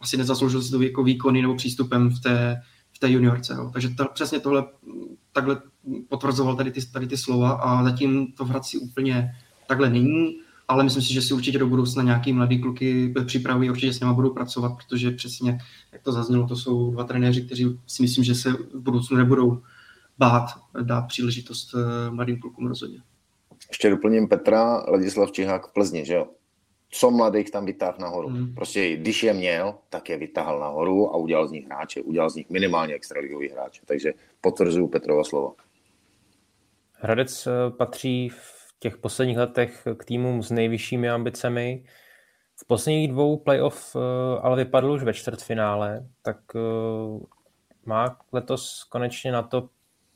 Asi 0.00 0.16
nezasloužil 0.16 0.62
si 0.62 0.70
to 0.70 0.82
jako 0.82 1.02
výkony 1.02 1.42
nebo 1.42 1.54
přístupem 1.54 2.10
v 2.10 2.20
té, 2.20 2.62
v 2.92 2.98
té 2.98 3.10
juniorce. 3.10 3.54
Jo. 3.54 3.70
Takže 3.72 3.88
to, 3.88 4.04
přesně 4.14 4.40
tohle 4.40 4.64
takhle 5.32 5.62
potvrzoval 6.08 6.56
tady 6.56 6.70
ty, 6.70 6.86
tady 6.86 7.06
ty 7.06 7.16
slova 7.16 7.50
a 7.50 7.84
zatím 7.84 8.32
to 8.32 8.44
v 8.44 8.48
Hradci 8.48 8.78
úplně 8.78 9.32
takhle 9.66 9.90
není 9.90 10.36
ale 10.68 10.84
myslím 10.84 11.02
si, 11.02 11.12
že 11.12 11.22
si 11.22 11.34
určitě 11.34 11.58
do 11.58 11.66
budoucna 11.66 12.02
nějaký 12.02 12.32
mladý 12.32 12.60
kluky 12.60 13.14
připravují, 13.26 13.70
určitě 13.70 13.92
s 13.92 14.00
nimi 14.00 14.14
budou 14.14 14.30
pracovat, 14.30 14.72
protože 14.76 15.10
přesně, 15.10 15.58
jak 15.92 16.02
to 16.02 16.12
zaznělo, 16.12 16.46
to 16.46 16.56
jsou 16.56 16.90
dva 16.90 17.04
trenéři, 17.04 17.42
kteří 17.42 17.80
si 17.86 18.02
myslím, 18.02 18.24
že 18.24 18.34
se 18.34 18.52
v 18.52 18.80
budoucnu 18.80 19.16
nebudou 19.16 19.62
bát 20.18 20.46
dát 20.82 21.02
příležitost 21.02 21.74
eh, 21.74 22.10
mladým 22.10 22.40
klukům 22.40 22.66
rozhodně. 22.66 22.98
Ještě 23.68 23.90
doplním 23.90 24.28
Petra, 24.28 24.84
Ladislav 24.90 25.32
Čihák 25.32 25.66
v 25.66 25.72
Plzni, 25.72 26.06
že 26.06 26.14
jo? 26.14 26.26
Co 26.98 27.10
mladých 27.10 27.50
tam 27.50 27.66
vytáhl 27.66 27.96
nahoru. 28.00 28.28
Hmm. 28.28 28.54
Prostě 28.54 28.96
když 28.96 29.22
je 29.22 29.32
měl, 29.32 29.74
tak 29.88 30.08
je 30.08 30.16
vytáhl 30.18 30.60
nahoru 30.60 31.14
a 31.14 31.16
udělal 31.16 31.48
z 31.48 31.52
nich 31.52 31.66
hráče. 31.66 32.02
Udělal 32.02 32.30
z 32.30 32.34
nich 32.34 32.50
minimálně 32.50 32.94
extraligový 32.94 33.48
hráče. 33.48 33.82
Takže 33.84 34.12
potvrzuju 34.40 34.88
Petrova 34.88 35.24
slova. 35.24 35.52
Hradec 36.92 37.46
eh, 37.46 37.70
patří 37.70 38.28
v 38.28 38.74
těch 38.78 38.96
posledních 38.96 39.38
letech 39.38 39.88
k 39.96 40.04
týmům 40.04 40.42
s 40.42 40.50
nejvyššími 40.50 41.10
ambicemi. 41.10 41.84
V 42.56 42.66
posledních 42.66 43.12
dvou 43.12 43.36
playoff 43.36 43.96
eh, 43.96 44.40
ale 44.40 44.56
vypadl 44.64 44.90
už 44.90 45.02
ve 45.02 45.14
čtvrtfinále, 45.14 46.06
tak 46.22 46.38
eh, 46.56 46.60
má 47.86 48.18
letos 48.32 48.84
konečně 48.84 49.32
na 49.32 49.42
to 49.42 49.68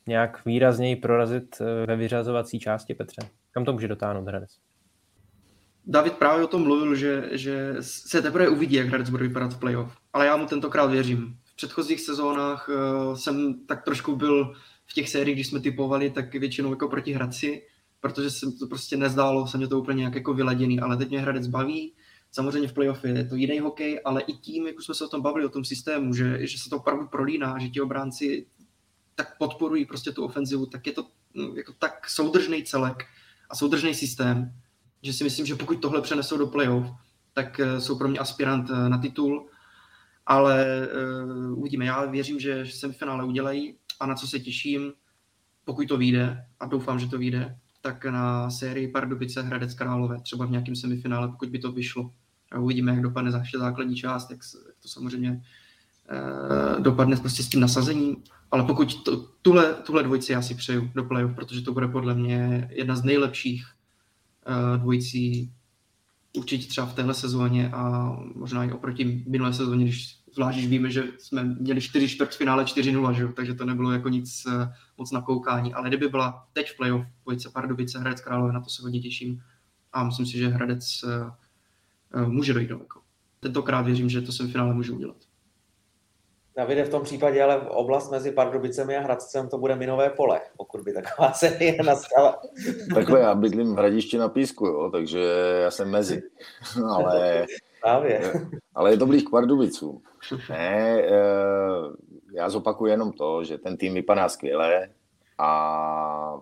nějak 0.09 0.45
výrazněji 0.45 0.97
prorazit 0.97 1.59
ve 1.87 1.97
vyřazovací 1.97 2.59
části 2.59 2.95
Petře. 2.95 3.23
Kam 3.51 3.65
to 3.65 3.73
může 3.73 3.89
dotáhnout 3.89 4.29
Hradec? 4.29 4.70
David 5.87 6.13
právě 6.13 6.45
o 6.45 6.49
tom 6.49 6.63
mluvil, 6.63 6.95
že, 6.95 7.29
že 7.33 7.77
se 7.81 8.23
teprve 8.23 8.49
uvidí, 8.49 8.77
jak 8.77 8.89
Hradec 8.89 9.11
bude 9.11 9.29
vypadat 9.29 9.55
v 9.55 9.59
playoff. 9.59 9.97
Ale 10.13 10.27
já 10.27 10.37
mu 10.37 10.47
tentokrát 10.47 10.87
věřím. 10.87 11.37
V 11.45 11.57
předchozích 11.57 12.01
sezónách 12.01 12.69
uh, 12.69 13.15
jsem 13.15 13.67
tak 13.67 13.85
trošku 13.85 14.17
byl 14.17 14.55
v 14.87 14.95
těch 14.95 15.09
sériích, 15.09 15.37
když 15.37 15.47
jsme 15.47 15.61
typovali, 15.61 16.11
tak 16.11 16.35
většinou 16.35 16.71
jako 16.71 16.89
proti 16.89 17.13
Hradci 17.13 17.63
protože 18.01 18.31
se 18.31 18.53
to 18.53 18.67
prostě 18.67 18.97
nezdálo, 18.97 19.47
se 19.47 19.59
mě 19.59 19.69
to 19.69 19.81
úplně 19.81 19.99
nějak 19.99 20.15
jako 20.15 20.35
vyladěný, 20.35 20.81
ale 20.81 20.97
teď 20.97 21.09
mě 21.09 21.21
Hradec 21.21 21.47
baví, 21.47 21.93
samozřejmě 22.33 22.69
v 22.69 22.73
playoff 22.73 23.05
je 23.05 23.25
to 23.25 23.35
jiný 23.35 23.59
hokej, 23.61 24.01
ale 24.05 24.23
i 24.23 24.33
tím, 24.33 24.67
jak 24.67 24.83
jsme 24.83 24.95
se 24.95 25.05
o 25.05 25.09
tom 25.09 25.23
bavili, 25.23 25.47
o 25.47 25.49
tom 25.49 25.65
systému, 25.65 26.15
že, 26.15 26.47
že 26.47 26.59
se 26.59 26.71
to 26.71 26.77
opravdu 26.77 27.07
prolíná, 27.07 27.59
že 27.59 27.69
ti 27.69 27.81
obránci 27.81 28.47
tak 29.15 29.39
podporují 29.39 29.85
prostě 29.85 30.13
tu 30.13 30.25
ofenzivu, 30.25 30.67
tak 30.67 30.87
je 30.87 30.93
to 30.93 31.07
no, 31.35 31.55
jako 31.55 31.73
tak 31.79 32.11
soudržný 32.11 32.63
celek 32.63 33.05
a 33.51 33.57
soudržný 33.57 33.95
systém, 33.95 34.53
že 35.03 35.13
si 35.13 35.25
myslím, 35.25 35.47
že 35.47 35.55
pokud 35.55 35.81
tohle 35.81 36.03
přenesou 36.03 36.39
do 36.39 36.47
playoff, 36.47 36.87
tak 37.33 37.61
eh, 37.61 37.81
jsou 37.81 37.99
pro 37.99 38.09
mě 38.09 38.19
aspirant 38.19 38.71
eh, 38.71 38.89
na 38.89 38.99
titul, 38.99 39.51
ale 40.27 40.89
uh, 41.49 41.59
uvidíme. 41.59 41.85
Já 41.85 42.05
věřím, 42.05 42.41
že 42.41 42.67
semifinále 42.67 43.25
udělají 43.25 43.75
a 44.01 44.07
na 44.07 44.15
co 44.15 44.27
se 44.27 44.39
těším, 44.39 44.93
pokud 45.65 45.89
to 45.89 45.97
vyjde, 45.97 46.45
a 46.61 46.67
doufám, 46.67 46.99
že 46.99 47.07
to 47.07 47.19
vyjde, 47.19 47.59
tak 47.81 48.05
na 48.05 48.51
sérii 48.51 48.89
Pardubice 48.89 49.43
Hradec 49.43 49.75
Králové, 49.75 50.21
třeba 50.21 50.47
v 50.47 50.51
nějakém 50.51 50.77
semifinále, 50.77 51.29
pokud 51.29 51.49
by 51.49 51.59
to 51.59 51.73
vyšlo. 51.73 52.11
A 52.53 52.59
uvidíme, 52.59 52.93
jak 52.93 53.03
dopadne 53.03 53.31
zaště 53.31 53.59
základní 53.59 53.97
část, 53.97 54.31
jak, 54.31 54.41
to 54.83 54.89
samozřejmě 54.89 55.43
eh, 56.11 56.81
dopadne 56.81 57.17
prostě 57.17 57.43
s 57.43 57.49
tím 57.49 57.61
nasazením. 57.61 58.17
Ale 58.51 58.65
pokud 58.65 59.03
to, 59.03 59.17
tuhle, 59.43 59.75
tuhle 59.75 60.03
dvojici 60.03 60.33
já 60.33 60.43
si 60.43 60.55
přeju 60.55 60.91
do 60.95 61.05
playoff, 61.05 61.35
protože 61.35 61.63
to 61.63 61.73
bude 61.73 61.89
podle 61.89 62.15
mě 62.15 62.69
jedna 62.73 62.97
z 62.97 63.05
nejlepších 63.05 63.67
dvojicí 64.77 65.53
určitě 66.37 66.69
třeba 66.69 66.87
v 66.87 66.95
téhle 66.95 67.15
sezóně 67.15 67.71
a 67.73 68.17
možná 68.35 68.65
i 68.65 68.73
oproti 68.73 69.25
minulé 69.29 69.53
sezóně, 69.53 69.85
když 69.85 70.21
zvlášť 70.33 70.59
když 70.59 70.71
víme, 70.71 70.91
že 70.91 71.05
jsme 71.19 71.45
měli 71.45 71.81
4 71.81 72.09
čtvrtfinále 72.09 72.65
4-0, 72.65 73.13
že? 73.13 73.29
takže 73.29 73.55
to 73.55 73.65
nebylo 73.65 73.93
jako 73.93 74.09
nic 74.09 74.47
eh, 74.47 74.75
moc 74.99 75.13
na 75.13 75.21
koukání. 75.21 75.75
Ale 75.75 75.89
kdyby 75.89 76.09
byla 76.09 76.49
teď 76.53 76.71
v 76.71 76.77
playoff 76.77 77.07
dvojice 77.23 77.51
Pardubice, 77.51 77.99
Hradec 77.99 78.21
Králové, 78.21 78.53
na 78.53 78.61
to 78.61 78.71
se 78.71 78.83
hodně 78.83 79.01
těším 79.01 79.43
a 79.93 80.05
myslím 80.05 80.27
si, 80.27 80.39
že 80.39 80.49
Hradec 80.49 81.05
eh, 81.05 81.33
eh, 82.15 82.27
může 82.27 82.53
dojít 82.53 82.69
daleko. 82.69 83.01
Tentokrát 83.41 83.83
věřím, 83.83 84.11
že 84.11 84.21
to 84.21 84.33
semifinále 84.33 84.75
může 84.75 84.93
udělat. 84.93 85.17
Davide, 86.57 86.85
v 86.85 86.89
tom 86.89 87.03
případě 87.03 87.43
ale 87.43 87.61
oblast 87.61 88.11
mezi 88.11 88.33
Pardubicemi 88.33 88.97
a 88.97 89.01
Hradcem 89.01 89.49
to 89.49 89.59
bude 89.59 89.77
minové 89.77 90.11
pole, 90.11 90.41
pokud 90.57 90.81
by 90.81 90.93
taková 90.93 91.33
série 91.33 91.83
nastala. 91.83 92.43
Takhle, 92.95 93.21
já 93.21 93.35
bydlím 93.35 93.75
v 93.75 93.79
Hradišti 93.79 94.19
na 94.19 94.29
Písku, 94.29 94.67
jo, 94.67 94.91
takže 94.91 95.21
já 95.63 95.71
jsem 95.71 95.91
mezi. 95.91 96.23
ale, 96.89 97.47
Právě. 97.81 98.33
ale 98.75 98.91
je 98.91 98.97
to 98.97 99.07
blíž 99.07 99.23
k 99.23 99.31
Pardubicům. 99.31 100.03
Ne, 100.51 101.03
eh, 101.03 101.11
já 102.33 102.51
zopakuju 102.51 102.91
jenom 102.91 103.13
to, 103.13 103.45
že 103.45 103.59
ten 103.59 103.77
tým 103.77 103.95
vypadá 103.95 104.29
skvěle 104.29 104.89
a 105.39 106.41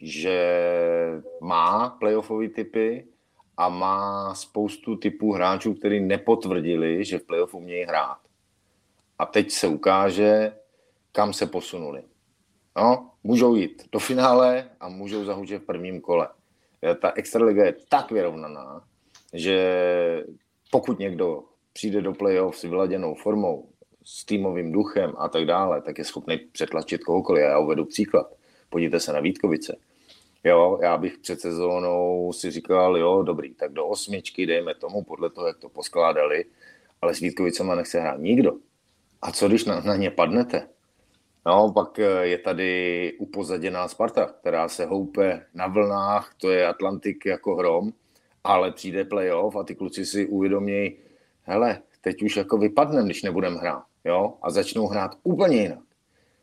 že 0.00 0.60
má 1.40 1.88
playoffové 1.88 2.48
typy 2.48 3.06
a 3.56 3.68
má 3.68 4.34
spoustu 4.34 4.96
typů 4.96 5.32
hráčů, 5.32 5.74
kteří 5.74 6.00
nepotvrdili, 6.00 7.04
že 7.04 7.18
v 7.18 7.26
playoffu 7.26 7.58
umějí 7.58 7.84
hrát. 7.84 8.25
A 9.18 9.26
teď 9.26 9.50
se 9.50 9.68
ukáže, 9.68 10.52
kam 11.12 11.32
se 11.32 11.46
posunuli. 11.46 12.02
No, 12.76 13.10
můžou 13.24 13.54
jít 13.54 13.88
do 13.92 13.98
finále 13.98 14.70
a 14.80 14.88
můžou 14.88 15.24
zahučet 15.24 15.62
v 15.62 15.66
prvním 15.66 16.00
kole. 16.00 16.28
Ta 17.00 17.12
extraliga 17.16 17.64
je 17.64 17.74
tak 17.88 18.10
vyrovnaná, 18.10 18.84
že 19.32 20.24
pokud 20.70 20.98
někdo 20.98 21.44
přijde 21.72 22.00
do 22.00 22.12
playoff 22.12 22.58
s 22.58 22.62
vyladěnou 22.62 23.14
formou, 23.14 23.68
s 24.04 24.24
týmovým 24.24 24.72
duchem 24.72 25.12
a 25.18 25.28
tak 25.28 25.44
dále, 25.44 25.82
tak 25.82 25.98
je 25.98 26.04
schopný 26.04 26.38
přetlačit 26.38 27.04
kohokoliv. 27.04 27.42
Já 27.42 27.58
uvedu 27.58 27.84
příklad. 27.84 28.32
Podívejte 28.70 29.00
se 29.00 29.12
na 29.12 29.20
Vítkovice. 29.20 29.76
Jo, 30.44 30.78
já 30.82 30.98
bych 30.98 31.18
před 31.18 31.40
sezónou 31.40 32.32
si 32.32 32.50
říkal, 32.50 32.96
jo, 32.96 33.22
dobrý, 33.22 33.54
tak 33.54 33.72
do 33.72 33.86
osmičky 33.86 34.46
dejme 34.46 34.74
tomu 34.74 35.02
podle 35.02 35.30
toho, 35.30 35.46
jak 35.46 35.58
to 35.58 35.68
poskládali 35.68 36.44
ale 37.02 37.14
s 37.14 37.20
Vítkovicema 37.20 37.74
nechce 37.74 38.00
hrát 38.00 38.20
nikdo. 38.20 38.52
A 39.22 39.32
co 39.32 39.48
když 39.48 39.64
na, 39.64 39.80
na 39.80 39.96
ně 39.96 40.10
padnete? 40.10 40.68
No, 41.46 41.72
pak 41.72 41.98
eh, 41.98 42.26
je 42.26 42.38
tady 42.38 43.12
upozaděná 43.18 43.88
Sparta, 43.88 44.26
která 44.26 44.68
se 44.68 44.86
houpe 44.86 45.46
na 45.54 45.66
vlnách, 45.66 46.34
to 46.40 46.50
je 46.50 46.66
Atlantik 46.66 47.26
jako 47.26 47.56
hrom, 47.56 47.92
ale 48.44 48.72
přijde 48.72 49.04
playoff 49.04 49.56
a 49.56 49.62
ty 49.62 49.74
kluci 49.74 50.06
si 50.06 50.26
uvědomějí, 50.26 50.96
hele, 51.42 51.82
teď 52.00 52.22
už 52.22 52.36
jako 52.36 52.58
vypadnem, 52.58 53.04
když 53.04 53.22
nebudeme 53.22 53.56
hrát, 53.56 53.84
jo, 54.04 54.34
a 54.42 54.50
začnou 54.50 54.86
hrát 54.86 55.10
úplně 55.22 55.56
jinak. 55.56 55.78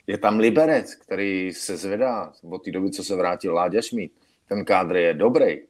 Je 0.07 0.17
tam 0.17 0.39
Liberec, 0.39 0.95
který 0.95 1.53
se 1.53 1.77
zvedá 1.77 2.33
od 2.49 2.63
té 2.63 2.71
doby, 2.71 2.91
co 2.91 3.03
se 3.03 3.15
vrátil 3.15 3.53
Láďa 3.53 3.81
Šmít. 3.81 4.11
Ten 4.47 4.65
kádr 4.65 4.95
je 4.95 5.13
dobrý. 5.13 5.61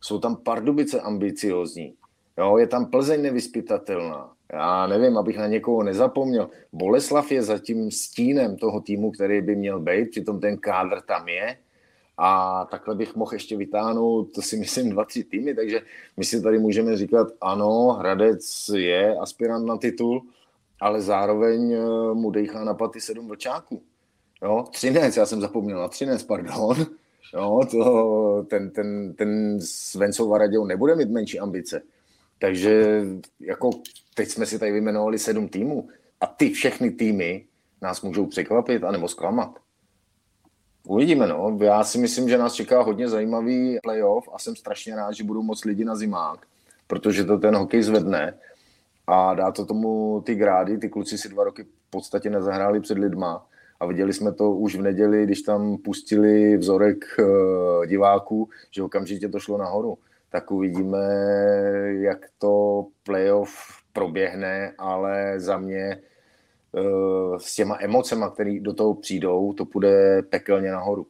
Jsou 0.00 0.18
tam 0.18 0.36
Pardubice 0.36 1.00
ambiciozní. 1.00 1.94
Jo, 2.38 2.58
je 2.58 2.66
tam 2.66 2.90
Plzeň 2.90 3.22
nevyspytatelná. 3.22 4.32
Já 4.52 4.86
nevím, 4.86 5.18
abych 5.18 5.38
na 5.38 5.46
někoho 5.46 5.82
nezapomněl. 5.82 6.50
Boleslav 6.72 7.32
je 7.32 7.42
zatím 7.42 7.90
stínem 7.90 8.56
toho 8.56 8.80
týmu, 8.80 9.10
který 9.10 9.42
by 9.42 9.56
měl 9.56 9.80
být, 9.80 10.10
přitom 10.10 10.40
ten 10.40 10.58
kádr 10.58 11.00
tam 11.00 11.28
je. 11.28 11.56
A 12.18 12.64
takhle 12.70 12.94
bych 12.94 13.16
mohl 13.16 13.34
ještě 13.34 13.56
vytáhnout, 13.56 14.32
to 14.32 14.42
si 14.42 14.56
myslím, 14.64 14.90
dva, 14.90 15.04
tři 15.04 15.24
týmy, 15.24 15.54
takže 15.54 15.80
my 16.16 16.24
si 16.24 16.42
tady 16.42 16.58
můžeme 16.58 16.96
říkat, 16.96 17.28
ano, 17.40 17.92
Hradec 17.92 18.70
je 18.74 19.16
aspirant 19.16 19.66
na 19.66 19.76
titul, 19.76 20.22
ale 20.80 21.00
zároveň 21.00 21.72
eh, 21.72 22.14
mu 22.14 22.30
dejchá 22.30 22.64
na 22.64 22.74
paty 22.74 23.00
sedm 23.00 23.28
vlčáků. 23.28 23.82
Jo, 24.42 24.64
Třinec, 24.70 25.16
já 25.16 25.26
jsem 25.26 25.40
zapomněl 25.40 25.78
na 25.78 25.88
Třinec, 25.88 26.22
pardon. 26.22 26.76
Jo, 27.34 27.60
to, 27.70 28.46
ten, 28.50 28.70
ten, 28.70 29.14
ten 29.14 29.58
s 29.60 29.94
Vencou 29.94 30.28
Varaděou 30.28 30.64
nebude 30.64 30.96
mít 30.96 31.10
menší 31.10 31.40
ambice. 31.40 31.82
Takže 32.38 33.04
jako 33.40 33.70
teď 34.14 34.28
jsme 34.28 34.46
si 34.46 34.58
tady 34.58 34.72
vyjmenovali 34.72 35.18
sedm 35.18 35.48
týmů 35.48 35.88
a 36.20 36.26
ty 36.26 36.50
všechny 36.50 36.90
týmy 36.90 37.46
nás 37.82 38.02
můžou 38.02 38.26
překvapit 38.26 38.84
anebo 38.84 39.08
zklamat. 39.08 39.58
Uvidíme, 40.86 41.26
no. 41.26 41.58
Já 41.62 41.84
si 41.84 41.98
myslím, 41.98 42.28
že 42.28 42.38
nás 42.38 42.54
čeká 42.54 42.82
hodně 42.82 43.08
zajímavý 43.08 43.78
playoff 43.82 44.28
a 44.32 44.38
jsem 44.38 44.56
strašně 44.56 44.96
rád, 44.96 45.12
že 45.12 45.24
budou 45.24 45.42
moc 45.42 45.64
lidi 45.64 45.84
na 45.84 45.96
zimák, 45.96 46.46
protože 46.86 47.24
to 47.24 47.38
ten 47.38 47.56
hokej 47.56 47.82
zvedne 47.82 48.34
a 49.06 49.34
dá 49.34 49.52
to 49.52 49.66
tomu 49.66 50.22
ty 50.26 50.34
grády. 50.34 50.78
Ty 50.78 50.88
kluci 50.88 51.18
si 51.18 51.28
dva 51.28 51.44
roky 51.44 51.62
v 51.62 51.90
podstatě 51.90 52.30
nezahráli 52.30 52.80
před 52.80 52.98
lidma 52.98 53.46
a 53.80 53.86
viděli 53.86 54.12
jsme 54.12 54.32
to 54.32 54.52
už 54.52 54.76
v 54.76 54.82
neděli, 54.82 55.24
když 55.24 55.42
tam 55.42 55.76
pustili 55.76 56.56
vzorek 56.56 57.04
uh, 57.18 57.86
diváků, 57.86 58.48
že 58.70 58.82
okamžitě 58.82 59.28
to 59.28 59.40
šlo 59.40 59.58
nahoru. 59.58 59.98
Tak 60.30 60.50
uvidíme, 60.50 60.98
jak 62.00 62.26
to 62.38 62.86
playoff 63.02 63.79
proběhne, 63.92 64.74
ale 64.78 65.40
za 65.40 65.58
mě 65.58 65.98
uh, 66.72 67.36
s 67.36 67.54
těma 67.54 67.78
emocema, 67.80 68.30
které 68.30 68.60
do 68.60 68.72
toho 68.74 68.94
přijdou, 68.94 69.52
to 69.52 69.64
půjde 69.64 70.22
pekelně 70.22 70.72
nahoru. 70.72 71.06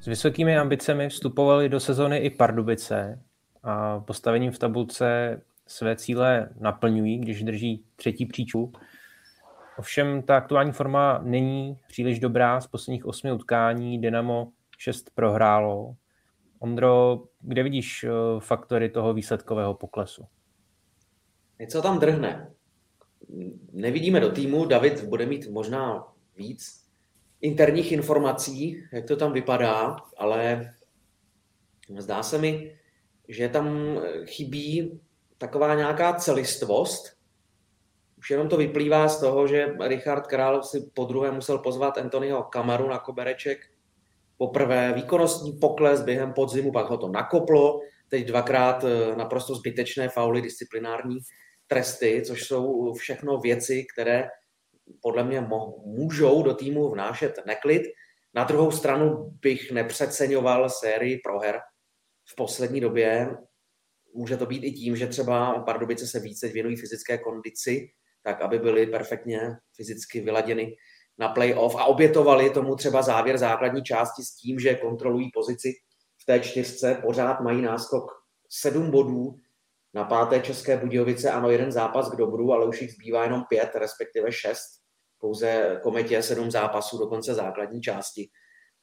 S 0.00 0.06
vysokými 0.06 0.58
ambicemi 0.58 1.08
vstupovali 1.08 1.68
do 1.68 1.80
sezony 1.80 2.18
i 2.18 2.30
Pardubice 2.30 3.22
a 3.62 4.00
postavením 4.00 4.52
v 4.52 4.58
tabulce 4.58 5.40
své 5.72 5.96
cíle 5.96 6.48
naplňují, 6.60 7.18
když 7.18 7.42
drží 7.42 7.84
třetí 7.96 8.26
příčku. 8.26 8.72
Ovšem 9.78 10.22
ta 10.22 10.36
aktuální 10.36 10.72
forma 10.72 11.20
není 11.22 11.78
příliš 11.86 12.20
dobrá. 12.20 12.60
Z 12.60 12.66
posledních 12.66 13.06
osmi 13.06 13.32
utkání 13.32 14.00
Dynamo 14.00 14.48
6 14.78 15.10
prohrálo. 15.14 15.96
Ondro, 16.58 17.22
kde 17.40 17.62
vidíš 17.62 18.04
eh, 18.04 18.10
faktory 18.38 18.88
toho 18.88 19.14
výsledkového 19.14 19.74
poklesu? 19.74 20.26
Něco 21.58 21.82
tam 21.82 21.98
drhne. 21.98 22.50
Nevidíme 23.72 24.20
do 24.20 24.32
týmu, 24.32 24.64
David 24.64 25.04
bude 25.04 25.26
mít 25.26 25.48
možná 25.50 26.04
víc 26.36 26.88
interních 27.40 27.92
informací, 27.92 28.84
jak 28.92 29.06
to 29.06 29.16
tam 29.16 29.32
vypadá, 29.32 29.96
ale 30.16 30.74
zdá 31.98 32.22
se 32.22 32.38
mi, 32.38 32.76
že 33.28 33.48
tam 33.48 33.98
chybí 34.26 35.00
taková 35.42 35.74
nějaká 35.74 36.12
celistvost. 36.12 37.16
Už 38.18 38.30
jenom 38.30 38.48
to 38.48 38.56
vyplývá 38.56 39.08
z 39.08 39.20
toho, 39.20 39.46
že 39.46 39.74
Richard 39.80 40.26
Král 40.26 40.62
si 40.62 40.90
po 40.94 41.04
druhé 41.04 41.30
musel 41.30 41.58
pozvat 41.58 41.98
Antonio 41.98 42.42
Kamaru 42.42 42.88
na 42.88 42.98
kobereček. 42.98 43.58
Poprvé 44.36 44.92
výkonnostní 44.92 45.52
pokles 45.52 46.02
během 46.02 46.32
podzimu, 46.32 46.72
pak 46.72 46.86
ho 46.86 46.96
to 46.96 47.08
nakoplo, 47.08 47.80
teď 48.08 48.26
dvakrát 48.26 48.84
eh, 48.84 49.16
naprosto 49.16 49.54
zbytečné 49.54 50.08
fauly, 50.08 50.42
disciplinární 50.42 51.18
tresty, 51.66 52.22
což 52.26 52.44
jsou 52.44 52.94
všechno 52.94 53.38
věci, 53.38 53.86
které 53.92 54.28
podle 55.00 55.24
mě 55.24 55.46
můžou 55.84 56.42
do 56.42 56.54
týmu 56.54 56.90
vnášet 56.90 57.34
neklid. 57.46 57.82
Na 58.34 58.44
druhou 58.44 58.70
stranu 58.70 59.30
bych 59.42 59.72
nepřeceňoval 59.72 60.70
sérii 60.70 61.20
proher 61.24 61.60
v 62.24 62.36
poslední 62.36 62.80
době. 62.80 63.36
Může 64.14 64.36
to 64.36 64.46
být 64.46 64.64
i 64.64 64.72
tím, 64.72 64.96
že 64.96 65.06
třeba 65.06 65.58
Pardubice 65.58 66.06
se 66.06 66.20
více 66.20 66.48
věnují 66.48 66.76
fyzické 66.76 67.18
kondici, 67.18 67.88
tak 68.22 68.40
aby 68.40 68.58
byly 68.58 68.86
perfektně 68.86 69.40
fyzicky 69.76 70.20
vyladěny 70.20 70.76
na 71.18 71.28
playoff 71.28 71.76
a 71.76 71.84
obětovali 71.84 72.50
tomu 72.50 72.76
třeba 72.76 73.02
závěr 73.02 73.38
základní 73.38 73.82
části 73.82 74.22
s 74.22 74.36
tím, 74.36 74.58
že 74.58 74.74
kontrolují 74.74 75.30
pozici 75.34 75.72
v 76.22 76.26
té 76.26 76.40
čtyřce, 76.40 76.98
pořád 77.06 77.40
mají 77.40 77.62
náskok 77.62 78.04
sedm 78.48 78.90
bodů 78.90 79.38
na 79.94 80.04
páté 80.04 80.40
České 80.40 80.76
Budějovice, 80.76 81.30
ano, 81.30 81.50
jeden 81.50 81.72
zápas 81.72 82.10
k 82.10 82.16
dobru, 82.16 82.52
ale 82.52 82.66
už 82.66 82.82
jich 82.82 82.92
zbývá 82.92 83.24
jenom 83.24 83.44
pět, 83.48 83.70
respektive 83.74 84.32
šest 84.32 84.82
pouze 85.18 85.80
kometě 85.82 86.22
sedm 86.22 86.50
zápasů 86.50 86.98
do 86.98 87.06
konce 87.06 87.34
základní 87.34 87.80
části. 87.80 88.30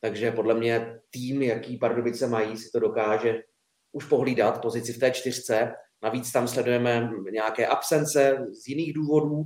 Takže 0.02 0.32
podle 0.32 0.54
mě 0.54 1.00
tým, 1.10 1.42
jaký 1.42 1.78
Pardubice 1.78 2.28
mají, 2.28 2.58
si 2.58 2.72
to 2.72 2.80
dokáže 2.80 3.44
už 3.92 4.06
pohlídat 4.06 4.62
pozici 4.62 4.94
v 4.94 5.00
té 5.00 5.12
čtyřce. 5.12 5.74
Navíc 6.04 6.32
tam 6.32 6.48
sledujeme 6.48 7.12
nějaké 7.32 7.68
absence 7.68 8.46
z 8.64 8.68
jiných 8.68 8.94
důvodů. 8.94 9.46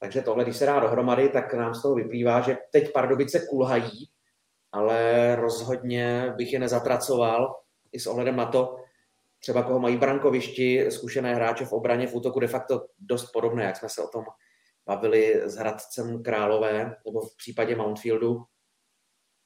Takže 0.00 0.22
tohle, 0.22 0.44
když 0.44 0.56
se 0.56 0.66
dá 0.66 0.80
dohromady, 0.80 1.28
tak 1.28 1.54
nám 1.54 1.74
z 1.74 1.82
toho 1.82 1.94
vyplývá, 1.94 2.40
že 2.40 2.56
teď 2.72 2.92
Pardubice 2.92 3.46
kulhají, 3.50 4.10
ale 4.72 5.36
rozhodně 5.36 6.34
bych 6.36 6.52
je 6.52 6.58
nezatracoval 6.58 7.56
i 7.92 8.00
s 8.00 8.06
ohledem 8.06 8.36
na 8.36 8.46
to, 8.46 8.76
třeba 9.38 9.62
koho 9.62 9.78
mají 9.78 9.96
brankovišti, 9.96 10.90
zkušené 10.90 11.34
hráče 11.34 11.64
v 11.64 11.72
obraně, 11.72 12.06
v 12.06 12.14
útoku 12.14 12.40
de 12.40 12.46
facto 12.46 12.86
dost 12.98 13.32
podobné, 13.32 13.64
jak 13.64 13.76
jsme 13.76 13.88
se 13.88 14.02
o 14.02 14.08
tom 14.08 14.24
bavili 14.86 15.42
s 15.44 15.56
Hradcem 15.56 16.22
Králové 16.22 16.96
nebo 17.06 17.20
v 17.20 17.36
případě 17.36 17.76
Mountfieldu. 17.76 18.44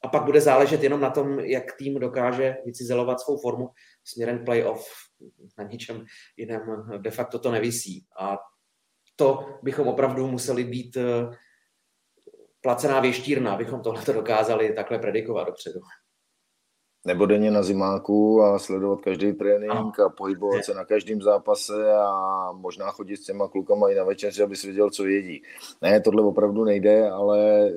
A 0.02 0.08
pak 0.08 0.24
bude 0.24 0.40
záležet 0.40 0.82
jenom 0.82 1.00
na 1.00 1.10
tom, 1.10 1.40
jak 1.40 1.64
tým 1.78 2.00
dokáže 2.00 2.56
vycizelovat 2.64 3.20
svou 3.20 3.40
formu 3.40 3.70
směrem 4.04 4.44
playoff. 4.44 4.88
Na 5.58 5.64
ničem 5.64 6.04
jiném 6.36 6.62
de 6.98 7.10
facto 7.10 7.38
to 7.38 7.50
nevisí. 7.50 8.06
A 8.18 8.38
to 9.16 9.58
bychom 9.62 9.88
opravdu 9.88 10.26
museli 10.26 10.64
být 10.64 10.96
eh, 10.96 11.36
placená 12.60 13.00
věštírna, 13.00 13.52
abychom 13.52 13.82
tohle 13.82 14.02
dokázali 14.14 14.72
takhle 14.72 14.98
predikovat 14.98 15.46
dopředu 15.46 15.80
nebo 17.04 17.26
denně 17.26 17.50
na 17.50 17.62
zimáku 17.62 18.42
a 18.42 18.58
sledovat 18.58 19.00
každý 19.00 19.32
trénink 19.32 20.00
a 20.00 20.08
pohybovat 20.08 20.64
se 20.64 20.74
na 20.74 20.84
každém 20.84 21.22
zápase 21.22 21.92
a 21.92 22.48
možná 22.52 22.90
chodit 22.90 23.16
s 23.16 23.24
těma 23.24 23.48
klukama 23.48 23.90
i 23.90 23.94
na 23.94 24.04
večeři, 24.04 24.42
aby 24.42 24.56
si 24.56 24.66
věděl, 24.66 24.90
co 24.90 25.06
jedí. 25.06 25.42
Ne, 25.82 26.00
tohle 26.00 26.22
opravdu 26.22 26.64
nejde, 26.64 27.10
ale 27.10 27.68
e, 27.68 27.72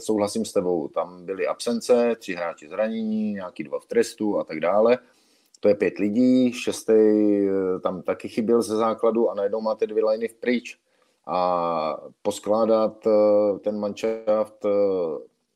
souhlasím 0.00 0.44
s 0.44 0.52
tebou. 0.52 0.88
Tam 0.88 1.24
byly 1.24 1.46
absence, 1.46 2.16
tři 2.18 2.34
hráči 2.34 2.68
zranění, 2.68 3.32
nějaký 3.32 3.64
dva 3.64 3.80
v 3.80 3.86
trestu 3.86 4.38
a 4.38 4.44
tak 4.44 4.60
dále. 4.60 4.98
To 5.60 5.68
je 5.68 5.74
pět 5.74 5.98
lidí, 5.98 6.52
šestý 6.52 6.92
e, 6.92 7.80
tam 7.82 8.02
taky 8.02 8.28
chyběl 8.28 8.62
ze 8.62 8.76
základu 8.76 9.30
a 9.30 9.34
najednou 9.34 9.60
máte 9.60 9.86
dvě 9.86 10.04
liny 10.04 10.28
v 10.28 10.34
pryč. 10.34 10.78
A 11.26 12.00
poskládat 12.22 13.06
e, 13.06 13.10
ten 13.58 13.78
manšaft 13.78 14.66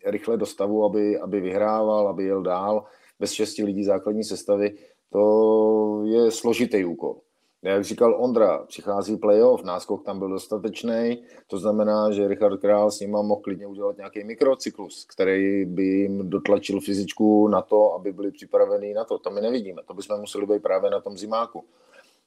rychle 0.04 0.36
do 0.36 0.46
stavu, 0.46 0.84
aby, 0.84 1.18
aby 1.18 1.40
vyhrával, 1.40 2.08
aby 2.08 2.24
jel 2.24 2.42
dál 2.42 2.84
bez 3.20 3.32
šesti 3.32 3.64
lidí 3.64 3.84
základní 3.84 4.24
sestavy, 4.24 4.74
to 5.12 6.02
je 6.04 6.30
složitý 6.30 6.84
úkol. 6.84 7.16
Jak 7.62 7.84
říkal 7.84 8.24
Ondra, 8.24 8.58
přichází 8.58 9.16
playoff, 9.16 9.64
náskok 9.64 10.04
tam 10.04 10.18
byl 10.18 10.28
dostatečný, 10.28 11.22
to 11.46 11.58
znamená, 11.58 12.10
že 12.10 12.28
Richard 12.28 12.60
Král 12.60 12.90
s 12.90 13.00
nima 13.00 13.22
mohl 13.22 13.40
klidně 13.40 13.66
udělat 13.66 13.96
nějaký 13.96 14.24
mikrocyklus, 14.24 15.04
který 15.04 15.64
by 15.64 15.82
jim 15.82 16.30
dotlačil 16.30 16.80
fyzičku 16.80 17.48
na 17.48 17.62
to, 17.62 17.94
aby 17.94 18.12
byli 18.12 18.30
připraveni 18.30 18.94
na 18.94 19.04
to. 19.04 19.18
To 19.18 19.30
my 19.30 19.40
nevidíme, 19.40 19.82
to 19.86 19.94
bychom 19.94 20.20
museli 20.20 20.46
být 20.46 20.62
právě 20.62 20.90
na 20.90 21.00
tom 21.00 21.16
zimáku. 21.16 21.64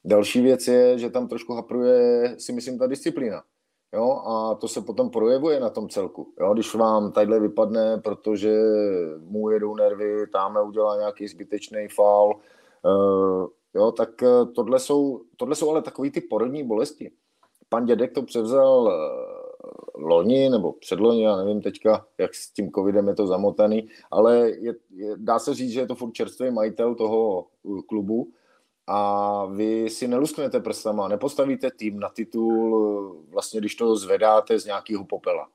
Další 0.05 0.41
věc 0.41 0.67
je, 0.67 0.99
že 0.99 1.09
tam 1.09 1.27
trošku 1.27 1.53
hapruje, 1.53 2.35
si 2.37 2.53
myslím, 2.53 2.77
ta 2.77 2.87
disciplína. 2.87 3.43
Jo, 3.93 4.21
a 4.25 4.55
to 4.55 4.67
se 4.67 4.81
potom 4.81 5.09
projevuje 5.09 5.59
na 5.59 5.69
tom 5.69 5.89
celku. 5.89 6.33
Jo, 6.39 6.53
když 6.53 6.75
vám 6.75 7.11
tadyhle 7.11 7.39
vypadne, 7.39 7.97
protože 7.97 8.61
mu 9.19 9.49
jedou 9.49 9.75
nervy, 9.75 10.27
tamhle 10.27 10.63
udělá 10.63 10.97
nějaký 10.97 11.27
zbytečný 11.27 11.87
faul, 11.87 12.35
uh, 12.85 13.47
jo, 13.73 13.91
tak 13.91 14.09
tohle 14.55 14.79
jsou, 14.79 15.21
tohle 15.37 15.55
jsou 15.55 15.69
ale 15.69 15.81
takový 15.81 16.11
ty 16.11 16.21
porodní 16.21 16.63
bolesti. 16.63 17.11
Pan 17.69 17.85
Dědek 17.85 18.13
to 18.13 18.23
převzal 18.23 18.81
uh, 18.81 18.91
loni 20.03 20.49
nebo 20.49 20.73
předloni, 20.73 21.23
já 21.23 21.35
nevím 21.35 21.61
teďka, 21.61 22.05
jak 22.17 22.35
s 22.35 22.51
tím 22.51 22.71
covidem 22.71 23.07
je 23.07 23.15
to 23.15 23.27
zamotaný, 23.27 23.89
ale 24.11 24.49
je, 24.49 24.73
je, 24.91 25.13
dá 25.15 25.39
se 25.39 25.53
říct, 25.53 25.71
že 25.71 25.79
je 25.79 25.87
to 25.87 25.95
furt 25.95 26.11
čerstvý 26.11 26.51
majitel 26.51 26.95
toho 26.95 27.45
klubu 27.87 28.27
a 28.87 29.45
vy 29.45 29.89
si 29.89 30.07
nelusknete 30.07 30.59
prstama, 30.59 31.07
nepostavíte 31.07 31.71
tým 31.71 31.99
na 31.99 32.09
titul, 32.09 33.25
vlastně 33.29 33.59
když 33.59 33.75
to 33.75 33.95
zvedáte 33.95 34.59
z 34.59 34.65
nějakého 34.65 35.05
popela. 35.05 35.47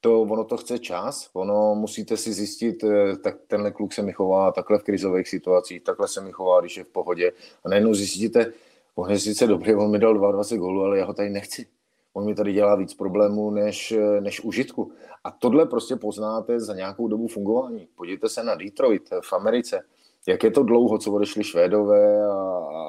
To, 0.00 0.22
ono 0.22 0.44
to 0.44 0.56
chce 0.56 0.78
čas, 0.78 1.30
ono 1.32 1.74
musíte 1.74 2.16
si 2.16 2.32
zjistit, 2.32 2.84
eh, 2.84 3.16
tak 3.16 3.36
tenhle 3.46 3.70
kluk 3.70 3.92
se 3.92 4.02
mi 4.02 4.12
chová 4.12 4.52
takhle 4.52 4.78
v 4.78 4.82
krizových 4.82 5.28
situacích, 5.28 5.82
takhle 5.82 6.08
se 6.08 6.20
mi 6.20 6.32
chová, 6.32 6.60
když 6.60 6.76
je 6.76 6.84
v 6.84 6.88
pohodě. 6.88 7.32
A 7.64 7.68
najednou 7.68 7.94
zjistíte, 7.94 8.52
on 8.94 9.10
je 9.10 9.18
sice 9.18 9.46
dobrý, 9.46 9.74
on 9.74 9.90
mi 9.90 9.98
dal 9.98 10.14
22 10.14 10.58
gólů, 10.58 10.82
ale 10.82 10.98
já 10.98 11.04
ho 11.04 11.14
tady 11.14 11.30
nechci. 11.30 11.66
On 12.12 12.24
mi 12.24 12.34
tady 12.34 12.52
dělá 12.52 12.76
víc 12.76 12.94
problémů 12.94 13.50
než, 13.50 13.92
eh, 13.92 14.20
než 14.20 14.40
užitku. 14.40 14.92
A 15.24 15.30
tohle 15.30 15.66
prostě 15.66 15.96
poznáte 15.96 16.60
za 16.60 16.74
nějakou 16.74 17.08
dobu 17.08 17.28
fungování. 17.28 17.88
Podívejte 17.94 18.28
se 18.28 18.44
na 18.44 18.54
Detroit 18.54 19.08
v 19.20 19.32
Americe 19.32 19.84
jak 20.28 20.44
je 20.44 20.50
to 20.50 20.62
dlouho, 20.62 20.98
co 20.98 21.12
odešli 21.12 21.44
Švédové 21.44 22.26
a, 22.26 22.32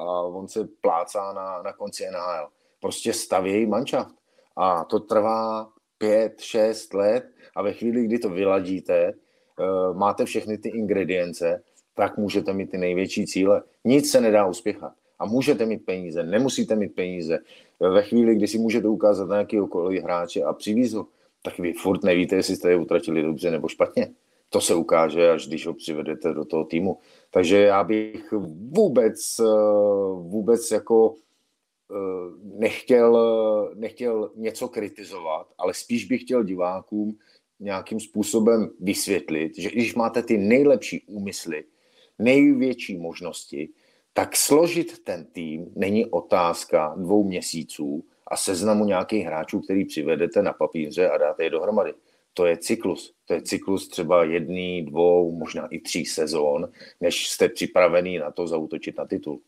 a 0.08 0.22
on 0.22 0.48
se 0.48 0.68
plácá 0.80 1.32
na, 1.32 1.62
na 1.62 1.72
konci 1.72 2.04
NHL. 2.10 2.48
Prostě 2.80 3.12
stavějí 3.12 3.66
manšaft. 3.66 4.14
A 4.56 4.84
to 4.84 5.00
trvá 5.00 5.68
pět, 5.98 6.40
šest 6.40 6.94
let 6.94 7.24
a 7.56 7.62
ve 7.62 7.72
chvíli, 7.72 8.04
kdy 8.04 8.18
to 8.18 8.28
vyladíte, 8.28 9.12
uh, 9.12 9.96
máte 9.96 10.24
všechny 10.24 10.58
ty 10.58 10.68
ingredience, 10.68 11.62
tak 11.94 12.18
můžete 12.18 12.52
mít 12.52 12.70
ty 12.70 12.78
největší 12.78 13.26
cíle. 13.26 13.62
Nic 13.84 14.10
se 14.10 14.20
nedá 14.20 14.46
uspěchat. 14.46 14.92
A 15.18 15.26
můžete 15.26 15.66
mít 15.66 15.86
peníze, 15.86 16.22
nemusíte 16.22 16.76
mít 16.76 16.94
peníze. 16.94 17.38
Ve 17.80 18.02
chvíli, 18.02 18.34
kdy 18.34 18.48
si 18.48 18.58
můžete 18.58 18.88
ukázat 18.88 19.28
na 19.28 19.34
nějaký 19.34 19.60
okolí 19.60 20.00
hráče 20.00 20.42
a 20.42 20.52
přivízt 20.52 20.94
ho, 20.94 21.06
tak 21.42 21.58
vy 21.58 21.72
furt 21.72 22.04
nevíte, 22.04 22.36
jestli 22.36 22.56
jste 22.56 22.70
je 22.70 22.76
utratili 22.76 23.22
dobře 23.22 23.50
nebo 23.50 23.68
špatně. 23.68 24.14
To 24.52 24.60
se 24.60 24.74
ukáže, 24.74 25.30
až 25.30 25.46
když 25.46 25.66
ho 25.66 25.74
přivedete 25.74 26.34
do 26.34 26.44
toho 26.44 26.64
týmu. 26.64 26.98
Takže 27.30 27.58
já 27.58 27.84
bych 27.84 28.32
vůbec, 28.70 29.40
eh, 29.40 29.44
vůbec 30.14 30.70
jako 30.70 31.14
eh, 31.90 31.94
nechtěl, 32.42 33.18
nechtěl 33.74 34.30
něco 34.34 34.68
kritizovat, 34.68 35.46
ale 35.58 35.74
spíš 35.74 36.04
bych 36.04 36.22
chtěl 36.22 36.44
divákům 36.44 37.18
nějakým 37.60 38.00
způsobem 38.00 38.70
vysvětlit, 38.80 39.58
že 39.58 39.70
když 39.70 39.94
máte 39.94 40.22
ty 40.22 40.38
nejlepší 40.38 41.02
úmysly, 41.06 41.64
největší 42.18 42.98
možnosti, 42.98 43.68
tak 44.12 44.36
složit 44.36 45.04
ten 45.04 45.24
tým 45.24 45.72
není 45.76 46.06
otázka 46.06 46.94
dvou 46.96 47.24
měsíců 47.24 48.04
a 48.26 48.36
seznamu 48.36 48.84
nějakých 48.84 49.26
hráčů, 49.26 49.60
který 49.60 49.84
přivedete 49.84 50.42
na 50.42 50.52
papíře 50.52 51.10
a 51.10 51.18
dáte 51.18 51.44
je 51.44 51.50
dohromady 51.50 51.94
to 52.34 52.46
je 52.46 52.56
cyklus. 52.56 53.12
To 53.24 53.34
je 53.34 53.42
cyklus 53.42 53.88
třeba 53.88 54.24
jedný, 54.24 54.84
dvou, 54.86 55.32
možná 55.32 55.66
i 55.66 55.78
tří 55.78 56.06
sezón, 56.06 56.68
než 57.00 57.28
jste 57.28 57.48
připravený 57.48 58.18
na 58.18 58.30
to 58.30 58.46
zautočit 58.46 58.98
na 58.98 59.06
titul. 59.06 59.40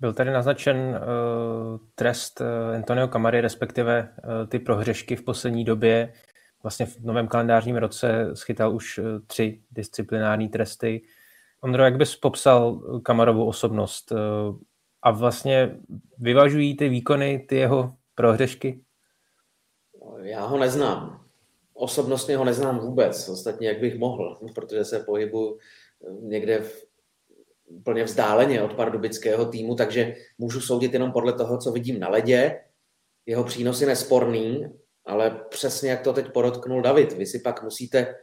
Byl 0.00 0.12
tady 0.12 0.30
naznačen 0.30 0.76
uh, 0.76 1.78
trest 1.94 2.40
uh, 2.40 2.76
Antonio 2.76 3.08
Camary, 3.08 3.40
respektive 3.40 4.14
uh, 4.24 4.48
ty 4.48 4.58
prohřešky 4.58 5.16
v 5.16 5.24
poslední 5.24 5.64
době. 5.64 6.12
Vlastně 6.62 6.86
v 6.86 7.00
novém 7.00 7.28
kalendářním 7.28 7.76
roce 7.76 8.30
schytal 8.34 8.74
už 8.74 8.98
uh, 8.98 9.04
tři 9.26 9.60
disciplinární 9.70 10.48
tresty. 10.48 11.02
Ondro, 11.60 11.84
jak 11.84 11.96
bys 11.96 12.16
popsal 12.16 12.80
Kamarovou 13.02 13.46
osobnost? 13.46 14.12
Uh, 14.12 14.18
a 15.02 15.10
vlastně 15.10 15.76
vyvažují 16.18 16.76
ty 16.76 16.88
výkony, 16.88 17.46
ty 17.48 17.56
jeho 17.56 17.94
prohřešky? 18.14 18.80
Já 20.22 20.46
ho 20.46 20.58
neznám 20.58 21.27
osobnostně 21.78 22.36
ho 22.36 22.44
neznám 22.44 22.78
vůbec, 22.78 23.28
ostatně 23.28 23.68
jak 23.68 23.80
bych 23.80 23.98
mohl, 23.98 24.38
protože 24.54 24.84
se 24.84 24.98
pohybuji 24.98 25.58
eh, 25.58 26.12
někde 26.20 26.60
v, 26.60 26.84
úplně 27.66 28.04
vzdáleně 28.04 28.62
od 28.62 28.74
pardubického 28.74 29.46
týmu, 29.46 29.74
takže 29.74 30.14
můžu 30.38 30.60
soudit 30.60 30.92
jenom 30.92 31.12
podle 31.12 31.32
toho, 31.32 31.58
co 31.58 31.72
vidím 31.72 32.00
na 32.00 32.08
ledě. 32.08 32.60
Jeho 33.26 33.44
přínos 33.44 33.80
je 33.80 33.86
nesporný, 33.86 34.66
ale 35.06 35.40
přesně 35.48 35.90
jak 35.90 36.00
to 36.00 36.12
teď 36.12 36.32
podotknul 36.32 36.82
David, 36.82 37.12
vy 37.12 37.26
si 37.26 37.38
pak 37.38 37.62
musíte 37.62 38.14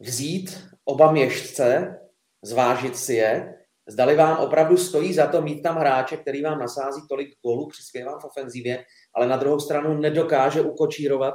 vzít 0.00 0.68
oba 0.84 1.12
měšce, 1.12 1.98
zvážit 2.42 2.96
si 2.96 3.14
je, 3.14 3.54
zdali 3.88 4.16
vám 4.16 4.38
opravdu 4.38 4.76
stojí 4.76 5.14
za 5.14 5.26
to 5.26 5.42
mít 5.42 5.62
tam 5.62 5.76
hráče, 5.76 6.16
který 6.16 6.42
vám 6.42 6.58
nasází 6.58 7.00
tolik 7.08 7.28
gólů, 7.44 7.68
přispěvá 7.68 8.18
v 8.18 8.24
ofenzivě, 8.24 8.84
ale 9.14 9.26
na 9.26 9.36
druhou 9.36 9.60
stranu 9.60 10.00
nedokáže 10.00 10.60
ukočírovat 10.60 11.34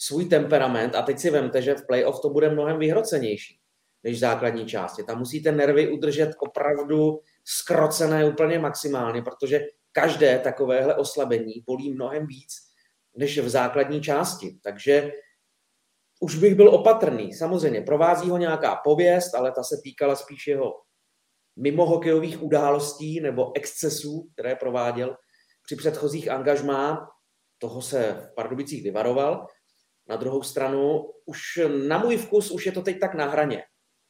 svůj 0.00 0.24
temperament 0.24 0.94
a 0.94 1.02
teď 1.02 1.18
si 1.18 1.30
vemte, 1.30 1.62
že 1.62 1.74
v 1.74 1.86
playoff 1.86 2.20
to 2.20 2.30
bude 2.30 2.50
mnohem 2.50 2.78
vyhrocenější 2.78 3.60
než 4.02 4.16
v 4.16 4.20
základní 4.20 4.66
části. 4.66 5.02
Tam 5.02 5.18
musíte 5.18 5.52
nervy 5.52 5.88
udržet 5.88 6.30
opravdu 6.38 7.20
skrocené 7.44 8.28
úplně 8.28 8.58
maximálně, 8.58 9.22
protože 9.22 9.60
každé 9.92 10.38
takovéhle 10.38 10.96
oslabení 10.96 11.52
bolí 11.66 11.94
mnohem 11.94 12.26
víc 12.26 12.52
než 13.16 13.38
v 13.38 13.48
základní 13.48 14.00
části. 14.00 14.58
Takže 14.62 15.12
už 16.20 16.34
bych 16.34 16.54
byl 16.54 16.68
opatrný. 16.68 17.34
Samozřejmě 17.34 17.80
provází 17.80 18.30
ho 18.30 18.36
nějaká 18.36 18.76
pověst, 18.76 19.34
ale 19.34 19.52
ta 19.52 19.62
se 19.62 19.76
týkala 19.82 20.16
spíš 20.16 20.46
jeho 20.46 20.72
mimo 21.56 21.86
hokejových 21.86 22.42
událostí 22.42 23.20
nebo 23.20 23.56
excesů, 23.56 24.28
které 24.32 24.56
prováděl 24.56 25.16
při 25.64 25.76
předchozích 25.76 26.30
angažmá. 26.30 27.08
Toho 27.58 27.82
se 27.82 28.16
v 28.20 28.34
Pardubicích 28.34 28.82
vyvaroval. 28.82 29.46
Na 30.08 30.16
druhou 30.16 30.42
stranu, 30.42 31.10
už 31.26 31.38
na 31.88 31.98
můj 31.98 32.16
vkus, 32.16 32.50
už 32.50 32.66
je 32.66 32.72
to 32.72 32.82
teď 32.82 33.00
tak 33.00 33.14
na 33.14 33.26
hraně. 33.26 33.62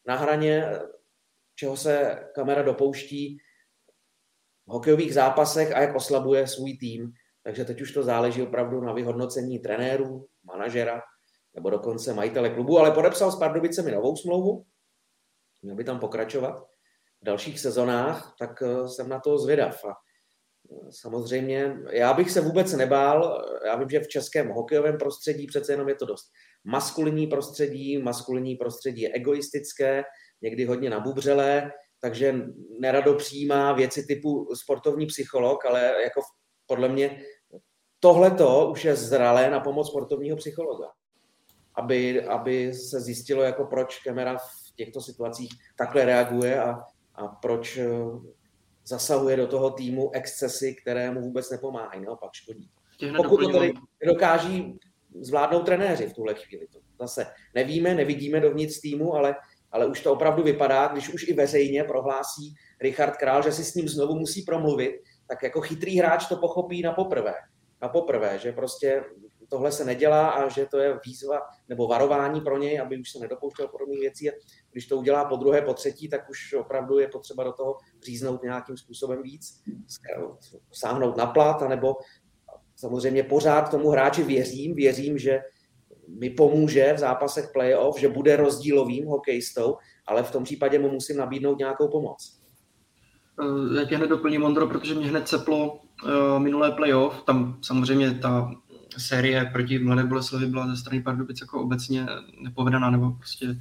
Na 0.06 0.16
hraně, 0.16 0.64
čeho 1.54 1.76
se 1.76 2.24
kamera 2.34 2.62
dopouští 2.62 3.38
v 4.66 4.72
hokejových 4.72 5.14
zápasech 5.14 5.72
a 5.72 5.80
jak 5.80 5.96
oslabuje 5.96 6.46
svůj 6.46 6.78
tým. 6.78 7.12
Takže 7.42 7.64
teď 7.64 7.80
už 7.80 7.92
to 7.92 8.02
záleží 8.02 8.42
opravdu 8.42 8.80
na 8.80 8.92
vyhodnocení 8.92 9.58
trenérů, 9.58 10.28
manažera 10.44 11.02
nebo 11.54 11.70
dokonce 11.70 12.14
majitele 12.14 12.50
klubu, 12.50 12.78
ale 12.78 12.90
podepsal 12.90 13.32
s 13.32 13.38
Pardubicemi 13.38 13.90
novou 13.90 14.16
smlouvu, 14.16 14.66
měl 15.62 15.76
by 15.76 15.84
tam 15.84 16.00
pokračovat 16.00 16.60
v 17.20 17.24
dalších 17.24 17.60
sezonách, 17.60 18.34
tak 18.38 18.62
eh, 18.62 18.88
jsem 18.88 19.08
na 19.08 19.20
to 19.20 19.38
zvědav. 19.38 19.84
A 19.84 19.94
Samozřejmě, 20.90 21.76
já 21.90 22.12
bych 22.12 22.30
se 22.30 22.40
vůbec 22.40 22.72
nebál, 22.72 23.44
já 23.66 23.76
vím, 23.76 23.90
že 23.90 24.00
v 24.00 24.08
českém 24.08 24.48
hokejovém 24.48 24.98
prostředí 24.98 25.46
přece 25.46 25.72
jenom 25.72 25.88
je 25.88 25.94
to 25.94 26.06
dost 26.06 26.30
maskulinní 26.64 27.26
prostředí, 27.26 27.98
maskulinní 27.98 28.56
prostředí 28.56 29.00
je 29.00 29.12
egoistické, 29.12 30.04
někdy 30.42 30.64
hodně 30.64 30.90
nabubřelé, 30.90 31.72
takže 32.00 32.34
nerado 32.80 33.14
přijímá 33.14 33.72
věci 33.72 34.06
typu 34.06 34.48
sportovní 34.54 35.06
psycholog, 35.06 35.64
ale 35.66 35.94
jako 36.02 36.20
podle 36.66 36.88
mě 36.88 37.22
tohleto 38.00 38.70
už 38.70 38.84
je 38.84 38.96
zralé 38.96 39.50
na 39.50 39.60
pomoc 39.60 39.88
sportovního 39.88 40.36
psychologa. 40.36 40.86
Aby, 41.74 42.26
aby 42.26 42.74
se 42.74 43.00
zjistilo, 43.00 43.42
jako 43.42 43.64
proč 43.64 43.98
kamera 43.98 44.38
v 44.38 44.74
těchto 44.76 45.00
situacích 45.00 45.50
takhle 45.78 46.04
reaguje 46.04 46.62
a, 46.62 46.82
a 47.14 47.28
proč 47.28 47.78
zasahuje 48.84 49.36
do 49.36 49.46
toho 49.46 49.70
týmu 49.70 50.10
excesy, 50.14 50.74
které 50.74 51.10
mu 51.10 51.20
vůbec 51.20 51.50
nepomáhají, 51.50 52.04
naopak 52.04 52.30
škodí. 52.32 52.70
Pokud 53.16 53.40
to 53.40 53.48
tedy 53.48 53.72
dokáží 54.06 54.78
zvládnout 55.20 55.62
trenéři 55.62 56.06
v 56.06 56.14
tuhle 56.14 56.34
chvíli. 56.34 56.66
To 56.72 56.78
zase 57.00 57.26
nevíme, 57.54 57.94
nevidíme 57.94 58.40
dovnitř 58.40 58.80
týmu, 58.80 59.14
ale, 59.14 59.36
ale 59.72 59.86
už 59.86 60.00
to 60.00 60.12
opravdu 60.12 60.42
vypadá, 60.42 60.88
když 60.88 61.08
už 61.08 61.28
i 61.28 61.32
veřejně 61.32 61.84
prohlásí 61.84 62.54
Richard 62.80 63.16
Král, 63.16 63.42
že 63.42 63.52
si 63.52 63.64
s 63.64 63.74
ním 63.74 63.88
znovu 63.88 64.14
musí 64.14 64.42
promluvit, 64.42 65.00
tak 65.28 65.42
jako 65.42 65.60
chytrý 65.60 65.98
hráč 65.98 66.26
to 66.26 66.36
pochopí 66.36 66.82
na 66.82 66.92
poprvé. 66.92 67.34
Na 67.82 67.88
poprvé, 67.88 68.38
že 68.38 68.52
prostě 68.52 69.04
tohle 69.50 69.72
se 69.72 69.84
nedělá 69.84 70.28
a 70.28 70.48
že 70.48 70.66
to 70.66 70.78
je 70.78 71.00
výzva 71.06 71.40
nebo 71.68 71.88
varování 71.88 72.40
pro 72.40 72.58
něj, 72.58 72.80
aby 72.80 72.98
už 72.98 73.10
se 73.10 73.18
nedopouštěl 73.18 73.68
podobných 73.68 74.00
věcí. 74.00 74.30
A 74.30 74.32
když 74.72 74.86
to 74.86 74.96
udělá 74.96 75.24
po 75.24 75.36
druhé, 75.36 75.62
po 75.62 75.74
třetí, 75.74 76.08
tak 76.08 76.30
už 76.30 76.54
opravdu 76.54 76.98
je 76.98 77.08
potřeba 77.08 77.44
do 77.44 77.52
toho 77.52 77.76
říznout 78.04 78.42
nějakým 78.42 78.76
způsobem 78.76 79.22
víc, 79.22 79.62
sáhnout 80.72 81.16
na 81.16 81.26
plat, 81.26 81.68
nebo 81.68 81.96
samozřejmě 82.76 83.22
pořád 83.22 83.70
tomu 83.70 83.88
hráči 83.88 84.22
věřím, 84.22 84.74
věřím, 84.74 85.18
že 85.18 85.40
mi 86.08 86.30
pomůže 86.30 86.92
v 86.92 86.98
zápasech 86.98 87.50
playoff, 87.52 87.98
že 87.98 88.08
bude 88.08 88.36
rozdílovým 88.36 89.06
hokejistou, 89.06 89.76
ale 90.06 90.22
v 90.22 90.30
tom 90.30 90.44
případě 90.44 90.78
mu 90.78 90.90
musím 90.90 91.16
nabídnout 91.16 91.58
nějakou 91.58 91.88
pomoc. 91.88 92.40
já 93.78 93.84
tě 93.84 93.96
hned 93.96 94.06
doplním, 94.06 94.40
Mondro, 94.40 94.66
protože 94.66 94.94
mě 94.94 95.08
hned 95.08 95.28
ceplo 95.28 95.72
uh, 95.74 96.38
minulé 96.38 96.72
playoff. 96.72 97.22
Tam 97.22 97.58
samozřejmě 97.62 98.14
ta 98.14 98.50
série 98.98 99.44
proti 99.52 99.78
Mladé 99.78 100.04
Boleslavi 100.04 100.46
byla 100.46 100.68
ze 100.68 100.76
strany 100.76 101.02
Pardubic 101.02 101.40
jako 101.40 101.62
obecně 101.62 102.06
nepovedená 102.40 102.90
nebo 102.90 103.10
prostě 103.10 103.56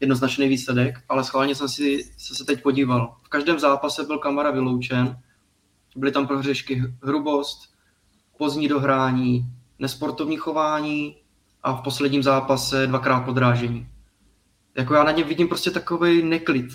jednoznačný 0.00 0.48
výsledek, 0.48 1.02
ale 1.08 1.24
schválně 1.24 1.54
jsem 1.54 1.68
si 1.68 2.10
se, 2.16 2.34
se 2.34 2.44
teď 2.44 2.62
podíval. 2.62 3.16
V 3.22 3.28
každém 3.28 3.58
zápase 3.58 4.04
byl 4.04 4.18
Kamara 4.18 4.50
vyloučen, 4.50 5.18
byly 5.96 6.12
tam 6.12 6.26
prohřešky 6.26 6.82
hrubost, 7.02 7.74
pozdní 8.38 8.68
dohrání, 8.68 9.44
nesportovní 9.78 10.36
chování 10.36 11.16
a 11.62 11.72
v 11.72 11.82
posledním 11.82 12.22
zápase 12.22 12.86
dvakrát 12.86 13.20
podrážení. 13.20 13.88
Jako 14.74 14.94
já 14.94 15.04
na 15.04 15.10
něm 15.10 15.28
vidím 15.28 15.48
prostě 15.48 15.70
takový 15.70 16.22
neklid. 16.22 16.66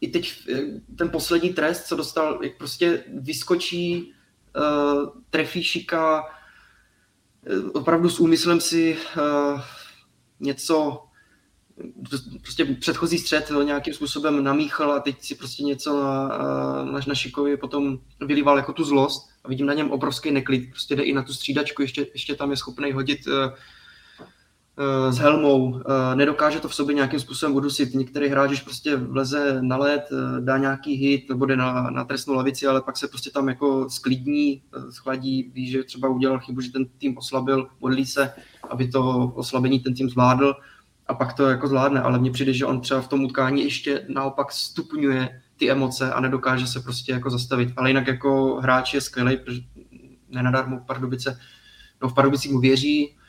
I 0.00 0.08
teď 0.08 0.48
eh, 0.52 0.60
ten 0.96 1.10
poslední 1.10 1.50
trest, 1.50 1.86
co 1.86 1.96
dostal, 1.96 2.38
jak 2.42 2.58
prostě 2.58 3.04
vyskočí, 3.08 4.12
trefí 5.30 5.64
šika, 5.64 6.22
uh, 6.22 7.70
opravdu 7.72 8.10
s 8.10 8.20
úmyslem 8.20 8.60
si 8.60 8.96
uh, 9.16 9.60
něco 10.40 11.02
prostě 12.42 12.64
předchozí 12.64 13.18
střed 13.18 13.52
nějakým 13.64 13.94
způsobem 13.94 14.44
namíchal 14.44 14.92
a 14.92 15.00
teď 15.00 15.22
si 15.22 15.34
prostě 15.34 15.62
něco 15.62 16.04
na, 16.04 16.28
na, 16.84 17.00
na 17.06 17.14
Šikovi 17.14 17.56
potom 17.56 17.98
vylíval 18.20 18.56
jako 18.56 18.72
tu 18.72 18.84
zlost 18.84 19.30
a 19.44 19.48
vidím 19.48 19.66
na 19.66 19.74
něm 19.74 19.90
obrovský 19.90 20.30
neklid, 20.30 20.70
prostě 20.70 20.96
jde 20.96 21.02
i 21.02 21.12
na 21.12 21.22
tu 21.22 21.32
střídačku, 21.32 21.82
ještě, 21.82 22.06
ještě 22.12 22.34
tam 22.34 22.50
je 22.50 22.56
schopný 22.56 22.92
hodit 22.92 23.20
s 25.10 25.18
helmou, 25.18 25.70
uh, 25.70 25.80
nedokáže 26.14 26.60
to 26.60 26.68
v 26.68 26.74
sobě 26.74 26.94
nějakým 26.94 27.20
způsobem 27.20 27.56
udusit. 27.56 27.94
Některý 27.94 28.28
hráč, 28.28 28.48
když 28.48 28.60
prostě 28.60 28.96
vleze 28.96 29.58
na 29.62 29.76
led, 29.76 30.02
uh, 30.12 30.44
dá 30.44 30.58
nějaký 30.58 30.94
hit 30.94 31.28
nebo 31.28 31.46
jde 31.46 31.56
na, 31.56 31.90
na 31.90 32.04
trestnou 32.04 32.34
lavici, 32.34 32.66
ale 32.66 32.82
pak 32.82 32.96
se 32.96 33.08
prostě 33.08 33.30
tam 33.30 33.48
jako 33.48 33.90
sklidní, 33.90 34.62
schladí, 34.90 35.50
ví, 35.54 35.70
že 35.70 35.82
třeba 35.82 36.08
udělal 36.08 36.38
chybu, 36.38 36.60
že 36.60 36.72
ten 36.72 36.86
tým 36.98 37.18
oslabil, 37.18 37.68
modlí 37.80 38.06
se, 38.06 38.32
aby 38.70 38.88
to 38.88 39.32
oslabení 39.34 39.80
ten 39.80 39.94
tým 39.94 40.10
zvládl 40.10 40.54
a 41.06 41.14
pak 41.14 41.32
to 41.32 41.46
jako 41.46 41.68
zvládne, 41.68 42.00
ale 42.00 42.18
mně 42.18 42.30
přijde, 42.30 42.52
že 42.52 42.66
on 42.66 42.80
třeba 42.80 43.00
v 43.00 43.08
tom 43.08 43.24
utkání 43.24 43.64
ještě 43.64 44.06
naopak 44.08 44.52
stupňuje 44.52 45.40
ty 45.56 45.70
emoce 45.70 46.12
a 46.12 46.20
nedokáže 46.20 46.66
se 46.66 46.80
prostě 46.80 47.12
jako 47.12 47.30
zastavit. 47.30 47.72
Ale 47.76 47.90
jinak 47.90 48.06
jako 48.06 48.60
hráč 48.62 48.94
je 48.94 49.00
skvělý, 49.00 49.36
protože 49.36 49.60
nenadarmo 50.28 50.80
Pardubice, 50.86 51.40
no 52.02 52.08
v 52.08 52.14
Pardubicích 52.14 52.52
mu 52.52 52.60
věří, 52.60 53.14
eh, 53.14 53.19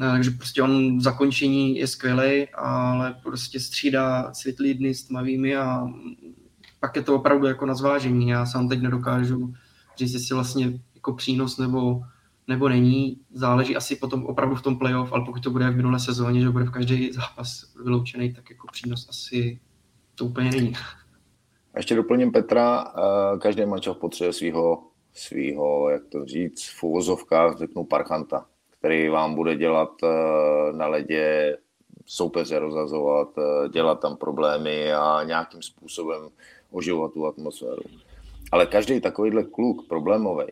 takže 0.00 0.30
prostě 0.30 0.62
on 0.62 0.98
v 0.98 1.02
zakončení 1.02 1.76
je 1.76 1.86
skvělý, 1.86 2.48
ale 2.48 3.14
prostě 3.22 3.60
střídá 3.60 4.34
světlý 4.34 4.74
dny 4.74 4.94
s 4.94 5.04
tmavými 5.04 5.56
a 5.56 5.86
pak 6.80 6.96
je 6.96 7.02
to 7.02 7.14
opravdu 7.14 7.46
jako 7.46 7.66
na 7.66 7.74
zvážení. 7.74 8.28
Já 8.28 8.46
sám 8.46 8.68
teď 8.68 8.82
nedokážu 8.82 9.54
říct, 9.96 10.14
jestli 10.14 10.34
vlastně 10.34 10.80
jako 10.94 11.12
přínos 11.12 11.58
nebo 11.58 12.02
nebo 12.48 12.68
není, 12.68 13.20
záleží 13.32 13.76
asi 13.76 13.96
potom 13.96 14.26
opravdu 14.26 14.56
v 14.56 14.62
tom 14.62 14.78
playoff, 14.78 15.12
ale 15.12 15.24
pokud 15.24 15.42
to 15.42 15.50
bude 15.50 15.70
v 15.70 15.76
minulé 15.76 16.00
sezóně, 16.00 16.40
že 16.40 16.50
bude 16.50 16.64
v 16.64 16.70
každý 16.70 17.12
zápas 17.12 17.74
vyloučený, 17.84 18.34
tak 18.34 18.50
jako 18.50 18.66
přínos 18.72 19.08
asi 19.08 19.60
to 20.14 20.24
úplně 20.24 20.50
není. 20.50 20.72
A 21.74 21.78
ještě 21.78 21.94
doplním 21.94 22.32
Petra, 22.32 22.84
eh, 22.84 23.38
každý 23.38 23.66
mančov 23.66 23.98
potřebuje 23.98 24.32
svého, 24.32 24.82
svýho, 25.12 25.90
jak 25.90 26.02
to 26.04 26.24
říct, 26.24 26.68
v 26.68 26.82
úvozovkách, 26.82 27.58
řeknu 27.58 27.84
parchanta, 27.84 28.46
který 28.84 29.08
vám 29.08 29.34
bude 29.34 29.56
dělat 29.56 29.90
eh, 30.02 30.72
na 30.72 30.86
ledě 30.86 31.56
soupeře 32.06 32.58
rozazovat, 32.58 33.28
eh, 33.38 33.68
dělat 33.68 34.00
tam 34.00 34.16
problémy 34.16 34.92
a 34.92 35.22
nějakým 35.24 35.62
způsobem 35.62 36.28
oživovat 36.70 37.12
tu 37.12 37.26
atmosféru. 37.26 37.82
Ale 38.52 38.66
každý 38.66 39.00
takovýhle 39.00 39.44
kluk 39.44 39.88
problémový 39.88 40.44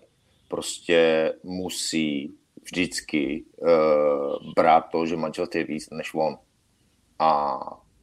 prostě 0.48 1.32
musí 1.42 2.34
vždycky 2.64 3.44
uh, 3.56 4.52
brát 4.56 4.84
to, 4.92 5.06
že 5.06 5.16
manžel 5.16 5.46
je 5.54 5.64
víc 5.64 5.90
než 5.90 6.14
on. 6.14 6.36
A 7.18 7.58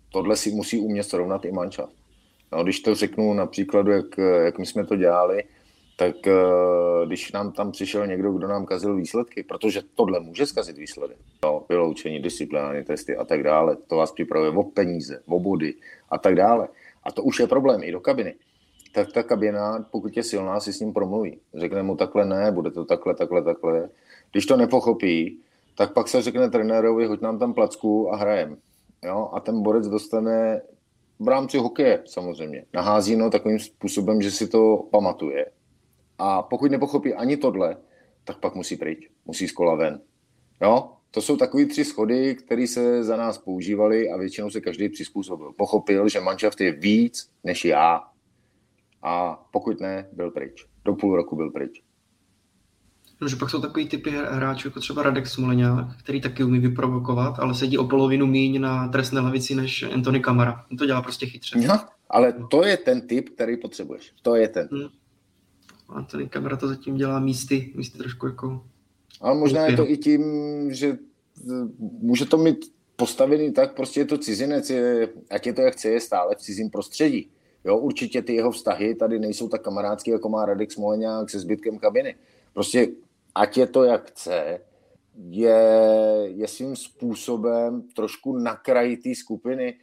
tohle 0.10 0.36
si 0.36 0.52
musí 0.52 0.80
umět 0.80 1.04
srovnat 1.04 1.46
i 1.46 1.52
manžel. 1.52 1.90
No, 2.52 2.64
když 2.64 2.80
to 2.80 2.96
řeknu 2.96 3.34
na 3.34 3.46
příkladu, 3.46 3.92
jak, 3.92 4.18
jak 4.18 4.60
my 4.60 4.66
jsme 4.66 4.86
to 4.86 4.96
dělali, 4.96 5.44
tak 6.00 6.16
uh, 6.28 7.08
když 7.08 7.32
nám 7.32 7.52
tam 7.52 7.72
přišel 7.72 8.08
někdo, 8.08 8.32
kdo 8.32 8.48
nám 8.48 8.66
kazil 8.66 8.96
výsledky, 8.96 9.44
protože 9.44 9.82
tohle 9.96 10.20
může 10.20 10.46
zkazit 10.46 10.78
výsledek, 10.78 11.18
no, 11.44 11.66
vyloučení, 11.70 12.20
disciplinární 12.20 12.84
testy 12.84 13.18
a 13.18 13.26
tak 13.26 13.44
dále, 13.44 13.78
to 13.88 13.96
vás 13.96 14.12
připravuje 14.12 14.52
o 14.52 14.64
peníze, 14.64 15.22
o 15.26 15.40
body 15.40 15.74
a 16.10 16.18
tak 16.18 16.36
dále. 16.36 16.68
A 17.04 17.12
to 17.12 17.24
už 17.24 17.40
je 17.40 17.48
problém 17.48 17.84
i 17.84 17.92
do 17.92 18.00
kabiny 18.00 18.36
tak 18.92 19.12
ta 19.12 19.24
kabina, 19.24 19.86
pokud 19.92 20.18
je 20.18 20.24
silná, 20.24 20.60
si 20.60 20.74
s 20.74 20.80
ním 20.80 20.94
promluví. 20.94 21.40
Řekne 21.54 21.84
mu 21.84 21.96
takhle 21.96 22.26
ne, 22.26 22.52
bude 22.52 22.72
to 22.72 22.86
takhle, 22.86 23.16
takhle, 23.16 23.44
takhle. 23.44 23.90
Když 24.32 24.46
to 24.46 24.58
nepochopí, 24.58 25.40
tak 25.78 25.94
pak 25.94 26.08
se 26.08 26.22
řekne 26.22 26.50
trenérovi, 26.50 27.06
hoď 27.06 27.22
nám 27.22 27.40
tam 27.40 27.54
placku 27.54 28.14
a 28.14 28.16
hrajem. 28.16 28.58
Jo? 29.04 29.30
A 29.34 29.40
ten 29.40 29.62
borec 29.62 29.88
dostane 29.88 30.62
v 31.20 31.28
rámci 31.28 31.58
hokeje 31.58 32.04
samozřejmě. 32.06 32.66
Nahází 32.74 33.16
no 33.16 33.30
takovým 33.30 33.60
způsobem, 33.60 34.22
že 34.22 34.32
si 34.32 34.48
to 34.48 34.78
pamatuje. 34.92 35.46
A 36.20 36.42
pokud 36.42 36.72
nepochopí 36.72 37.14
ani 37.14 37.38
tohle, 37.38 37.78
tak 38.24 38.38
pak 38.38 38.56
musí 38.56 38.76
pryč. 38.76 39.10
Musí 39.26 39.48
z 39.48 39.52
kola 39.52 39.76
ven. 39.76 40.02
Jo? 40.62 40.92
To 41.12 41.22
jsou 41.22 41.38
takový 41.38 41.66
tři 41.66 41.86
schody, 41.86 42.36
které 42.36 42.68
se 42.68 43.04
za 43.04 43.18
nás 43.18 43.38
používaly 43.38 44.10
a 44.10 44.18
většinou 44.18 44.50
se 44.50 44.62
každý 44.62 44.90
přizpůsobil. 44.90 45.54
Pochopil, 45.58 46.10
že 46.10 46.20
manšaft 46.20 46.62
je 46.62 46.72
víc 46.72 47.30
než 47.44 47.66
já 47.66 48.02
a 49.02 49.44
pokud 49.52 49.80
ne, 49.80 50.10
byl 50.14 50.32
pryč. 50.32 50.66
Do 50.86 50.94
půl 50.94 51.16
roku 51.16 51.36
byl 51.36 51.52
pryč. 51.52 51.82
No, 53.22 53.28
že 53.28 53.36
pak 53.36 53.50
jsou 53.50 53.62
takový 53.62 53.88
typy 53.88 54.12
hráčů, 54.12 54.68
jako 54.68 54.80
třeba 54.80 55.04
Radek 55.04 55.28
Smoleňák, 55.28 55.98
který 56.00 56.22
taky 56.22 56.44
umí 56.44 56.60
vyprovokovat, 56.60 57.40
ale 57.40 57.56
sedí 57.56 57.78
o 57.78 57.88
polovinu 57.88 58.28
míň 58.28 58.62
na 58.62 58.88
trestné 58.88 59.22
lavici 59.22 59.56
než 59.56 59.84
Anthony 59.84 60.20
Kamara. 60.20 60.66
On 60.72 60.78
to 60.78 60.86
dělá 60.86 61.02
prostě 61.02 61.26
chytře. 61.26 61.60
No, 61.68 61.80
ale 62.10 62.34
to 62.52 62.66
je 62.66 62.78
ten 62.78 63.08
typ, 63.08 63.30
který 63.30 63.58
potřebuješ. 63.58 64.14
To 64.22 64.36
je 64.36 64.48
ten. 64.48 64.70
Hmm. 64.72 64.90
Anthony 65.90 66.30
Kamara 66.30 66.58
to 66.58 66.68
zatím 66.68 66.96
dělá 66.96 67.20
místy, 67.20 67.74
místy 67.76 67.98
trošku 67.98 68.28
jako... 68.28 68.64
Ale 69.22 69.36
možná 69.36 69.66
je 69.66 69.78
to 69.78 69.90
i 69.90 69.98
tím, 69.98 70.24
že 70.74 70.98
může 71.80 72.26
to 72.26 72.38
mít 72.38 72.74
postavený 72.96 73.54
tak, 73.54 73.76
prostě 73.76 74.00
je 74.00 74.06
to 74.06 74.18
cizinec, 74.18 74.70
je, 74.70 75.10
ať 75.30 75.48
je 75.48 75.54
to 75.54 75.62
jak 75.62 75.74
chce, 75.74 75.90
je 75.90 76.02
stále 76.02 76.36
v 76.36 76.40
cizím 76.40 76.70
prostředí. 76.70 77.32
Jo, 77.66 77.78
určitě 77.78 78.22
ty 78.22 78.36
jeho 78.36 78.52
vztahy 78.52 78.96
tady 78.96 79.20
nejsou 79.20 79.50
tak 79.50 79.62
kamarádský, 79.62 80.12
jako 80.12 80.30
má 80.30 80.46
Radek 80.46 80.72
Smoleňák 80.72 81.30
se 81.30 81.40
zbytkem 81.40 81.78
kabiny. 81.78 82.16
Prostě 82.54 82.88
ať 83.36 83.58
je 83.58 83.68
to 83.68 83.84
jak 83.84 84.10
chce, 84.10 84.60
je, 85.30 85.62
je 86.26 86.48
svým 86.48 86.76
způsobem 86.76 87.82
trošku 87.96 88.38
na 88.38 88.56
kraji 88.56 88.98
té 88.98 89.16
skupiny, 89.16 89.76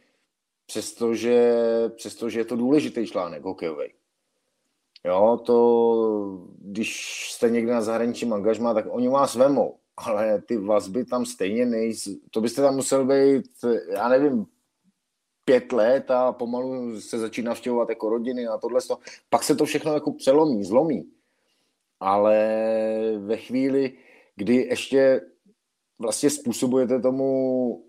přestože, 0.65 1.55
přestože 1.95 2.39
je 2.39 2.45
to 2.45 2.55
důležitý 2.55 3.07
článek 3.07 3.43
hokejový. 3.43 3.96
Jo, 5.07 5.39
to, 5.45 6.47
když 6.59 7.21
jste 7.31 7.49
někde 7.49 7.73
na 7.73 7.81
zahraničním 7.81 8.33
angažmá, 8.33 8.73
tak 8.73 8.85
oni 8.89 9.09
vás 9.09 9.35
vemou, 9.35 9.75
ale 9.97 10.41
ty 10.41 10.57
vazby 10.57 11.05
tam 11.05 11.25
stejně 11.25 11.65
nejsou. 11.65 12.11
To 12.31 12.41
byste 12.41 12.61
tam 12.61 12.75
musel 12.75 13.05
být, 13.05 13.45
já 13.91 14.09
nevím, 14.09 14.45
pět 15.45 15.71
let 15.71 16.11
a 16.11 16.31
pomalu 16.31 17.01
se 17.01 17.19
začíná 17.19 17.49
navštěvovat 17.49 17.89
jako 17.89 18.09
rodiny 18.09 18.47
a 18.47 18.57
tohle. 18.57 18.79
Pak 19.29 19.43
se 19.43 19.55
to 19.55 19.65
všechno 19.65 19.93
jako 19.93 20.11
přelomí, 20.11 20.63
zlomí. 20.63 21.09
Ale 21.99 22.37
ve 23.17 23.37
chvíli, 23.37 23.93
kdy 24.35 24.55
ještě 24.55 25.21
vlastně 25.99 26.29
způsobujete 26.29 26.99
tomu 26.99 27.83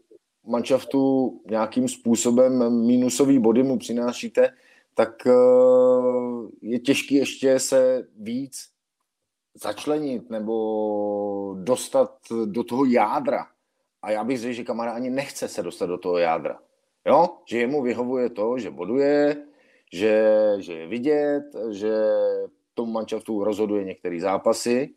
manšaftu 0.46 1.32
nějakým 1.50 1.88
způsobem 1.88 2.86
minusový 2.86 3.38
body 3.38 3.62
mu 3.62 3.78
přinášíte, 3.78 4.50
tak 4.98 5.26
eh, 5.26 5.32
je 6.62 6.78
těžké 6.78 7.14
ještě 7.14 7.58
se 7.58 8.08
víc 8.16 8.58
začlenit 9.62 10.30
nebo 10.30 11.54
dostat 11.58 12.18
do 12.44 12.64
toho 12.64 12.84
jádra. 12.84 13.46
A 14.02 14.10
já 14.10 14.24
bych 14.24 14.38
řekl, 14.38 14.54
že 14.54 14.64
kamarád 14.64 14.96
ani 14.96 15.10
nechce 15.10 15.48
se 15.48 15.62
dostat 15.62 15.86
do 15.86 15.98
toho 15.98 16.18
jádra. 16.18 16.58
Jo? 17.06 17.28
Že 17.48 17.58
jemu 17.58 17.82
vyhovuje 17.82 18.30
to, 18.30 18.58
že 18.58 18.70
boduje, 18.70 19.46
že, 19.92 20.24
že 20.58 20.72
je 20.72 20.86
vidět, 20.86 21.44
že 21.70 21.94
tomu 22.74 22.92
manšaftu 22.92 23.44
rozhoduje 23.44 23.84
některé 23.84 24.20
zápasy, 24.20 24.94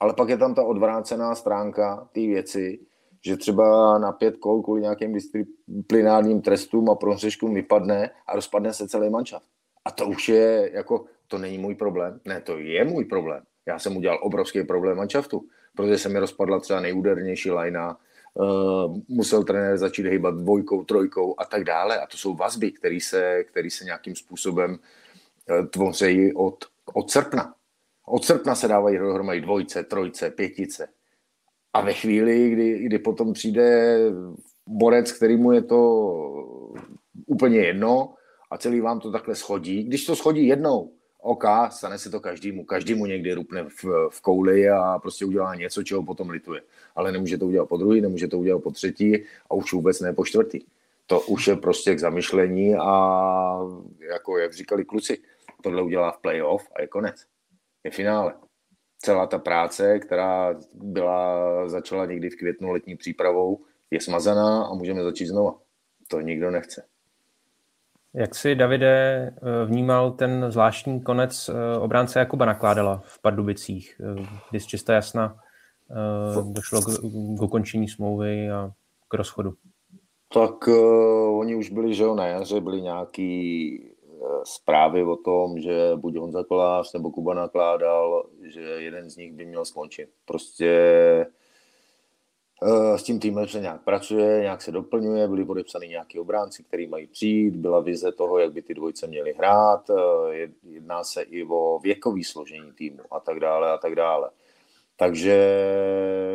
ale 0.00 0.14
pak 0.14 0.28
je 0.28 0.36
tam 0.36 0.54
ta 0.54 0.64
odvrácená 0.64 1.34
stránka 1.34 2.08
té 2.12 2.20
věci, 2.20 2.86
že 3.24 3.36
třeba 3.36 3.98
na 3.98 4.12
pět 4.12 4.36
kol 4.36 4.62
kvůli 4.62 4.80
nějakým 4.80 5.12
disciplinárním 5.12 6.42
trestům 6.42 6.90
a 6.90 6.94
prohřeškům 6.94 7.54
vypadne 7.54 8.10
a 8.26 8.34
rozpadne 8.34 8.74
se 8.74 8.88
celý 8.88 9.10
manšaft. 9.10 9.46
A 9.84 9.90
to 9.90 10.06
už 10.06 10.28
je 10.28 10.70
jako, 10.72 11.04
to 11.28 11.38
není 11.38 11.58
můj 11.58 11.74
problém. 11.74 12.20
Ne, 12.24 12.40
to 12.40 12.58
je 12.58 12.84
můj 12.84 13.04
problém. 13.04 13.42
Já 13.66 13.78
jsem 13.78 13.96
udělal 13.96 14.18
obrovský 14.22 14.64
problém 14.64 14.96
manšaftu, 14.96 15.44
protože 15.76 15.98
se 15.98 16.08
mi 16.08 16.18
rozpadla 16.18 16.60
třeba 16.60 16.80
nejúdernější 16.80 17.50
lajna, 17.50 17.98
uh, 18.34 18.96
musel 19.08 19.44
trenér 19.44 19.78
začít 19.78 20.06
hýbat 20.06 20.34
dvojkou, 20.34 20.84
trojkou 20.84 21.34
a 21.38 21.44
tak 21.44 21.64
dále. 21.64 22.00
A 22.00 22.06
to 22.06 22.16
jsou 22.16 22.34
vazby, 22.34 22.72
které 22.72 22.98
se, 23.02 23.44
který 23.44 23.70
se 23.70 23.84
nějakým 23.84 24.16
způsobem 24.16 24.78
tvořejí 25.70 26.34
od, 26.34 26.64
od 26.94 27.10
srpna. 27.10 27.54
Od 28.06 28.24
srpna 28.24 28.54
se 28.54 28.68
dávají 28.68 28.98
dohromady 28.98 29.40
dvojce, 29.40 29.82
trojce, 29.82 30.30
pětice. 30.30 30.88
A 31.72 31.80
ve 31.80 31.92
chvíli, 31.92 32.50
kdy, 32.50 32.78
kdy 32.78 32.98
potom 32.98 33.32
přijde 33.32 33.96
borec, 34.66 35.12
který 35.12 35.36
mu 35.36 35.52
je 35.52 35.62
to 35.62 35.80
úplně 37.26 37.58
jedno 37.58 38.14
a 38.50 38.58
celý 38.58 38.80
vám 38.80 39.00
to 39.00 39.12
takhle 39.12 39.34
schodí, 39.34 39.82
když 39.82 40.06
to 40.06 40.16
schodí 40.16 40.46
jednou, 40.46 40.92
OK, 41.22 41.44
stane 41.70 41.98
se 41.98 42.10
to 42.10 42.20
každému, 42.20 42.64
každému 42.64 43.06
někdy 43.06 43.32
rupne 43.32 43.64
v, 43.64 43.84
v 44.10 44.20
kouli 44.20 44.70
a 44.70 44.98
prostě 44.98 45.24
udělá 45.24 45.54
něco, 45.54 45.82
čeho 45.82 46.02
potom 46.02 46.30
lituje. 46.30 46.62
Ale 46.96 47.12
nemůže 47.12 47.38
to 47.38 47.46
udělat 47.46 47.68
po 47.68 47.76
druhý, 47.76 48.00
nemůže 48.00 48.28
to 48.28 48.38
udělat 48.38 48.62
po 48.62 48.70
třetí 48.70 49.24
a 49.50 49.54
už 49.54 49.72
vůbec 49.72 50.00
ne 50.00 50.12
po 50.12 50.24
čtvrtý. 50.24 50.60
To 51.06 51.20
už 51.20 51.46
je 51.46 51.56
prostě 51.56 51.94
k 51.94 51.98
zamyšlení 51.98 52.74
a 52.74 53.58
jako 54.00 54.38
jak 54.38 54.52
říkali 54.52 54.84
kluci, 54.84 55.18
tohle 55.62 55.82
udělá 55.82 56.12
v 56.12 56.18
playoff 56.18 56.68
a 56.76 56.80
je 56.80 56.86
konec. 56.86 57.24
Je 57.84 57.90
finále. 57.90 58.34
Celá 59.02 59.26
ta 59.26 59.38
práce, 59.38 59.98
která 59.98 60.54
byla, 60.74 61.68
začala 61.68 62.06
někdy 62.06 62.30
v 62.30 62.36
květnu 62.36 62.72
letní 62.72 62.96
přípravou, 62.96 63.64
je 63.90 64.00
smazaná 64.00 64.64
a 64.64 64.74
můžeme 64.74 65.02
začít 65.02 65.26
znova. 65.26 65.54
To 66.08 66.20
nikdo 66.20 66.50
nechce. 66.50 66.86
Jak 68.14 68.34
si, 68.34 68.54
Davide, 68.54 68.86
eh, 69.36 69.66
vnímal 69.66 70.10
ten 70.10 70.46
zvláštní 70.48 71.00
konec 71.00 71.48
eh, 71.48 71.78
obránce 71.78 72.18
Jakuba 72.18 72.44
Nakládala 72.44 73.02
v 73.04 73.22
Pardubicích, 73.22 74.00
eh, 74.00 74.26
kdy 74.50 74.60
z 74.60 74.66
čista 74.66 74.94
jasna 74.94 75.36
došlo 76.52 76.82
k, 76.82 76.84
k 77.38 77.42
ukončení 77.42 77.88
smlouvy 77.88 78.50
a 78.50 78.72
k 79.08 79.14
rozchodu? 79.14 79.52
Tak 80.34 80.68
uh, 80.68 81.38
oni 81.38 81.56
už 81.56 81.70
byli, 81.70 81.94
že 81.94 82.02
jo, 82.02 82.14
na 82.14 82.26
jaře 82.26 82.60
byly 82.60 82.82
nějaký 82.82 83.89
zprávy 84.44 85.04
o 85.04 85.16
tom, 85.16 85.60
že 85.60 85.90
buď 85.96 86.16
Honza 86.16 86.44
Kolář 86.44 86.92
nebo 86.92 87.10
Kuba 87.10 87.34
nakládal, 87.34 88.26
že 88.42 88.60
jeden 88.60 89.10
z 89.10 89.16
nich 89.16 89.32
by 89.32 89.46
měl 89.46 89.64
skončit. 89.64 90.08
Prostě 90.24 90.76
Eh, 92.62 92.98
s 92.98 93.02
tím 93.02 93.20
týmem 93.20 93.48
se 93.48 93.60
nějak 93.60 93.84
pracuje, 93.84 94.40
nějak 94.40 94.62
se 94.62 94.72
doplňuje, 94.72 95.28
byly 95.28 95.44
podepsány 95.44 95.88
nějaký 95.88 96.18
obránci, 96.18 96.62
který 96.62 96.86
mají 96.86 97.06
přijít, 97.06 97.56
byla 97.56 97.80
vize 97.80 98.12
toho, 98.12 98.38
jak 98.38 98.52
by 98.52 98.62
ty 98.62 98.74
dvojce 98.74 99.06
měly 99.06 99.32
hrát, 99.32 99.90
eh, 99.90 100.50
jedná 100.62 101.04
se 101.04 101.22
i 101.22 101.44
o 101.44 101.78
věkový 101.78 102.24
složení 102.24 102.72
týmu 102.72 103.00
a 103.10 103.20
tak 103.20 103.40
dále 103.40 103.72
a 103.72 103.78
tak 103.78 103.94
dále. 103.94 104.30
Takže 105.00 105.36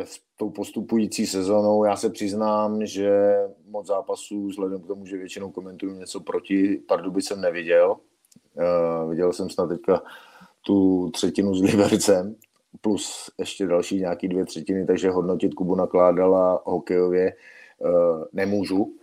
s 0.04 0.20
tou 0.36 0.50
postupující 0.50 1.26
sezónou 1.26 1.84
já 1.84 1.96
se 1.96 2.10
přiznám, 2.10 2.86
že 2.86 3.36
moc 3.68 3.86
zápasů, 3.86 4.46
vzhledem 4.46 4.80
k 4.80 4.86
tomu, 4.86 5.06
že 5.06 5.16
většinou 5.16 5.50
komentuju 5.50 5.94
něco 5.94 6.20
proti 6.20 6.82
Parduby 6.88 7.22
jsem 7.22 7.40
neviděl. 7.40 7.96
Uh, 8.54 9.10
viděl 9.10 9.32
jsem 9.32 9.50
snad 9.50 9.66
teďka 9.66 10.02
tu 10.66 11.10
třetinu 11.10 11.54
s 11.54 11.62
Libercem, 11.62 12.34
plus 12.80 13.30
ještě 13.38 13.66
další 13.66 14.00
nějaký 14.00 14.28
dvě 14.28 14.44
třetiny, 14.44 14.86
takže 14.86 15.10
hodnotit 15.10 15.54
Kubu 15.54 15.74
nakládala 15.74 16.62
hokejově 16.64 17.32
uh, 17.78 18.24
nemůžu, 18.32 18.95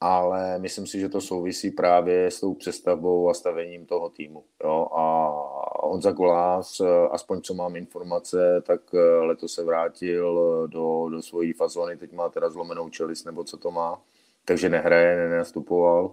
ale 0.00 0.58
myslím 0.58 0.86
si, 0.86 1.00
že 1.00 1.08
to 1.08 1.20
souvisí 1.20 1.70
právě 1.70 2.30
s 2.30 2.40
tou 2.40 2.54
přestavbou 2.54 3.30
a 3.30 3.34
stavením 3.34 3.86
toho 3.86 4.08
týmu. 4.08 4.44
Jo? 4.64 4.88
A 4.92 5.30
Honza 5.86 6.12
Kolář, 6.12 6.80
eh, 6.80 7.08
aspoň 7.10 7.40
co 7.40 7.54
mám 7.54 7.76
informace, 7.76 8.62
tak 8.66 8.80
eh, 8.94 8.98
letos 9.00 9.54
se 9.54 9.64
vrátil 9.64 10.34
do, 10.66 11.08
do 11.08 11.22
svojí 11.22 11.52
fazony, 11.52 11.96
teď 11.96 12.12
má 12.12 12.28
teda 12.28 12.50
zlomenou 12.50 12.88
čelist, 12.88 13.26
nebo 13.26 13.44
co 13.44 13.56
to 13.56 13.70
má, 13.70 14.02
takže 14.44 14.68
nehraje, 14.68 15.28
nenastupoval 15.28 16.10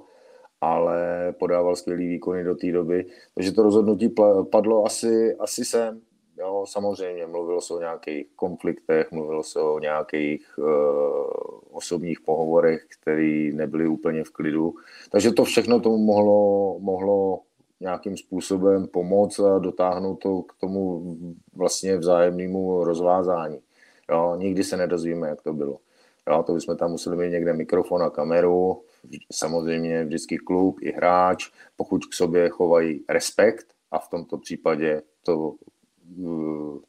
ale 0.62 1.34
podával 1.40 1.76
skvělý 1.76 2.08
výkony 2.08 2.44
do 2.44 2.56
té 2.56 2.72
doby. 2.72 3.06
Takže 3.36 3.52
to 3.52 3.64
rozhodnutí 3.64 4.10
padlo 4.52 4.86
asi, 4.86 5.36
asi 5.40 5.66
sem. 5.66 6.02
Jo, 6.38 6.66
samozřejmě, 6.68 7.28
mluvilo 7.28 7.62
se 7.62 7.74
o 7.74 7.80
nějakých 7.80 8.28
konfliktech, 8.36 9.12
mluvilo 9.12 9.44
se 9.44 9.60
o 9.60 9.80
nějakých 9.80 10.58
uh, 10.58 10.66
osobních 11.72 12.22
pohovorech, 12.22 12.86
které 13.00 13.50
nebyly 13.54 13.88
úplně 13.88 14.24
v 14.24 14.30
klidu. 14.30 14.74
Takže 15.10 15.32
to 15.32 15.44
všechno 15.44 15.80
tomu 15.80 15.98
mohlo, 15.98 16.80
mohlo 16.80 17.42
nějakým 17.80 18.18
způsobem 18.18 18.88
pomoct 18.88 19.40
a 19.40 19.60
dotáhnout 19.60 20.16
to 20.16 20.42
k 20.42 20.54
tomu 20.60 21.16
vlastně 21.56 21.98
vzájemnému 21.98 22.84
rozvázání. 22.84 23.60
Jo, 24.12 24.36
nikdy 24.36 24.64
se 24.64 24.78
nedozvíme, 24.78 25.28
jak 25.28 25.42
to 25.42 25.54
bylo. 25.54 25.78
Jo, 26.30 26.44
to 26.44 26.54
bychom 26.54 26.78
tam 26.78 26.92
museli 26.92 27.18
mít 27.18 27.32
někde 27.32 27.54
mikrofon 27.54 28.04
a 28.04 28.10
kameru, 28.10 28.82
samozřejmě 29.34 30.06
vždycky 30.06 30.38
klub 30.38 30.78
i 30.82 30.92
hráč, 30.92 31.52
pokud 31.76 32.06
k 32.06 32.14
sobě 32.14 32.50
chovají 32.50 33.04
respekt, 33.10 33.66
a 33.92 34.00
v 34.00 34.10
tomto 34.10 34.38
případě 34.38 35.02
to 35.24 35.56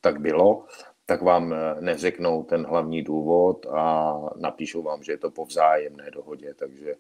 tak 0.00 0.20
bylo, 0.20 0.64
tak 1.06 1.22
vám 1.22 1.52
eh, 1.52 1.76
neřeknou 1.80 2.42
ten 2.42 2.66
hlavní 2.66 3.02
důvod 3.02 3.66
a 3.66 4.14
napíšou 4.36 4.82
vám, 4.82 5.02
že 5.02 5.12
je 5.12 5.18
to 5.18 5.30
po 5.30 5.44
vzájemné 5.44 6.10
dohodě. 6.10 6.54
Takže 6.54 6.94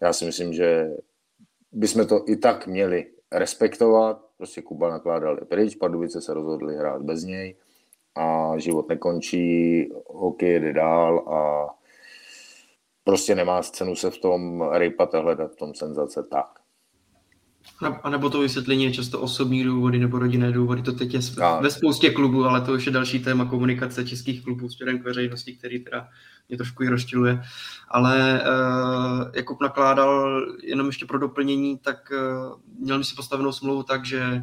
já 0.00 0.12
si 0.12 0.24
myslím, 0.24 0.52
že 0.52 0.96
bychom 1.72 2.06
to 2.06 2.24
i 2.26 2.36
tak 2.36 2.66
měli 2.66 3.06
respektovat. 3.32 4.24
Prostě 4.36 4.62
Kuba 4.62 4.90
nakládal 4.90 5.36
pryč, 5.36 5.74
Pardubice 5.74 6.20
se 6.20 6.34
rozhodli 6.34 6.76
hrát 6.76 7.02
bez 7.02 7.24
něj 7.24 7.56
a 8.14 8.58
život 8.58 8.88
nekončí, 8.88 9.88
hokej 10.06 10.52
jede 10.52 10.72
dál 10.72 11.18
a 11.18 11.68
prostě 13.04 13.34
nemá 13.34 13.62
cenu 13.62 13.96
se 13.96 14.10
v 14.10 14.18
tom 14.18 14.62
rejpat 14.72 15.14
a 15.14 15.20
hledat 15.20 15.52
v 15.52 15.56
tom 15.56 15.74
senzace 15.74 16.22
tak. 16.22 16.59
A 18.02 18.10
nebo 18.10 18.30
to 18.30 18.40
vysvětlení 18.40 18.84
je 18.84 18.92
často 18.92 19.20
osobní 19.20 19.64
důvody 19.64 19.98
nebo 19.98 20.18
rodinné 20.18 20.52
důvody. 20.52 20.82
To 20.82 20.92
teď 20.92 21.14
je 21.14 21.20
ve 21.60 21.70
spoustě 21.70 22.10
klubů, 22.10 22.44
ale 22.44 22.60
to 22.60 22.72
už 22.72 22.86
je 22.86 22.92
další 22.92 23.18
téma 23.18 23.44
komunikace 23.44 24.04
českých 24.04 24.44
klubů 24.44 24.68
směrem 24.68 24.98
k 24.98 25.04
veřejnosti, 25.04 25.52
který 25.52 25.78
teda 25.78 26.08
mě 26.48 26.56
trošku 26.56 26.82
i 26.82 26.88
rozčiluje. 26.88 27.42
Ale 27.88 28.42
uh, 28.42 29.30
Jakub 29.34 29.60
nakládal 29.60 30.42
jenom 30.62 30.86
ještě 30.86 31.06
pro 31.06 31.18
doplnění, 31.18 31.78
tak 31.78 32.12
uh, 32.12 32.60
měl 32.78 32.98
mi 32.98 33.04
si 33.04 33.14
postavenou 33.14 33.52
smlouvu 33.52 33.82
tak, 33.82 34.04
že 34.04 34.42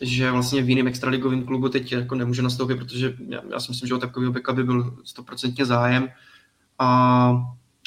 že 0.00 0.30
vlastně 0.30 0.62
v 0.62 0.68
jiném 0.68 0.86
extraligovém 0.86 1.44
klubu 1.44 1.68
teď 1.68 1.92
jako 1.92 2.14
nemůže 2.14 2.42
nastoupit, 2.42 2.78
protože 2.78 3.16
já, 3.28 3.40
já 3.50 3.60
si 3.60 3.70
myslím, 3.70 3.88
že 3.88 3.94
o 3.94 3.98
takového 3.98 4.32
beka 4.32 4.52
by 4.52 4.64
byl 4.64 4.96
stoprocentně 5.04 5.64
zájem 5.64 6.08
a, 6.78 7.30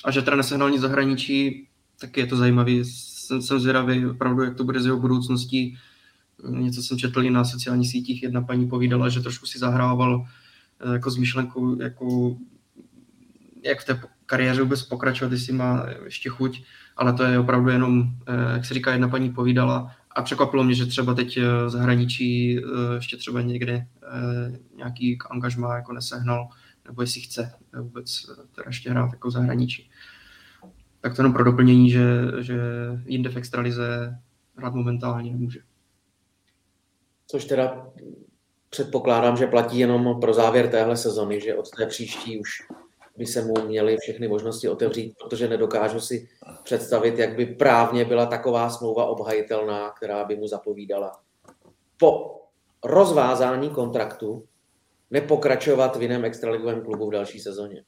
a 0.06 0.12
že 0.12 0.22
teda 0.22 0.38
nesehnal 0.38 0.70
nic 0.70 0.82
zahraničí, 0.82 1.68
tak 2.00 2.18
je 2.18 2.28
to 2.28 2.38
zajímavý 2.38 2.84
jsem, 3.30 3.42
jsem 3.42 3.60
zvědavý 3.60 4.06
opravdu, 4.06 4.44
jak 4.44 4.56
to 4.56 4.64
bude 4.64 4.82
z 4.82 4.86
jeho 4.86 5.00
budoucností. 5.00 5.78
Něco 6.50 6.84
jsem 6.84 6.98
četl 6.98 7.24
i 7.24 7.30
na 7.30 7.44
sociálních 7.44 7.92
sítích, 7.92 8.24
jedna 8.24 8.42
paní 8.42 8.70
povídala, 8.70 9.10
že 9.10 9.22
trošku 9.22 9.46
si 9.46 9.60
zahrával 9.60 10.26
eh, 10.80 10.94
jako 10.94 11.12
s 11.12 11.18
myšlenkou, 11.18 11.82
jako, 11.82 12.38
jak 13.64 13.82
v 13.82 13.86
té 13.86 14.02
kariéře 14.26 14.62
vůbec 14.62 14.84
pokračovat, 14.84 15.32
jestli 15.32 15.54
má 15.54 15.86
ještě 16.06 16.30
chuť, 16.30 16.64
ale 16.98 17.14
to 17.14 17.24
je 17.24 17.40
opravdu 17.40 17.70
jenom, 17.70 18.04
eh, 18.28 18.54
jak 18.54 18.66
se 18.66 18.74
říká, 18.74 18.92
jedna 18.92 19.08
paní 19.08 19.30
povídala 19.30 19.96
a 20.16 20.22
překvapilo 20.22 20.64
mě, 20.64 20.76
že 20.76 20.86
třeba 20.86 21.14
teď 21.14 21.38
v 21.38 21.66
eh, 21.66 21.70
zahraničí 21.70 22.62
ještě 22.96 23.18
třeba 23.18 23.42
někde 23.42 23.88
nějaký 24.76 25.18
angažmá 25.30 25.76
jako 25.76 25.94
nesehnal, 25.94 26.50
nebo 26.88 27.02
jestli 27.02 27.22
chce 27.22 27.54
vůbec 27.82 28.26
teda 28.56 28.68
ještě 28.68 28.90
hrát 28.90 29.12
jako 29.12 29.28
v 29.28 29.32
zahraničí. 29.32 29.90
Tak 31.02 31.16
to 31.16 31.22
jenom 31.22 31.34
pro 31.34 31.44
doplnění, 31.44 31.90
že, 31.90 32.04
že 32.40 32.56
jinde 33.06 33.30
v 33.30 33.38
extralize 33.38 34.20
hrát 34.56 34.74
momentálně 34.74 35.32
nemůže. 35.32 35.60
Což 37.28 37.46
teda 37.46 37.88
předpokládám, 38.70 39.38
že 39.38 39.48
platí 39.48 39.80
jenom 39.80 40.20
pro 40.22 40.34
závěr 40.34 40.70
téhle 40.70 40.98
sezony, 40.98 41.42
že 41.42 41.56
od 41.56 41.70
té 41.70 41.86
příští 41.86 42.40
už 42.40 42.50
by 43.18 43.26
se 43.26 43.46
mu 43.46 43.54
měly 43.68 43.98
všechny 43.98 44.28
možnosti 44.28 44.70
otevřít, 44.70 45.16
protože 45.24 45.48
nedokážu 45.48 46.00
si 46.00 46.30
představit, 46.64 47.20
jak 47.20 47.36
by 47.36 47.46
právně 47.46 48.06
byla 48.06 48.26
taková 48.26 48.70
smlouva 48.70 49.06
obhajitelná, 49.06 49.92
která 49.92 50.26
by 50.26 50.36
mu 50.36 50.48
zapovídala 50.48 51.20
po 51.98 52.42
rozvázání 52.84 53.70
kontraktu 53.70 54.46
nepokračovat 55.12 55.96
v 55.96 56.02
jiném 56.02 56.26
extraligovém 56.26 56.82
klubu 56.82 57.08
v 57.08 57.12
další 57.12 57.40
sezóně. 57.40 57.84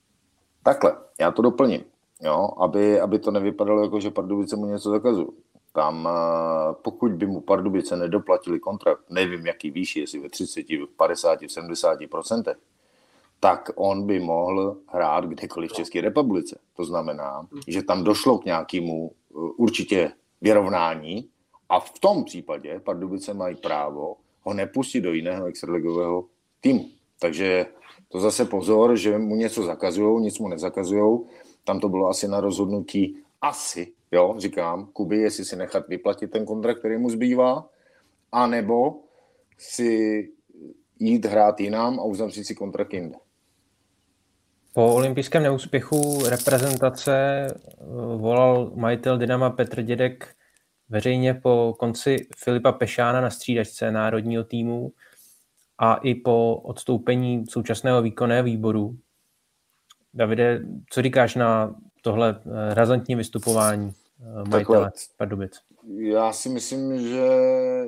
Takhle, 0.64 0.98
já 1.20 1.32
to 1.32 1.42
doplním 1.42 1.84
jo, 2.22 2.50
aby, 2.58 3.00
aby 3.00 3.20
to 3.20 3.32
nevypadalo 3.32 3.84
jako, 3.84 4.00
že 4.00 4.12
Pardubice 4.12 4.56
mu 4.56 4.66
něco 4.66 4.90
zakazují. 4.90 5.28
Tam, 5.74 6.10
eh, 6.12 6.74
pokud 6.82 7.12
by 7.12 7.28
mu 7.28 7.42
Pardubice 7.42 7.96
nedoplatili 7.96 8.60
kontrakt, 8.60 9.02
nevím 9.10 9.46
jaký 9.46 9.72
výši, 9.72 10.00
jestli 10.00 10.20
ve 10.20 10.30
30, 10.30 10.86
v 10.86 10.96
50, 10.98 11.48
v 11.48 11.52
70 11.52 12.08
procentech, 12.08 12.58
tak 13.40 13.70
on 13.76 14.06
by 14.06 14.20
mohl 14.20 14.78
hrát 14.88 15.26
kdekoliv 15.26 15.72
v 15.72 15.74
České 15.74 16.02
republice. 16.02 16.60
To 16.76 16.86
znamená, 16.86 17.48
že 17.68 17.84
tam 17.84 18.04
došlo 18.04 18.38
k 18.38 18.46
nějakému 18.46 19.12
eh, 19.12 19.34
určitě 19.58 20.12
vyrovnání 20.42 21.30
a 21.70 21.80
v 21.80 22.00
tom 22.00 22.24
případě 22.24 22.80
Pardubice 22.80 23.34
mají 23.34 23.56
právo 23.56 24.16
ho 24.42 24.54
nepustit 24.54 25.04
do 25.04 25.14
jiného 25.14 25.46
extraligového 25.46 26.26
týmu. 26.62 26.86
Takže 27.20 27.66
to 28.10 28.20
zase 28.20 28.46
pozor, 28.46 28.98
že 28.98 29.18
mu 29.18 29.36
něco 29.36 29.64
zakazují, 29.64 30.22
nic 30.22 30.40
mu 30.40 30.48
nezakazují 30.48 31.20
tam 31.64 31.80
to 31.80 31.90
bylo 31.90 32.08
asi 32.08 32.28
na 32.28 32.40
rozhodnutí 32.40 33.18
asi 33.42 33.94
jo, 34.12 34.36
říkám, 34.38 34.86
Kuby, 34.86 35.18
jestli 35.18 35.46
si 35.46 35.56
nechat 35.56 35.88
vyplatit 35.88 36.32
ten 36.32 36.46
kontrakt, 36.46 36.80
který 36.80 36.98
mu 36.98 37.10
zbývá, 37.10 37.70
anebo 38.32 39.00
si 39.58 40.30
jít 41.00 41.26
hrát 41.26 41.60
jinam 41.60 42.00
a 42.00 42.04
uzavřít 42.04 42.44
si 42.44 42.56
kontrakt 42.56 42.94
jinde. 42.94 43.16
Po 44.74 44.94
olympijském 44.94 45.44
neúspěchu 45.44 46.26
reprezentace 46.30 47.48
eh, 47.48 47.84
volal 48.18 48.72
majitel 48.76 49.18
Dynama 49.18 49.50
Petr 49.50 49.82
Dědek 49.82 50.36
veřejně 50.90 51.34
po 51.34 51.76
konci 51.80 52.28
Filipa 52.38 52.72
Pešána 52.72 53.22
na 53.22 53.30
střídačce 53.30 53.92
národního 53.92 54.44
týmu 54.44 54.92
a 55.78 55.96
i 55.96 56.16
po 56.16 56.56
odstoupení 56.56 57.46
současného 57.50 58.02
výkonného 58.02 58.44
výboru. 58.44 58.98
Davide, 60.14 60.62
co 60.90 61.02
říkáš 61.02 61.36
na 61.36 61.76
tohle 62.02 62.42
eh, 62.46 62.74
razantní 62.74 63.16
vystupování 63.16 63.94
eh, 64.22 64.50
majitele 64.50 64.92
Pardubic? 65.18 65.60
Já 65.98 66.34
si 66.34 66.50
myslím, 66.50 67.08
že 67.08 67.26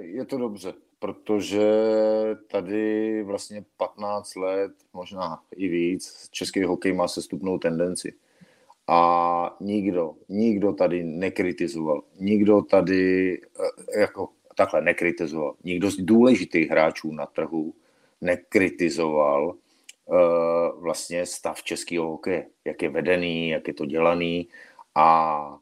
je 0.02 0.26
to 0.26 0.38
dobře, 0.38 0.74
protože 1.00 1.72
tady 2.52 3.24
vlastně 3.24 3.66
15 3.78 4.36
let, 4.36 4.72
možná 4.94 5.40
i 5.56 5.68
víc, 5.68 6.30
český 6.32 6.64
hokej 6.64 6.94
má 6.94 7.08
sestupnou 7.08 7.58
tendenci. 7.58 8.14
A 8.88 9.58
nikdo, 9.60 10.14
nikdo 10.30 10.74
tady 10.74 11.04
nekritizoval, 11.04 12.02
nikdo 12.20 12.62
tady 12.62 13.34
eh, 13.96 14.00
jako 14.00 14.30
takhle 14.56 14.82
nekritizoval, 14.82 15.56
nikdo 15.64 15.92
z 15.92 15.98
důležitých 15.98 16.70
hráčů 16.70 17.12
na 17.12 17.26
trhu 17.26 17.74
nekritizoval 18.22 19.56
vlastně 20.80 21.26
stav 21.26 21.64
českého 21.64 22.08
hokeje, 22.08 22.48
jak 22.66 22.82
je 22.82 22.90
vedený, 22.90 23.50
jak 23.50 23.68
je 23.68 23.74
to 23.74 23.86
dělaný 23.86 24.50
a 24.96 25.58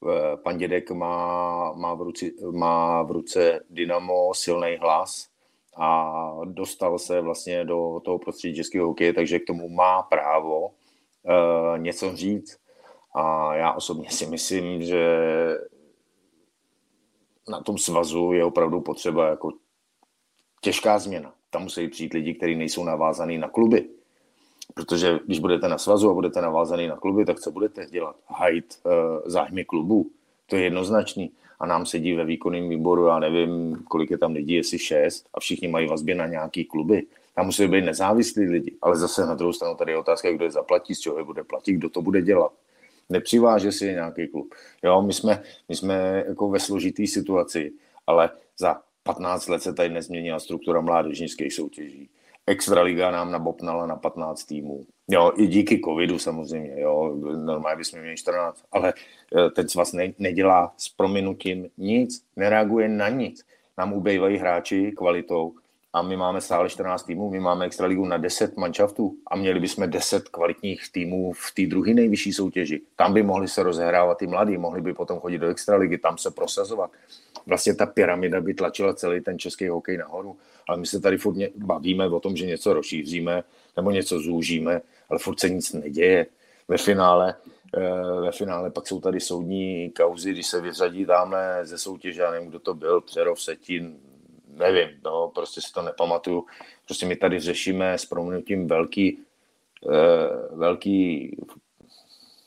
uh, 0.00 0.12
pan 0.42 0.58
Dědek 0.58 0.90
má, 0.90 1.72
má, 1.72 1.94
v 1.94 2.02
ruci, 2.02 2.34
má 2.50 3.02
v 3.02 3.10
ruce 3.10 3.60
Dynamo 3.70 4.34
silný 4.34 4.76
hlas 4.80 5.28
a 5.76 6.14
dostal 6.44 6.98
se 6.98 7.20
vlastně 7.20 7.64
do 7.64 8.00
toho 8.04 8.18
prostředí 8.18 8.54
českého 8.54 8.86
hokeje, 8.86 9.12
takže 9.12 9.38
k 9.38 9.46
tomu 9.46 9.68
má 9.68 10.02
právo 10.02 10.66
uh, 10.66 10.72
něco 11.78 12.16
říct. 12.16 12.58
A 13.14 13.54
já 13.54 13.72
osobně 13.72 14.10
si 14.10 14.26
myslím, 14.26 14.82
že 14.82 15.18
na 17.48 17.60
tom 17.60 17.78
svazu 17.78 18.32
je 18.32 18.44
opravdu 18.44 18.80
potřeba 18.80 19.28
jako 19.28 19.50
těžká 20.60 20.98
změna. 20.98 21.34
Tam 21.52 21.62
musí 21.62 21.88
přijít 21.88 22.12
lidi, 22.12 22.34
kteří 22.34 22.54
nejsou 22.54 22.84
navázaný 22.84 23.38
na 23.38 23.48
kluby. 23.48 23.84
Protože 24.74 25.20
když 25.26 25.38
budete 25.38 25.68
na 25.68 25.78
svazu 25.78 26.10
a 26.10 26.14
budete 26.14 26.40
navázaný 26.40 26.88
na 26.88 26.96
kluby, 26.96 27.24
tak 27.24 27.40
co 27.40 27.50
budete 27.50 27.86
dělat? 27.86 28.16
Hajit 28.28 28.78
uh, 28.84 28.92
zájmy 29.24 29.64
klubů. 29.64 30.10
To 30.46 30.56
je 30.56 30.62
jednoznačný. 30.62 31.30
A 31.60 31.66
nám 31.66 31.86
sedí 31.86 32.12
ve 32.12 32.24
výkonném 32.24 32.68
výboru, 32.68 33.06
já 33.06 33.18
nevím, 33.18 33.82
kolik 33.88 34.10
je 34.10 34.18
tam 34.18 34.32
lidí, 34.32 34.54
jestli 34.54 34.78
šest, 34.78 35.28
a 35.34 35.40
všichni 35.40 35.68
mají 35.68 35.88
vazbě 35.88 36.14
na 36.14 36.26
nějaký 36.26 36.64
kluby. 36.64 37.02
Tam 37.34 37.46
musí 37.46 37.68
být 37.68 37.84
nezávislí 37.84 38.44
lidi. 38.44 38.72
Ale 38.82 38.96
zase 38.96 39.26
na 39.26 39.34
druhou 39.34 39.52
stranu 39.52 39.74
tady 39.74 39.92
je 39.92 39.98
otázka, 39.98 40.32
kdo 40.32 40.44
je 40.44 40.50
zaplatí, 40.50 40.94
z 40.94 41.00
čeho 41.00 41.18
je 41.18 41.24
bude 41.24 41.44
platit, 41.44 41.72
kdo 41.72 41.90
to 41.90 42.02
bude 42.02 42.22
dělat 42.22 42.52
nepřiváže 43.12 43.72
si 43.72 43.84
nějaký 43.84 44.28
klub. 44.28 44.54
Jo, 44.82 45.02
my 45.02 45.12
jsme, 45.12 45.42
my 45.68 45.76
jsme 45.76 46.24
jako 46.28 46.48
ve 46.48 46.60
složitý 46.60 47.06
situaci, 47.06 47.72
ale 48.06 48.30
za 48.58 48.80
15 49.02 49.48
let 49.48 49.62
se 49.62 49.72
tady 49.72 49.88
nezměnila 49.88 50.40
struktura 50.40 50.80
mládežnických 50.80 51.54
soutěží. 51.54 52.08
Extraliga 52.46 53.10
nám 53.10 53.30
nabopnala 53.30 53.86
na 53.86 53.96
15 53.96 54.44
týmů. 54.44 54.86
Jo, 55.08 55.32
i 55.36 55.46
díky 55.46 55.80
covidu 55.84 56.18
samozřejmě, 56.18 56.80
jo, 56.80 57.16
normálně 57.36 57.76
bychom 57.76 58.00
měli 58.00 58.16
14, 58.16 58.64
ale 58.72 58.94
eh, 59.36 59.50
ten 59.50 59.68
svaz 59.68 59.92
ne, 59.92 60.12
nedělá 60.18 60.74
s 60.76 60.88
prominutím 60.88 61.68
nic, 61.78 62.24
nereaguje 62.36 62.88
na 62.88 63.08
nic. 63.08 63.44
Nám 63.78 63.92
ubejvají 63.92 64.36
hráči 64.36 64.92
kvalitou 64.92 65.54
a 65.92 66.02
my 66.02 66.16
máme 66.16 66.40
stále 66.40 66.68
14 66.68 67.02
týmů, 67.02 67.30
my 67.30 67.40
máme 67.40 67.66
extraligu 67.66 68.06
na 68.06 68.16
10 68.16 68.56
manšaftů 68.56 69.16
a 69.26 69.36
měli 69.36 69.60
bychom 69.60 69.90
10 69.90 70.28
kvalitních 70.28 70.92
týmů 70.92 71.32
v 71.32 71.54
té 71.54 71.66
druhé 71.66 71.94
nejvyšší 71.94 72.32
soutěži. 72.32 72.80
Tam 72.96 73.14
by 73.14 73.22
mohli 73.22 73.48
se 73.48 73.62
rozehrávat 73.62 74.18
ty 74.18 74.26
mladí, 74.26 74.58
mohli 74.58 74.80
by 74.80 74.94
potom 74.94 75.20
chodit 75.20 75.38
do 75.38 75.48
extraligy, 75.48 75.98
tam 75.98 76.18
se 76.18 76.30
prosazovat. 76.30 76.90
Vlastně 77.46 77.74
ta 77.74 77.86
pyramida 77.86 78.40
by 78.40 78.54
tlačila 78.54 78.94
celý 78.94 79.20
ten 79.20 79.38
český 79.38 79.68
hokej 79.68 79.96
nahoru, 79.96 80.36
ale 80.68 80.78
my 80.78 80.86
se 80.86 81.00
tady 81.00 81.18
furt 81.18 81.36
bavíme 81.56 82.08
o 82.08 82.20
tom, 82.20 82.36
že 82.36 82.46
něco 82.46 82.72
rozšíříme 82.72 83.44
nebo 83.76 83.90
něco 83.90 84.18
zúžíme, 84.18 84.80
ale 85.08 85.18
furt 85.18 85.40
se 85.40 85.48
nic 85.48 85.72
neděje. 85.72 86.26
Ve 86.68 86.78
finále 86.78 87.34
eh, 87.76 88.20
ve 88.20 88.32
finále 88.32 88.70
pak 88.70 88.86
jsou 88.86 89.00
tady 89.00 89.20
soudní 89.20 89.90
kauzy, 89.90 90.32
když 90.32 90.46
se 90.46 90.60
vyřadí 90.60 91.06
tamhle 91.06 91.60
ze 91.62 91.78
soutěže, 91.78 92.22
já 92.22 92.30
nevím, 92.30 92.48
kdo 92.48 92.58
to 92.58 92.74
byl, 92.74 93.00
Přerov, 93.00 93.42
Setin, 93.42 93.96
nevím, 94.52 94.88
no, 95.04 95.28
prostě 95.34 95.60
si 95.60 95.72
to 95.72 95.82
nepamatuju. 95.82 96.46
Prostě 96.84 97.06
my 97.06 97.16
tady 97.16 97.40
řešíme 97.40 97.98
s 97.98 98.06
proměnutím 98.06 98.68
velký, 98.68 99.18
eh, 99.92 100.56
velký, 100.56 101.36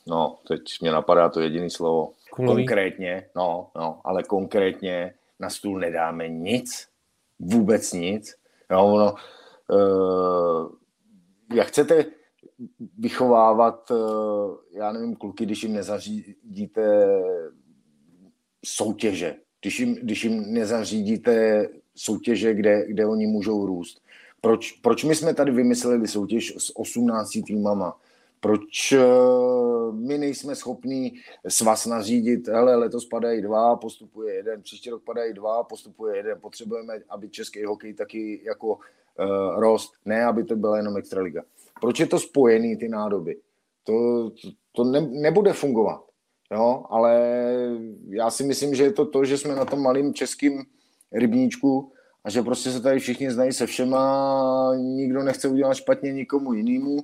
no, 0.08 0.38
teď 0.48 0.62
mě 0.82 0.92
napadá 0.92 1.30
to 1.30 1.42
jediné 1.42 1.70
slovo, 1.70 2.14
Kulový. 2.32 2.64
konkrétně, 2.64 3.30
no, 3.36 3.68
no, 3.76 4.02
ale 4.04 4.24
konkrétně 4.24 5.14
na 5.40 5.50
stůl 5.50 5.80
nedáme 5.80 6.28
nic, 6.30 6.88
vůbec 7.40 7.94
nic. 7.94 8.36
No, 8.70 8.94
ono, 8.94 9.16
eh, 9.72 11.56
jak 11.56 11.68
chcete 11.68 12.06
vychovávat, 12.98 13.92
eh, 13.92 14.78
já 14.78 14.92
nevím, 14.92 15.16
kluky, 15.16 15.46
když 15.46 15.64
jim 15.64 15.74
nezařídíte 15.74 17.08
soutěže, 18.66 19.36
když 19.62 19.80
jim, 19.80 19.96
když 19.96 20.24
jim 20.24 20.54
nezařídíte 20.54 21.68
soutěže, 21.96 22.54
kde, 22.54 22.86
kde 22.88 23.06
oni 23.06 23.28
můžou 23.28 23.66
růst. 23.66 24.02
Proč, 24.42 24.72
proč 24.72 25.04
my 25.04 25.16
jsme 25.16 25.34
tady 25.34 25.52
vymysleli 25.52 26.08
soutěž 26.08 26.54
s 26.58 26.80
18 26.80 27.38
týmama? 27.48 27.98
Proč 28.40 28.92
eh, 28.92 29.00
my 29.92 30.18
nejsme 30.18 30.56
schopní 30.56 31.14
vás 31.64 31.86
nařídit, 31.86 32.48
hele, 32.48 32.76
letos 32.76 33.06
padají 33.06 33.42
dva, 33.42 33.76
postupuje 33.76 34.36
jeden, 34.36 34.62
příští 34.62 34.90
rok 34.90 35.04
padají 35.04 35.34
dva, 35.34 35.64
postupuje 35.64 36.18
jeden. 36.18 36.38
Potřebujeme, 36.42 37.00
aby 37.10 37.30
český 37.30 37.64
hokej 37.64 37.94
taky 37.94 38.42
jako 38.44 38.68
uh, 38.68 38.80
rost, 39.60 39.94
ne, 40.06 40.26
aby 40.26 40.44
to 40.44 40.56
byla 40.56 40.78
jenom 40.78 40.98
extraliga. 40.98 41.44
Proč 41.82 42.00
je 42.00 42.08
to 42.08 42.20
spojený, 42.20 42.78
ty 42.78 42.90
nádoby? 42.90 43.38
To, 43.84 44.30
to, 44.30 44.50
to 44.72 44.84
ne, 44.84 45.02
nebude 45.02 45.54
fungovat. 45.54 46.06
Jo? 46.52 46.84
Ale 46.90 47.22
já 48.10 48.32
si 48.32 48.44
myslím, 48.44 48.76
že 48.76 48.84
je 48.84 48.94
to 48.94 49.06
to, 49.06 49.26
že 49.26 49.38
jsme 49.38 49.56
na 49.56 49.66
tom 49.66 49.82
malým 49.82 50.14
českým 50.14 50.66
rybníčku 51.16 51.92
a 52.24 52.30
že 52.30 52.42
prostě 52.42 52.72
se 52.72 52.82
tady 52.82 53.00
všichni 53.00 53.32
znají 53.32 53.54
se 53.54 53.66
všema, 53.66 54.72
nikdo 54.76 55.24
nechce 55.24 55.48
udělat 55.48 55.74
špatně 55.74 56.14
nikomu 56.14 56.54
jinému, 56.54 56.98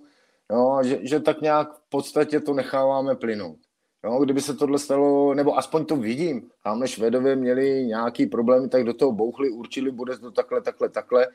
jo, 0.51 0.79
že, 0.83 0.99
že 1.01 1.19
tak 1.19 1.41
nějak 1.41 1.73
v 1.73 1.89
podstatě 1.89 2.39
to 2.39 2.53
necháváme 2.53 3.15
plynout. 3.15 3.57
Jo, 4.03 4.19
kdyby 4.23 4.41
se 4.41 4.53
tohle 4.53 4.79
stalo, 4.79 5.33
nebo 5.33 5.57
aspoň 5.57 5.85
to 5.85 5.95
vidím, 5.95 6.49
tamhle 6.63 6.87
Švédové 6.87 7.35
měli 7.35 7.85
nějaký 7.85 8.25
problémy, 8.25 8.69
tak 8.69 8.83
do 8.83 8.93
toho 8.93 9.11
bouchli, 9.11 9.49
určili, 9.49 9.91
bude 9.91 10.17
to 10.17 10.31
takhle, 10.31 10.61
takhle, 10.61 10.89
takhle 10.89 11.27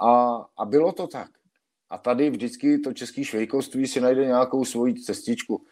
a, 0.00 0.36
a 0.56 0.64
bylo 0.64 0.92
to 0.92 1.06
tak. 1.06 1.30
A 1.90 1.98
tady 1.98 2.30
vždycky 2.30 2.78
to 2.78 2.92
české 2.92 3.24
švejkovství 3.24 3.86
si 3.86 4.00
najde 4.00 4.26
nějakou 4.26 4.64
svoji 4.64 4.94
cestičku. 4.94 5.62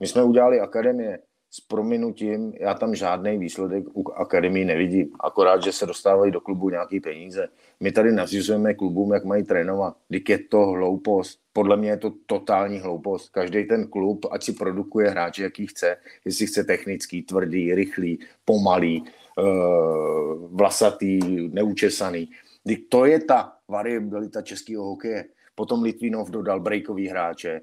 My 0.00 0.06
jsme 0.06 0.22
udělali 0.22 0.60
akademie, 0.60 1.18
s 1.50 1.60
prominutím, 1.60 2.52
já 2.60 2.74
tam 2.74 2.94
žádný 2.94 3.38
výsledek 3.38 3.84
u 3.94 4.12
akademii 4.12 4.64
nevidím. 4.64 5.10
Akorát, 5.20 5.62
že 5.62 5.72
se 5.72 5.86
dostávají 5.86 6.32
do 6.32 6.40
klubu 6.40 6.70
nějaký 6.70 7.00
peníze. 7.00 7.48
My 7.80 7.92
tady 7.92 8.12
nařizujeme 8.12 8.74
klubům, 8.74 9.12
jak 9.12 9.24
mají 9.24 9.44
trénovat. 9.44 9.96
Když 10.08 10.22
je 10.28 10.38
to 10.38 10.66
hloupost. 10.66 11.40
Podle 11.52 11.76
mě 11.76 11.90
je 11.90 11.96
to 11.96 12.12
totální 12.26 12.78
hloupost. 12.78 13.28
Každý 13.28 13.64
ten 13.64 13.86
klub, 13.86 14.26
ať 14.30 14.44
si 14.44 14.52
produkuje 14.52 15.10
hráče, 15.10 15.42
jaký 15.42 15.66
chce, 15.66 15.96
jestli 16.24 16.46
chce 16.46 16.64
technický, 16.64 17.22
tvrdý, 17.22 17.74
rychlý, 17.74 18.18
pomalý, 18.44 19.04
uh, 19.38 20.56
vlasatý, 20.56 21.48
neučesaný. 21.52 22.28
Když 22.64 22.78
to 22.88 23.04
je 23.04 23.20
ta 23.20 23.52
variabilita 23.68 24.42
českého 24.42 24.84
hokeje. 24.84 25.24
Potom 25.54 25.82
Litvinov 25.82 26.30
dodal 26.30 26.60
breakový 26.60 27.08
hráče, 27.08 27.60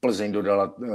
Plzeň 0.00 0.32
dodala 0.32 0.74
uh, 0.78 0.86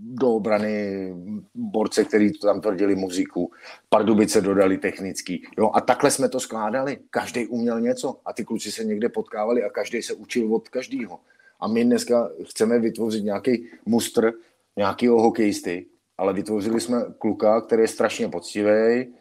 do 0.00 0.28
obrany 0.28 1.12
borce, 1.54 2.04
který 2.04 2.38
tam 2.38 2.60
tvrdili 2.60 2.94
muziku, 2.94 3.52
Pardubice 3.88 4.40
dodali 4.40 4.78
technický. 4.78 5.46
Jo? 5.58 5.70
A 5.74 5.80
takhle 5.80 6.10
jsme 6.10 6.28
to 6.28 6.40
skládali. 6.40 6.98
Každý 7.10 7.46
uměl 7.46 7.80
něco 7.80 8.20
a 8.24 8.32
ty 8.32 8.44
kluci 8.44 8.72
se 8.72 8.84
někde 8.84 9.08
potkávali 9.08 9.64
a 9.64 9.70
každý 9.70 10.02
se 10.02 10.14
učil 10.14 10.54
od 10.54 10.68
každého. 10.68 11.20
A 11.60 11.68
my 11.68 11.84
dneska 11.84 12.30
chceme 12.48 12.78
vytvořit 12.78 13.24
nějaký 13.24 13.68
mustr 13.86 14.32
nějakého 14.76 15.22
hokejisty, 15.22 15.86
ale 16.18 16.32
vytvořili 16.32 16.80
jsme 16.80 17.04
kluka, 17.18 17.60
který 17.60 17.82
je 17.82 17.88
strašně 17.88 18.28
poctivý, 18.28 19.14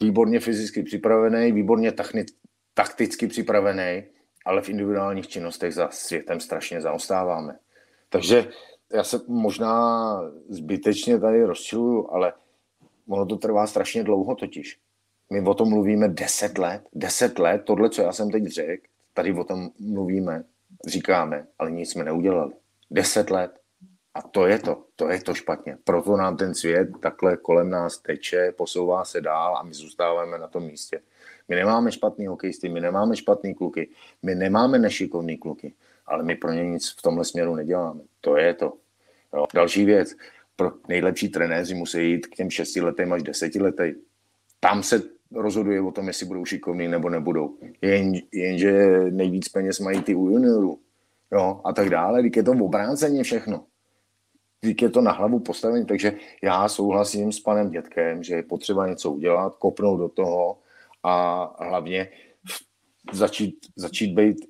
výborně 0.00 0.40
fyzicky 0.40 0.82
připravený, 0.82 1.52
výborně 1.52 1.92
takticky 2.74 3.26
připravený, 3.26 4.02
ale 4.46 4.62
v 4.62 4.68
individuálních 4.68 5.28
činnostech 5.28 5.74
za 5.74 5.88
světem 5.90 6.40
strašně 6.40 6.80
zaostáváme. 6.80 7.58
Takže 8.10 8.48
já 8.92 9.04
se 9.04 9.20
možná 9.26 10.22
zbytečně 10.48 11.18
tady 11.18 11.44
rozčiluju, 11.44 12.08
ale 12.10 12.32
ono 13.08 13.26
to 13.26 13.36
trvá 13.36 13.66
strašně 13.66 14.04
dlouho 14.04 14.34
totiž. 14.34 14.78
My 15.32 15.40
o 15.40 15.54
tom 15.54 15.68
mluvíme 15.68 16.08
deset 16.08 16.58
let. 16.58 16.82
Deset 16.92 17.38
let, 17.38 17.62
tohle, 17.64 17.90
co 17.90 18.02
já 18.02 18.12
jsem 18.12 18.30
teď 18.30 18.46
řekl, 18.46 18.86
tady 19.14 19.32
o 19.32 19.44
tom 19.44 19.70
mluvíme, 19.78 20.44
říkáme, 20.86 21.46
ale 21.58 21.70
nic 21.70 21.90
jsme 21.90 22.04
neudělali. 22.04 22.52
Deset 22.90 23.30
let. 23.30 23.60
A 24.14 24.22
to 24.22 24.46
je 24.46 24.58
to, 24.58 24.84
to 24.96 25.08
je 25.08 25.20
to 25.20 25.34
špatně. 25.34 25.78
Proto 25.84 26.16
nám 26.16 26.36
ten 26.36 26.54
svět 26.54 26.88
takhle 27.00 27.36
kolem 27.36 27.70
nás 27.70 27.98
teče, 27.98 28.52
posouvá 28.56 29.04
se 29.04 29.20
dál 29.20 29.56
a 29.56 29.62
my 29.62 29.74
zůstáváme 29.74 30.38
na 30.38 30.48
tom 30.48 30.62
místě. 30.62 31.00
My 31.48 31.56
nemáme 31.56 31.92
špatný 31.92 32.26
hokejisty, 32.26 32.68
my 32.68 32.80
nemáme 32.80 33.16
špatný 33.16 33.54
kluky, 33.54 33.88
my 34.22 34.34
nemáme 34.34 34.78
nešikovný 34.78 35.38
kluky, 35.38 35.74
ale 36.10 36.22
my 36.22 36.36
pro 36.36 36.52
ně 36.52 36.64
nic 36.64 36.90
v 36.98 37.02
tomhle 37.02 37.24
směru 37.24 37.54
neděláme. 37.54 38.00
To 38.20 38.36
je 38.36 38.54
to. 38.54 38.72
Jo. 39.34 39.46
Další 39.54 39.84
věc, 39.84 40.14
pro 40.56 40.72
nejlepší 40.88 41.28
trenéři 41.28 41.74
musí 41.74 42.10
jít 42.10 42.26
k 42.26 42.34
těm 42.36 42.50
šestiletým 42.50 43.12
až 43.12 43.22
desetiletým. 43.22 43.94
Tam 44.60 44.82
se 44.82 45.02
rozhoduje 45.32 45.80
o 45.80 45.92
tom, 45.92 46.08
jestli 46.08 46.26
budou 46.26 46.44
šikovní 46.44 46.88
nebo 46.88 47.08
nebudou. 47.08 47.58
Jen, 47.82 48.12
jenže 48.32 49.00
nejvíc 49.10 49.48
peněz 49.48 49.80
mají 49.80 50.02
ty 50.02 50.14
u 50.14 50.28
juniorů. 50.28 50.78
Jo, 51.32 51.60
a 51.64 51.72
tak 51.72 51.90
dále. 51.90 52.20
Když 52.20 52.36
je 52.36 52.42
to 52.42 52.52
obráceně 52.52 53.22
všechno. 53.22 53.64
Když 54.60 54.82
je 54.82 54.88
to 54.88 55.00
na 55.00 55.12
hlavu 55.12 55.40
postavené. 55.40 55.84
Takže 55.84 56.12
já 56.42 56.68
souhlasím 56.68 57.32
s 57.32 57.40
panem 57.40 57.70
Dětkem, 57.70 58.22
že 58.22 58.34
je 58.34 58.42
potřeba 58.42 58.86
něco 58.86 59.12
udělat, 59.12 59.56
kopnout 59.56 60.00
do 60.00 60.08
toho 60.08 60.58
a 61.02 61.64
hlavně 61.64 62.08
začít, 63.12 63.56
začít 63.76 64.14
být 64.14 64.49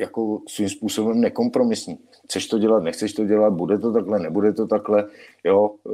jako 0.00 0.42
svým 0.48 0.68
způsobem 0.68 1.20
nekompromisní. 1.20 1.98
Chceš 2.24 2.46
to 2.46 2.58
dělat, 2.58 2.82
nechceš 2.82 3.12
to 3.12 3.24
dělat, 3.24 3.52
bude 3.52 3.78
to 3.78 3.92
takhle, 3.92 4.18
nebude 4.18 4.52
to 4.52 4.66
takhle, 4.66 5.08
jo, 5.44 5.70
e, 5.86 5.90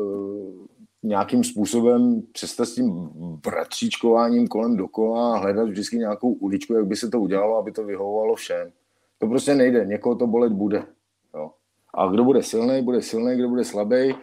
nějakým 1.03 1.45
způsobem 1.45 2.23
přestat 2.33 2.65
s 2.65 2.75
tím 2.75 3.11
bratříčkováním 3.45 4.49
kolem 4.49 4.77
dokola 4.77 5.35
a 5.35 5.39
hledat 5.39 5.69
vždycky 5.69 5.97
nějakou 5.97 6.33
uličku, 6.33 6.75
jak 6.75 6.87
by 6.87 6.97
se 6.97 7.09
to 7.09 7.21
udělalo, 7.21 7.57
aby 7.57 7.73
to 7.73 7.85
vyhovovalo 7.85 8.35
všem. 8.35 8.73
To 9.19 9.27
prostě 9.27 9.55
nejde, 9.55 9.85
někoho 9.85 10.15
to 10.15 10.27
bolet 10.27 10.53
bude. 10.53 10.87
Jo. 11.35 11.51
A 11.95 12.07
kdo 12.07 12.25
bude 12.25 12.43
silný, 12.43 12.83
bude 12.83 13.03
silný, 13.03 13.37
kdo 13.37 13.49
bude 13.49 13.65
slabý, 13.65 14.15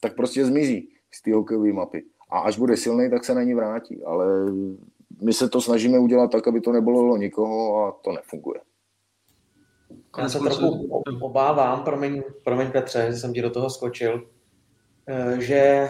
tak 0.00 0.16
prostě 0.16 0.44
zmizí 0.44 0.88
z 1.10 1.22
té 1.22 1.34
hokejové 1.34 1.72
mapy. 1.72 2.04
A 2.30 2.38
až 2.38 2.58
bude 2.58 2.76
silný, 2.76 3.10
tak 3.10 3.24
se 3.24 3.34
na 3.34 3.42
ní 3.42 3.54
vrátí. 3.54 4.04
Ale 4.04 4.26
my 5.22 5.32
se 5.32 5.48
to 5.48 5.60
snažíme 5.60 5.98
udělat 5.98 6.30
tak, 6.30 6.48
aby 6.48 6.60
to 6.60 6.72
nebolelo 6.72 7.16
nikoho 7.16 7.84
a 7.84 7.92
to 7.92 8.12
nefunguje. 8.12 8.60
Já 10.18 10.28
se 10.28 10.38
trochu 10.38 11.02
obávám, 11.20 11.84
promiň, 11.84 12.22
promiň 12.44 12.70
Petře, 12.70 13.06
že 13.10 13.16
jsem 13.16 13.32
ti 13.32 13.42
do 13.42 13.50
toho 13.50 13.70
skočil, 13.70 14.28
eh, 15.06 15.40
že 15.40 15.88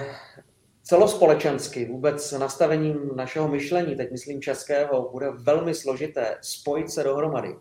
celospolečensky 0.83 1.85
vůbec 1.85 2.33
nastavením 2.33 3.11
našeho 3.17 3.49
myšlení, 3.49 3.97
teď 3.97 4.11
myslím 4.11 4.43
českého, 4.43 5.11
bude 5.13 5.31
velmi 5.31 5.75
složité 5.75 6.39
spojit 6.41 6.91
se 6.91 7.03
dohromady. 7.03 7.57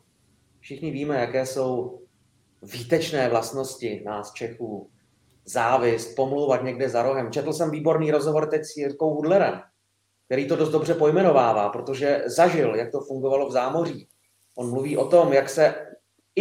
Všichni 0.60 0.92
víme, 0.92 1.20
jaké 1.20 1.46
jsou 1.46 2.00
výtečné 2.62 3.30
vlastnosti 3.30 4.04
nás 4.06 4.34
Čechů. 4.34 4.90
Závist, 5.46 6.16
pomlouvat 6.16 6.64
někde 6.64 6.90
za 6.90 7.04
rohem. 7.04 7.32
Četl 7.32 7.54
jsem 7.54 7.72
výborný 7.72 8.12
rozhovor 8.12 8.50
teď 8.50 8.66
s 8.66 8.78
Jirkou 8.78 9.14
Hudlerem, 9.14 9.62
který 10.26 10.48
to 10.48 10.56
dost 10.56 10.70
dobře 10.70 10.94
pojmenovává, 10.94 11.70
protože 11.70 12.24
zažil, 12.26 12.76
jak 12.76 12.92
to 12.92 13.00
fungovalo 13.00 13.50
v 13.50 13.52
zámoří. 13.52 14.08
On 14.56 14.70
mluví 14.70 14.98
o 14.98 15.08
tom, 15.08 15.34
jak 15.34 15.50
se 15.50 15.87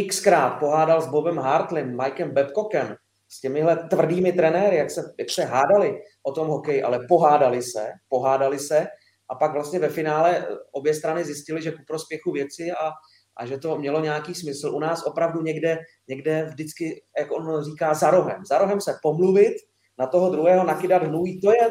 xkrát 0.05 0.59
pohádal 0.59 1.03
s 1.03 1.07
Bobem 1.07 1.37
Hartlem, 1.37 1.97
Mikem 1.97 2.31
Babcockem, 2.31 2.97
s 3.29 3.41
těmihle 3.41 3.77
tvrdými 3.77 4.33
trenéry, 4.33 4.77
jak 4.77 4.91
se, 4.91 5.15
jak 5.19 5.31
se 5.31 5.45
hádali 5.45 6.03
o 6.23 6.33
tom 6.33 6.49
hokeji, 6.49 6.83
ale 6.83 7.07
pohádali 7.09 7.63
se, 7.63 7.93
pohádali 8.09 8.59
se 8.59 8.87
a 9.29 9.35
pak 9.35 9.53
vlastně 9.53 9.79
ve 9.79 9.89
finále 9.89 10.49
obě 10.73 10.95
strany 10.95 11.25
zjistili, 11.25 11.63
že 11.63 11.73
ku 11.73 11.83
prospěchu 11.87 12.33
věci 12.33 12.73
a, 12.73 12.91
a 13.37 13.47
že 13.47 13.59
to 13.59 13.79
mělo 13.79 14.01
nějaký 14.01 14.35
smysl. 14.35 14.75
U 14.75 14.81
nás 14.81 15.07
opravdu 15.07 15.43
někde, 15.43 15.79
někde 16.09 16.45
vždycky, 16.45 17.03
jak 17.19 17.33
on 17.33 17.65
říká, 17.65 17.95
za 17.95 18.11
rohem. 18.11 18.45
Za 18.45 18.59
rohem 18.59 18.81
se 18.81 18.99
pomluvit, 19.03 19.55
na 19.99 20.07
toho 20.07 20.31
druhého 20.31 20.65
nakydat 20.65 21.03
hnůj, 21.03 21.41
to 21.41 21.53
je, 21.53 21.71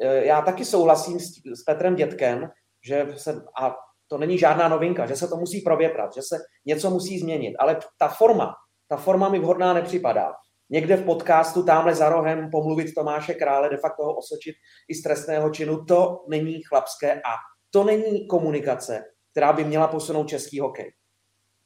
e, 0.00 0.24
já 0.24 0.42
taky 0.42 0.64
souhlasím 0.64 1.20
s, 1.20 1.32
s 1.54 1.62
Petrem 1.62 1.96
Dětkem, 1.96 2.50
že 2.82 3.06
se, 3.16 3.42
a 3.60 3.76
to 4.08 4.18
není 4.18 4.38
žádná 4.38 4.68
novinka, 4.68 5.06
že 5.06 5.16
se 5.16 5.28
to 5.28 5.36
musí 5.36 5.60
provětrat, 5.60 6.14
že 6.14 6.22
se 6.22 6.36
něco 6.66 6.90
musí 6.90 7.18
změnit, 7.18 7.56
ale 7.58 7.78
ta 7.98 8.08
forma, 8.08 8.54
ta 8.88 8.96
forma 8.96 9.28
mi 9.28 9.38
vhodná 9.38 9.72
nepřipadá. 9.72 10.32
Někde 10.70 10.96
v 10.96 11.04
podcastu 11.04 11.62
tamhle 11.62 11.94
za 11.94 12.08
rohem 12.08 12.50
pomluvit 12.50 12.94
Tomáše 12.94 13.34
Krále, 13.34 13.68
de 13.68 13.76
facto 13.76 14.04
ho 14.04 14.16
osočit 14.16 14.54
i 14.88 14.94
z 14.94 15.02
trestného 15.02 15.50
činu, 15.50 15.84
to 15.84 16.24
není 16.28 16.62
chlapské 16.62 17.14
a 17.14 17.34
to 17.70 17.84
není 17.84 18.26
komunikace, 18.26 19.04
která 19.30 19.52
by 19.52 19.64
měla 19.64 19.88
posunout 19.88 20.28
český 20.28 20.60
hokej. 20.60 20.92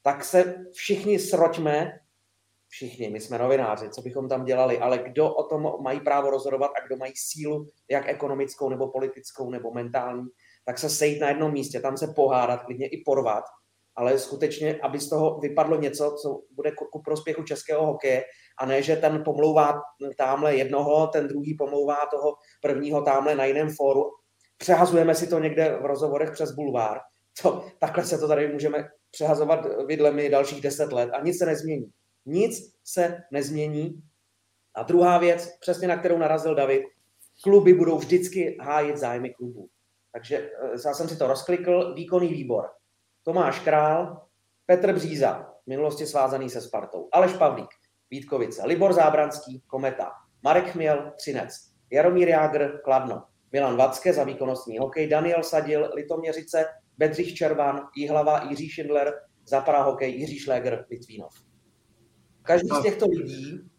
Tak 0.03 0.23
se 0.25 0.55
všichni 0.73 1.19
sroďme, 1.19 1.99
všichni, 2.67 3.09
my 3.09 3.19
jsme 3.19 3.37
novináři, 3.37 3.89
co 3.89 4.01
bychom 4.01 4.29
tam 4.29 4.45
dělali, 4.45 4.79
ale 4.79 4.97
kdo 4.97 5.33
o 5.33 5.43
tom 5.43 5.73
mají 5.81 5.99
právo 5.99 6.29
rozhodovat 6.29 6.71
a 6.77 6.85
kdo 6.87 6.97
mají 6.97 7.13
sílu, 7.15 7.69
jak 7.89 8.09
ekonomickou, 8.09 8.69
nebo 8.69 8.91
politickou, 8.91 9.49
nebo 9.49 9.71
mentální, 9.71 10.27
tak 10.65 10.79
se 10.79 10.89
sejít 10.89 11.21
na 11.21 11.29
jednom 11.29 11.51
místě, 11.51 11.79
tam 11.79 11.97
se 11.97 12.13
pohádat, 12.15 12.63
klidně 12.63 12.87
i 12.87 13.03
porvat, 13.05 13.43
ale 13.95 14.19
skutečně, 14.19 14.79
aby 14.83 14.99
z 14.99 15.09
toho 15.09 15.39
vypadlo 15.39 15.79
něco, 15.79 16.15
co 16.21 16.41
bude 16.51 16.71
ku 16.91 17.01
prospěchu 17.01 17.43
českého 17.43 17.85
hokeje, 17.85 18.23
a 18.59 18.65
ne, 18.65 18.81
že 18.81 18.95
ten 18.95 19.23
pomlouvá 19.25 19.81
tamhle 20.17 20.55
jednoho, 20.55 21.07
ten 21.07 21.27
druhý 21.27 21.55
pomlouvá 21.57 21.95
toho 22.11 22.35
prvního 22.61 23.01
tamhle 23.01 23.35
na 23.35 23.45
jiném 23.45 23.69
fóru. 23.69 24.03
Přehazujeme 24.57 25.15
si 25.15 25.27
to 25.27 25.39
někde 25.39 25.77
v 25.81 25.85
rozhovorech 25.85 26.31
přes 26.31 26.51
bulvár. 26.51 26.99
To, 27.41 27.65
takhle 27.79 28.05
se 28.05 28.17
to 28.17 28.27
tady 28.27 28.53
můžeme 28.53 28.89
přehazovat 29.11 29.59
vidlemi 29.87 30.29
dalších 30.29 30.61
deset 30.61 30.93
let 30.93 31.09
a 31.13 31.23
nic 31.23 31.37
se 31.37 31.45
nezmění. 31.45 31.91
Nic 32.25 32.73
se 32.83 33.17
nezmění. 33.31 34.01
A 34.75 34.83
druhá 34.83 35.17
věc, 35.17 35.57
přesně 35.59 35.87
na 35.87 35.97
kterou 35.97 36.17
narazil 36.17 36.55
David, 36.55 36.83
kluby 37.43 37.73
budou 37.73 37.97
vždycky 37.97 38.57
hájit 38.61 38.97
zájmy 38.97 39.33
klubů. 39.33 39.69
Takže 40.11 40.37
eh, 40.37 40.77
já 40.85 40.93
jsem 40.93 41.09
si 41.09 41.17
to 41.17 41.27
rozklikl, 41.27 41.93
výkonný 41.93 42.27
výbor. 42.27 42.69
Tomáš 43.23 43.59
Král, 43.59 44.27
Petr 44.65 44.93
Bříza, 44.93 45.53
v 45.63 45.69
minulosti 45.69 46.05
svázaný 46.05 46.49
se 46.49 46.61
Spartou, 46.61 47.09
Aleš 47.11 47.33
Pavlík, 47.33 47.69
Vítkovice, 48.09 48.65
Libor 48.65 48.93
Zábranský, 48.93 49.61
Kometa, 49.67 50.11
Marek 50.43 50.67
Chměl, 50.67 51.13
Třinec, 51.17 51.53
Jaromír 51.91 52.27
Jágr, 52.27 52.81
Kladno, 52.83 53.23
Milan 53.51 53.77
Vacke 53.77 54.13
za 54.13 54.23
výkonnostní 54.23 54.77
hokej, 54.77 55.07
Daniel 55.07 55.43
Sadil, 55.43 55.89
Litoměřice, 55.95 56.65
Bedřich 56.97 57.33
Červan, 57.33 57.87
Jihlava, 57.95 58.43
Jiří 58.49 58.69
Schindler, 58.69 59.13
za 59.45 59.59
hokej, 59.59 60.19
Jiří 60.19 60.39
Šléger, 60.39 60.85
Litvínov. 60.89 61.33
Každý 62.43 62.69
z 62.69 62.83
těchto 62.83 63.07
lidí, 63.07 63.69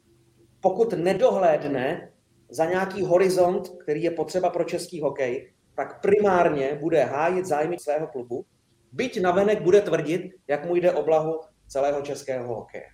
pokud 0.61 0.93
nedohlédne 0.93 2.13
za 2.51 2.65
nějaký 2.65 3.03
horizont, 3.03 3.69
který 3.69 4.03
je 4.03 4.11
potřeba 4.11 4.51
pro 4.51 4.65
český 4.65 5.01
hokej, 5.01 5.52
tak 5.75 6.01
primárně 6.01 6.79
bude 6.81 7.05
hájit 7.05 7.47
zájmy 7.47 7.79
svého 7.79 8.07
klubu, 8.07 8.47
byť 8.93 9.21
navenek 9.21 9.63
bude 9.63 9.81
tvrdit, 9.81 10.23
jak 10.49 10.67
mu 10.67 10.77
jde 10.77 10.93
o 10.93 11.03
blahu 11.03 11.41
celého 11.69 12.03
českého 12.03 12.55
hokeje. 12.55 12.87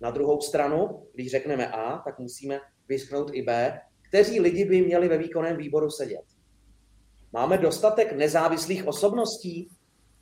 Na 0.00 0.10
druhou 0.10 0.40
stranu, 0.40 1.06
když 1.14 1.30
řekneme 1.30 1.70
A, 1.70 1.98
tak 1.98 2.18
musíme 2.18 2.60
vyschnout 2.88 3.30
i 3.34 3.42
B, 3.42 3.80
kteří 4.08 4.40
lidi 4.40 4.64
by 4.64 4.82
měli 4.82 5.08
ve 5.08 5.18
výkonném 5.18 5.56
výboru 5.56 5.90
sedět. 5.90 6.24
Máme 7.32 7.58
dostatek 7.58 8.12
nezávislých 8.12 8.86
osobností, 8.86 9.68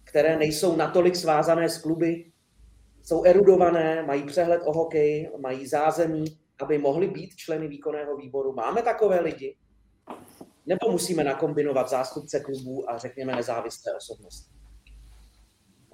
které 0.04 0.36
nejsou 0.36 0.76
natolik 0.76 1.16
svázané 1.16 1.68
s 1.68 1.78
kluby, 1.78 2.32
jsou 3.02 3.24
erudované, 3.24 4.02
mají 4.02 4.22
přehled 4.22 4.62
o 4.64 4.72
hokeji, 4.72 5.30
mají 5.40 5.66
zázemí, 5.66 6.24
aby 6.60 6.78
mohli 6.78 7.08
být 7.08 7.36
členy 7.36 7.68
výkonného 7.68 8.16
výboru. 8.16 8.52
Máme 8.52 8.82
takové 8.82 9.20
lidi? 9.20 9.56
Nebo 10.68 10.90
musíme 10.90 11.24
nakombinovat 11.24 11.90
zástupce 11.90 12.40
klubů 12.40 12.90
a 12.90 12.98
řekněme 12.98 13.36
nezávislé 13.36 13.96
osobnosti? 13.96 14.50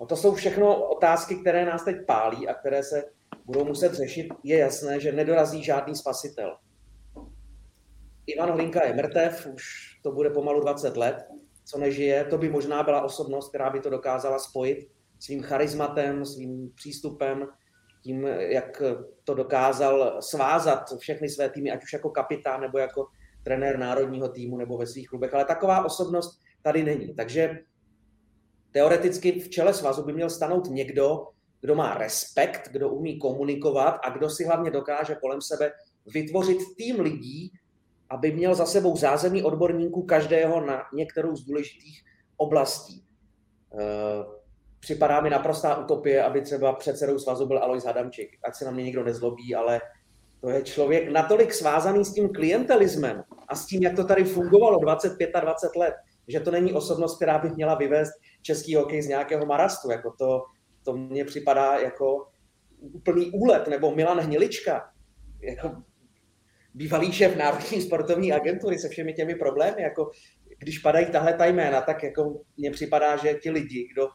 No 0.01 0.07
to 0.07 0.17
jsou 0.17 0.35
všechno 0.35 0.89
otázky, 0.89 1.37
které 1.37 1.65
nás 1.65 1.85
teď 1.85 1.97
pálí 2.07 2.49
a 2.49 2.55
které 2.55 2.83
se 2.83 3.05
budou 3.45 3.65
muset 3.65 3.95
řešit. 3.95 4.29
Je 4.43 4.59
jasné, 4.59 5.01
že 5.01 5.13
nedorazí 5.13 5.65
žádný 5.65 5.97
spasitel. 5.97 6.57
Ivan 8.27 8.51
Hlinka 8.51 8.87
je 8.87 8.95
mrtev, 8.95 9.47
už 9.47 9.65
to 10.03 10.13
bude 10.13 10.31
pomalu 10.31 10.61
20 10.61 10.97
let, 10.97 11.25
co 11.65 11.79
nežije. 11.79 12.25
To 12.25 12.39
by 12.39 12.49
možná 12.49 12.83
byla 12.83 13.03
osobnost, 13.03 13.49
která 13.49 13.71
by 13.71 13.81
to 13.81 13.91
dokázala 13.91 14.39
spojit 14.39 14.79
svým 15.19 15.43
charizmatem, 15.43 16.25
svým 16.25 16.71
přístupem, 16.75 17.47
tím, 18.03 18.27
jak 18.27 18.83
to 19.25 19.35
dokázal 19.35 20.23
svázat 20.23 20.99
všechny 20.99 21.29
své 21.29 21.49
týmy, 21.49 21.71
ať 21.71 21.83
už 21.83 21.93
jako 21.93 22.11
kapitán 22.11 22.61
nebo 22.61 22.79
jako 22.79 23.07
trenér 23.45 23.79
národního 23.79 24.29
týmu 24.29 24.57
nebo 24.57 24.79
ve 24.79 24.87
svých 24.87 25.09
klubech. 25.09 25.35
Ale 25.35 25.45
taková 25.45 25.85
osobnost 25.85 26.41
tady 26.63 26.85
není. 26.85 27.15
Takže 27.15 27.59
teoreticky 28.71 29.41
v 29.41 29.49
čele 29.49 29.75
svazu 29.75 30.03
by 30.03 30.13
měl 30.13 30.31
stanout 30.31 30.67
někdo, 30.71 31.29
kdo 31.61 31.75
má 31.75 31.95
respekt, 31.95 32.69
kdo 32.73 32.91
umí 32.91 33.19
komunikovat 33.19 33.99
a 34.05 34.11
kdo 34.11 34.31
si 34.31 34.45
hlavně 34.45 34.71
dokáže 34.71 35.15
kolem 35.15 35.43
sebe 35.43 35.73
vytvořit 36.07 36.59
tým 36.77 37.01
lidí, 37.01 37.53
aby 38.11 38.33
měl 38.33 38.55
za 38.55 38.67
sebou 38.67 38.97
zázemí 38.97 39.43
odborníků 39.43 40.03
každého 40.03 40.61
na 40.61 40.83
některou 40.95 41.37
z 41.37 41.45
důležitých 41.45 42.03
oblastí. 42.37 43.05
Eh, 43.79 44.25
připadá 44.81 45.21
mi 45.21 45.31
naprostá 45.31 45.77
utopie, 45.77 46.25
aby 46.25 46.41
třeba 46.41 46.73
předsedou 46.73 47.19
svazu 47.19 47.47
byl 47.47 47.59
Alois 47.59 47.85
Hadamčík. 47.85 48.39
Ať 48.45 48.55
se 48.55 48.65
na 48.65 48.71
mě 48.71 48.85
nikdo 48.85 49.05
nezlobí, 49.05 49.55
ale 49.55 49.81
to 50.45 50.51
je 50.51 50.63
člověk 50.63 51.09
natolik 51.09 51.55
svázaný 51.55 52.05
s 52.05 52.13
tím 52.13 52.29
klientelismem 52.29 53.23
a 53.49 53.55
s 53.55 53.67
tím, 53.67 53.83
jak 53.83 53.97
to 53.97 54.05
tady 54.05 54.25
fungovalo 54.25 54.79
25 54.79 55.31
a 55.35 55.41
20 55.41 55.77
let, 55.77 55.95
že 56.29 56.41
to 56.41 56.51
není 56.51 56.73
osobnost, 56.73 57.17
která 57.17 57.39
by 57.39 57.51
měla 57.51 57.75
vyvést 57.75 58.13
český 58.43 58.75
hokej 58.75 59.03
z 59.03 59.09
nějakého 59.09 59.47
marastu. 59.47 59.91
Jako 59.91 60.15
to, 60.19 60.45
to 60.85 60.97
mně 60.97 61.25
připadá 61.25 61.79
jako 61.79 62.27
úplný 62.79 63.31
úlet, 63.31 63.69
nebo 63.69 63.95
Milan 63.95 64.21
Hnilička, 64.21 64.91
jako 65.43 65.83
bývalý 66.75 67.13
šéf 67.13 67.37
Národní 67.37 67.83
sportovní 67.83 68.33
agentury 68.33 68.79
se 68.79 68.89
všemi 68.89 69.13
těmi 69.13 69.35
problémy, 69.35 69.83
jako 69.83 70.11
když 70.59 70.79
padají 70.79 71.07
tahle 71.07 71.33
ta 71.33 71.47
jména, 71.47 71.81
tak 71.81 72.03
jako 72.03 72.41
mně 72.57 72.71
připadá, 72.71 73.17
že 73.17 73.35
ti 73.35 73.51
lidi, 73.51 73.89
kdo 73.93 74.09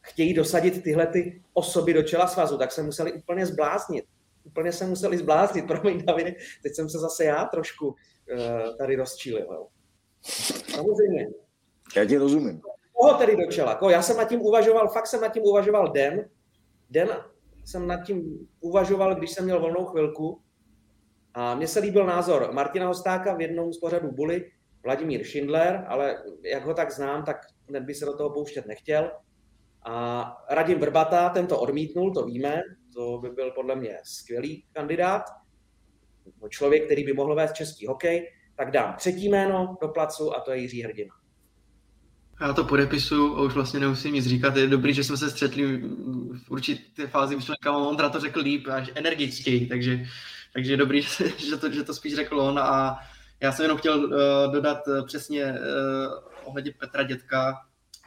chtějí 0.00 0.34
dosadit 0.34 0.82
tyhle 0.82 1.06
ty 1.06 1.42
osoby 1.52 1.92
do 1.92 2.02
čela 2.02 2.26
svazu, 2.26 2.58
tak 2.58 2.72
se 2.72 2.82
museli 2.82 3.12
úplně 3.12 3.46
zbláznit. 3.46 4.04
Úplně 4.44 4.72
se 4.72 4.86
museli 4.86 5.18
zbláznit, 5.18 5.66
promiň 5.66 6.04
Davide, 6.04 6.34
teď 6.62 6.74
jsem 6.74 6.88
se 6.88 6.98
zase 6.98 7.24
já 7.24 7.44
trošku 7.44 7.86
uh, 7.86 8.76
tady 8.78 8.96
rozčílil. 8.96 9.46
Jo. 9.52 9.66
Samozřejmě. 10.74 11.28
Já 11.96 12.04
ti 12.04 12.18
rozumím. 12.18 12.60
Koho 12.92 13.18
tedy 13.18 13.36
do 13.36 13.52
čela? 13.52 13.74
Koho? 13.74 13.90
Já 13.90 14.02
jsem 14.02 14.16
nad 14.16 14.28
tím 14.28 14.40
uvažoval, 14.40 14.88
fakt 14.88 15.06
jsem 15.06 15.20
nad 15.20 15.32
tím 15.32 15.42
uvažoval 15.42 15.92
den. 15.92 16.28
Den 16.90 17.08
jsem 17.64 17.86
nad 17.86 17.96
tím 17.96 18.48
uvažoval, 18.60 19.14
když 19.14 19.30
jsem 19.30 19.44
měl 19.44 19.60
volnou 19.60 19.84
chvilku. 19.84 20.40
A 21.34 21.54
mně 21.54 21.68
se 21.68 21.80
líbil 21.80 22.06
názor 22.06 22.52
Martina 22.52 22.86
Hostáka 22.86 23.34
v 23.34 23.40
jednom 23.40 23.72
z 23.72 23.78
pořadů 23.78 24.12
Bully, 24.12 24.50
Vladimír 24.84 25.24
Schindler, 25.24 25.84
ale 25.88 26.22
jak 26.44 26.64
ho 26.64 26.74
tak 26.74 26.92
znám, 26.92 27.24
tak 27.24 27.36
hned 27.68 27.82
by 27.82 27.94
se 27.94 28.04
do 28.04 28.16
toho 28.16 28.30
pouštět 28.30 28.66
nechtěl. 28.66 29.10
A 29.84 30.24
Radim 30.50 30.78
Vrbata, 30.78 31.28
ten 31.28 31.46
to 31.46 31.60
odmítnul, 31.60 32.14
to 32.14 32.24
víme, 32.24 32.62
to 32.94 33.18
by 33.18 33.28
byl 33.28 33.50
podle 33.50 33.76
mě 33.76 33.98
skvělý 34.04 34.64
kandidát, 34.72 35.22
člověk, 36.48 36.84
který 36.84 37.04
by 37.04 37.12
mohl 37.12 37.34
vést 37.34 37.52
český 37.52 37.86
hokej, 37.86 38.30
tak 38.56 38.70
dám 38.70 38.94
třetí 38.98 39.28
jméno 39.28 39.76
do 39.82 39.88
placu 39.88 40.36
a 40.36 40.40
to 40.40 40.50
je 40.50 40.58
Jiří 40.58 40.82
Hrdina. 40.82 41.14
Já 42.40 42.52
to 42.52 42.64
podepisu 42.64 43.36
a 43.36 43.42
už 43.42 43.54
vlastně 43.54 43.80
nemusím 43.80 44.14
nic 44.14 44.26
říkat. 44.26 44.56
Je 44.56 44.66
dobrý, 44.66 44.94
že 44.94 45.04
jsme 45.04 45.16
se 45.16 45.30
střetli 45.30 45.76
v 46.44 46.50
určité 46.50 47.06
fázi 47.06 47.36
myšlenka, 47.36 47.72
Ondra 47.72 48.08
to 48.08 48.20
řekl 48.20 48.40
líp, 48.40 48.68
až 48.68 48.90
energičtěji, 48.94 49.66
takže, 49.66 50.04
takže 50.52 50.72
je 50.72 50.76
dobrý, 50.76 51.02
že 51.36 51.56
to, 51.60 51.72
že 51.72 51.82
to 51.82 51.94
spíš 51.94 52.14
řekl 52.14 52.40
on 52.40 52.58
a 52.58 52.98
já 53.40 53.52
jsem 53.52 53.62
jenom 53.62 53.78
chtěl 53.78 53.98
uh, 54.04 54.12
dodat 54.52 54.78
uh, 54.86 55.06
přesně 55.06 55.44
uh, 55.44 56.48
ohledně 56.48 56.72
Petra 56.80 57.02
Dětka. 57.02 57.60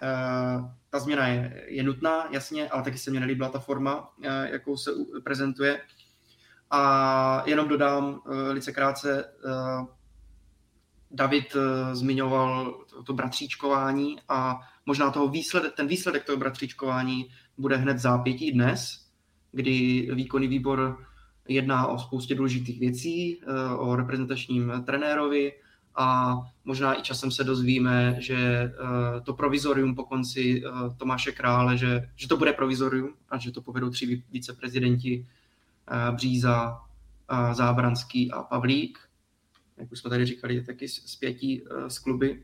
Uh, 0.03 0.65
ta 0.95 0.99
změna 0.99 1.27
je, 1.27 1.63
je 1.67 1.83
nutná, 1.83 2.27
jasně, 2.31 2.69
ale 2.69 2.83
taky 2.83 2.97
se 2.97 3.11
mi 3.11 3.19
nelíbila 3.19 3.49
ta 3.49 3.59
forma, 3.59 4.17
uh, 4.17 4.25
jakou 4.43 4.77
se 4.77 4.91
prezentuje. 5.23 5.81
A 6.71 7.43
jenom 7.45 7.67
dodám 7.67 8.05
uh, 8.05 8.19
lice 8.51 8.71
krátce, 8.71 9.25
uh, 9.45 9.87
David 11.11 11.55
zmiňoval 11.93 12.83
to, 12.89 13.03
to 13.03 13.13
bratříčkování 13.13 14.17
a 14.29 14.59
možná 14.85 15.11
toho 15.11 15.27
výsledek, 15.27 15.73
ten 15.75 15.87
výsledek 15.87 16.23
toho 16.23 16.37
bratříčkování 16.37 17.29
bude 17.57 17.77
hned 17.77 17.99
zápětí 17.99 18.51
dnes, 18.51 19.05
kdy 19.51 20.07
výkonný 20.13 20.47
výbor 20.47 21.05
jedná 21.47 21.87
o 21.87 21.99
spoustě 21.99 22.35
důležitých 22.35 22.79
věcí, 22.79 23.41
o 23.77 23.95
reprezentačním 23.95 24.71
trenérovi 24.85 25.53
a 25.95 26.37
možná 26.65 26.99
i 26.99 27.01
časem 27.01 27.31
se 27.31 27.43
dozvíme, 27.43 28.15
že 28.19 28.71
uh, 28.73 29.23
to 29.23 29.33
provizorium 29.33 29.95
po 29.95 30.03
konci 30.03 30.63
Tomáše 30.97 31.31
Krále, 31.31 31.77
že, 31.77 32.09
že 32.15 32.27
to 32.27 32.37
bude 32.37 32.53
provizorium 32.53 33.13
a 33.29 33.37
že 33.37 33.51
to 33.51 33.61
povedou 33.61 33.89
tři 33.89 34.23
viceprezidenti 34.31 35.27
Bříza, 36.11 36.81
Zábranský 37.53 38.31
a 38.31 38.43
Pavlík 38.43 38.99
jak 39.77 39.91
už 39.91 39.99
jsme 39.99 40.09
tady 40.09 40.25
říkali, 40.25 40.63
taky 40.63 40.87
zpětí 40.87 41.63
eh, 41.63 41.89
z 41.89 41.99
kluby, 41.99 42.43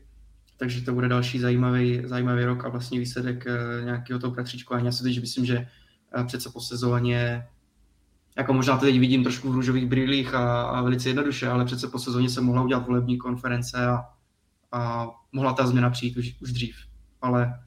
takže 0.56 0.80
to 0.80 0.92
bude 0.92 1.08
další 1.08 1.38
zajímavý, 1.38 2.02
zajímavý 2.04 2.44
rok 2.44 2.64
a 2.64 2.68
vlastně 2.68 2.98
výsledek 2.98 3.46
eh, 3.46 3.84
nějakého 3.84 4.20
toho 4.20 4.32
bratříčkování. 4.32 4.86
Já 4.86 4.92
si 4.92 5.20
myslím, 5.20 5.44
že 5.44 5.68
eh, 6.16 6.24
přece 6.24 6.50
po 6.50 6.60
sezóně, 6.60 7.48
jako 8.36 8.52
možná 8.52 8.78
to 8.78 8.84
teď 8.86 8.98
vidím 8.98 9.22
trošku 9.22 9.50
v 9.50 9.54
růžových 9.54 9.86
brýlích 9.86 10.34
a, 10.34 10.62
a 10.62 10.82
velice 10.82 11.08
jednoduše, 11.08 11.48
ale 11.48 11.64
přece 11.64 11.88
po 11.88 11.98
sezóně 11.98 12.28
se 12.28 12.40
mohla 12.40 12.62
udělat 12.62 12.86
volební 12.86 13.18
konference 13.18 13.86
a, 13.86 14.04
a 14.72 15.10
mohla 15.32 15.52
ta 15.52 15.66
změna 15.66 15.90
přijít 15.90 16.16
už, 16.16 16.36
už 16.42 16.52
dřív. 16.52 16.76
Ale 17.22 17.60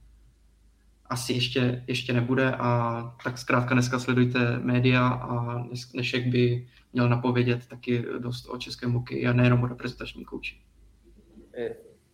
asi 1.06 1.34
ještě, 1.34 1.84
ještě 1.88 2.14
nebude 2.14 2.56
a 2.56 3.02
tak 3.24 3.38
zkrátka 3.38 3.74
dneska 3.74 4.00
sledujte 4.00 4.60
média 4.60 5.08
a 5.08 5.64
Nešek 5.94 6.28
by 6.28 6.68
měl 6.94 7.10
napovědět 7.10 7.68
taky 7.68 8.06
dost 8.20 8.48
o 8.50 8.58
českém 8.58 8.94
hokeji 8.94 9.28
a 9.28 9.34
nejenom 9.34 9.64
o 9.64 9.68
reprezentačním 9.68 10.26
kouči. 10.26 10.62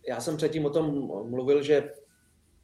Já 0.08 0.20
jsem 0.20 0.36
předtím 0.36 0.64
o 0.64 0.70
tom 0.70 0.86
mluvil, 1.30 1.62
že 1.62 1.90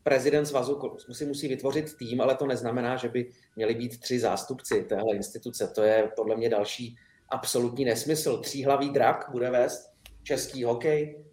prezident 0.09 0.47
svazu 0.47 0.81
si 1.13 1.27
musí 1.27 1.49
vytvořit 1.49 1.97
tým, 1.97 2.21
ale 2.21 2.35
to 2.35 2.47
neznamená, 2.47 2.97
že 2.97 3.09
by 3.09 3.31
měli 3.57 3.75
být 3.75 4.01
tři 4.01 4.21
zástupci 4.21 4.83
téhle 4.83 5.17
instituce. 5.17 5.69
To 5.75 5.83
je 5.83 6.11
podle 6.17 6.37
mě 6.37 6.49
další 6.49 6.97
absolutní 7.29 7.85
nesmysl. 7.85 8.39
Tříhlavý 8.41 8.91
drak 8.91 9.29
bude 9.33 9.51
vést 9.51 9.93
český 10.23 10.65
hokej. 10.65 11.25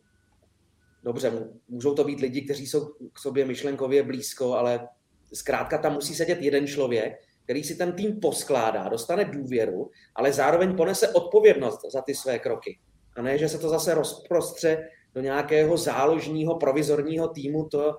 Dobře, 1.03 1.49
můžou 1.67 1.95
to 1.95 2.03
být 2.03 2.19
lidi, 2.19 2.41
kteří 2.41 2.67
jsou 2.67 2.85
k 3.13 3.19
sobě 3.19 3.45
myšlenkově 3.45 4.03
blízko, 4.03 4.53
ale 4.53 4.87
zkrátka 5.33 5.77
tam 5.77 5.93
musí 5.93 6.15
sedět 6.15 6.41
jeden 6.41 6.67
člověk, 6.67 7.13
který 7.43 7.63
si 7.63 7.75
ten 7.75 7.91
tým 7.91 8.19
poskládá, 8.19 8.89
dostane 8.89 9.25
důvěru, 9.25 9.91
ale 10.15 10.33
zároveň 10.33 10.75
ponese 10.75 11.09
odpovědnost 11.09 11.79
za 11.91 12.01
ty 12.01 12.15
své 12.15 12.39
kroky. 12.39 12.79
A 13.17 13.21
ne, 13.21 13.37
že 13.37 13.49
se 13.49 13.59
to 13.59 13.69
zase 13.69 13.93
rozprostře 13.93 14.89
do 15.13 15.21
nějakého 15.21 15.77
záložního 15.77 16.55
provizorního 16.55 17.27
týmu, 17.27 17.69
to, 17.69 17.97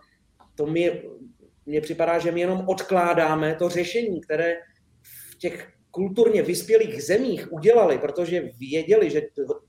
to 0.57 0.67
mi, 0.67 1.03
mně 1.67 1.81
připadá, 1.81 2.19
že 2.19 2.33
my 2.33 2.41
jenom 2.41 2.69
odkládáme 2.69 3.55
to 3.55 3.69
řešení, 3.69 4.21
které 4.21 4.57
v 5.03 5.39
těch 5.39 5.73
kulturně 5.91 6.43
vyspělých 6.43 7.05
zemích 7.05 7.53
udělali, 7.53 7.99
protože 7.99 8.49
věděli, 8.59 9.11
že 9.11 9.23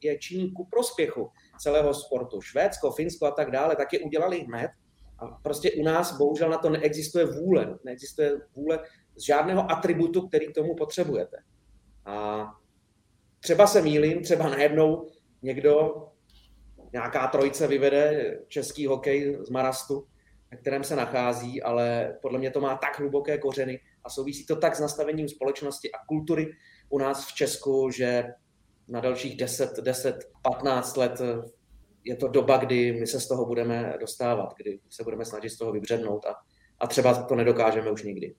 je 0.03 0.18
činí 0.18 0.51
ku 0.51 0.65
prospěchu 0.65 1.30
celého 1.59 1.93
sportu. 1.93 2.41
Švédsko, 2.41 2.91
Finsko 2.91 3.26
a 3.26 3.31
tak 3.31 3.51
dále, 3.51 3.76
tak 3.76 3.93
je 3.93 3.99
udělali 3.99 4.39
hned. 4.39 4.72
A 5.19 5.26
prostě 5.27 5.72
u 5.72 5.84
nás 5.84 6.18
bohužel 6.18 6.49
na 6.49 6.57
to 6.57 6.69
neexistuje 6.69 7.26
vůle. 7.26 7.77
Neexistuje 7.84 8.31
vůle 8.55 8.80
z 9.15 9.26
žádného 9.26 9.72
atributu, 9.72 10.27
který 10.27 10.47
k 10.47 10.55
tomu 10.55 10.76
potřebujete. 10.76 11.38
A 12.05 12.47
třeba 13.39 13.68
se 13.68 13.81
mýlím, 13.81 14.22
třeba 14.22 14.49
najednou 14.49 15.07
někdo, 15.41 16.07
nějaká 16.93 17.27
trojice 17.27 17.68
vyvede 17.68 18.38
český 18.47 18.88
hokej 18.88 19.38
z 19.41 19.49
Marastu, 19.49 20.07
na 20.52 20.57
kterém 20.57 20.84
se 20.84 20.95
nachází, 20.95 21.61
ale 21.61 22.18
podle 22.22 22.40
mě 22.40 22.52
to 22.52 22.61
má 22.61 22.78
tak 22.78 22.99
hluboké 22.99 23.38
kořeny 23.38 23.80
a 24.03 24.10
souvisí 24.10 24.45
to 24.45 24.56
tak 24.56 24.76
s 24.76 24.80
nastavením 24.80 25.30
společnosti 25.30 25.91
a 25.91 25.98
kultury 26.07 26.52
u 26.90 26.98
nás 26.98 27.28
v 27.28 27.36
Česku, 27.36 27.90
že 27.91 28.24
na 28.88 28.99
dalších 28.99 29.38
10, 29.38 29.80
10, 29.82 30.15
15 30.41 30.98
let 30.98 31.22
je 32.03 32.15
to 32.15 32.28
doba, 32.28 32.57
kdy 32.57 32.91
my 32.91 33.07
se 33.07 33.19
z 33.19 33.28
toho 33.28 33.45
budeme 33.45 33.94
dostávat, 33.99 34.53
kdy 34.57 34.80
se 34.90 35.03
budeme 35.03 35.26
snažit 35.26 35.49
z 35.49 35.57
toho 35.57 35.72
vybřednout 35.72 36.26
a, 36.26 36.36
a 36.80 36.88
třeba 36.88 37.24
to 37.24 37.36
nedokážeme 37.36 37.91
už 37.91 38.03
nikdy 38.03 38.36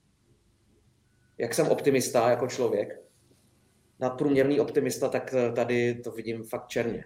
jak 1.38 1.54
jsem 1.54 1.68
optimista 1.68 2.30
jako 2.30 2.46
člověk, 2.46 3.02
nadprůměrný 4.00 4.60
optimista, 4.60 5.08
tak 5.08 5.34
tady 5.54 5.94
to 5.94 6.10
vidím 6.10 6.44
fakt 6.44 6.68
černě. 6.68 7.04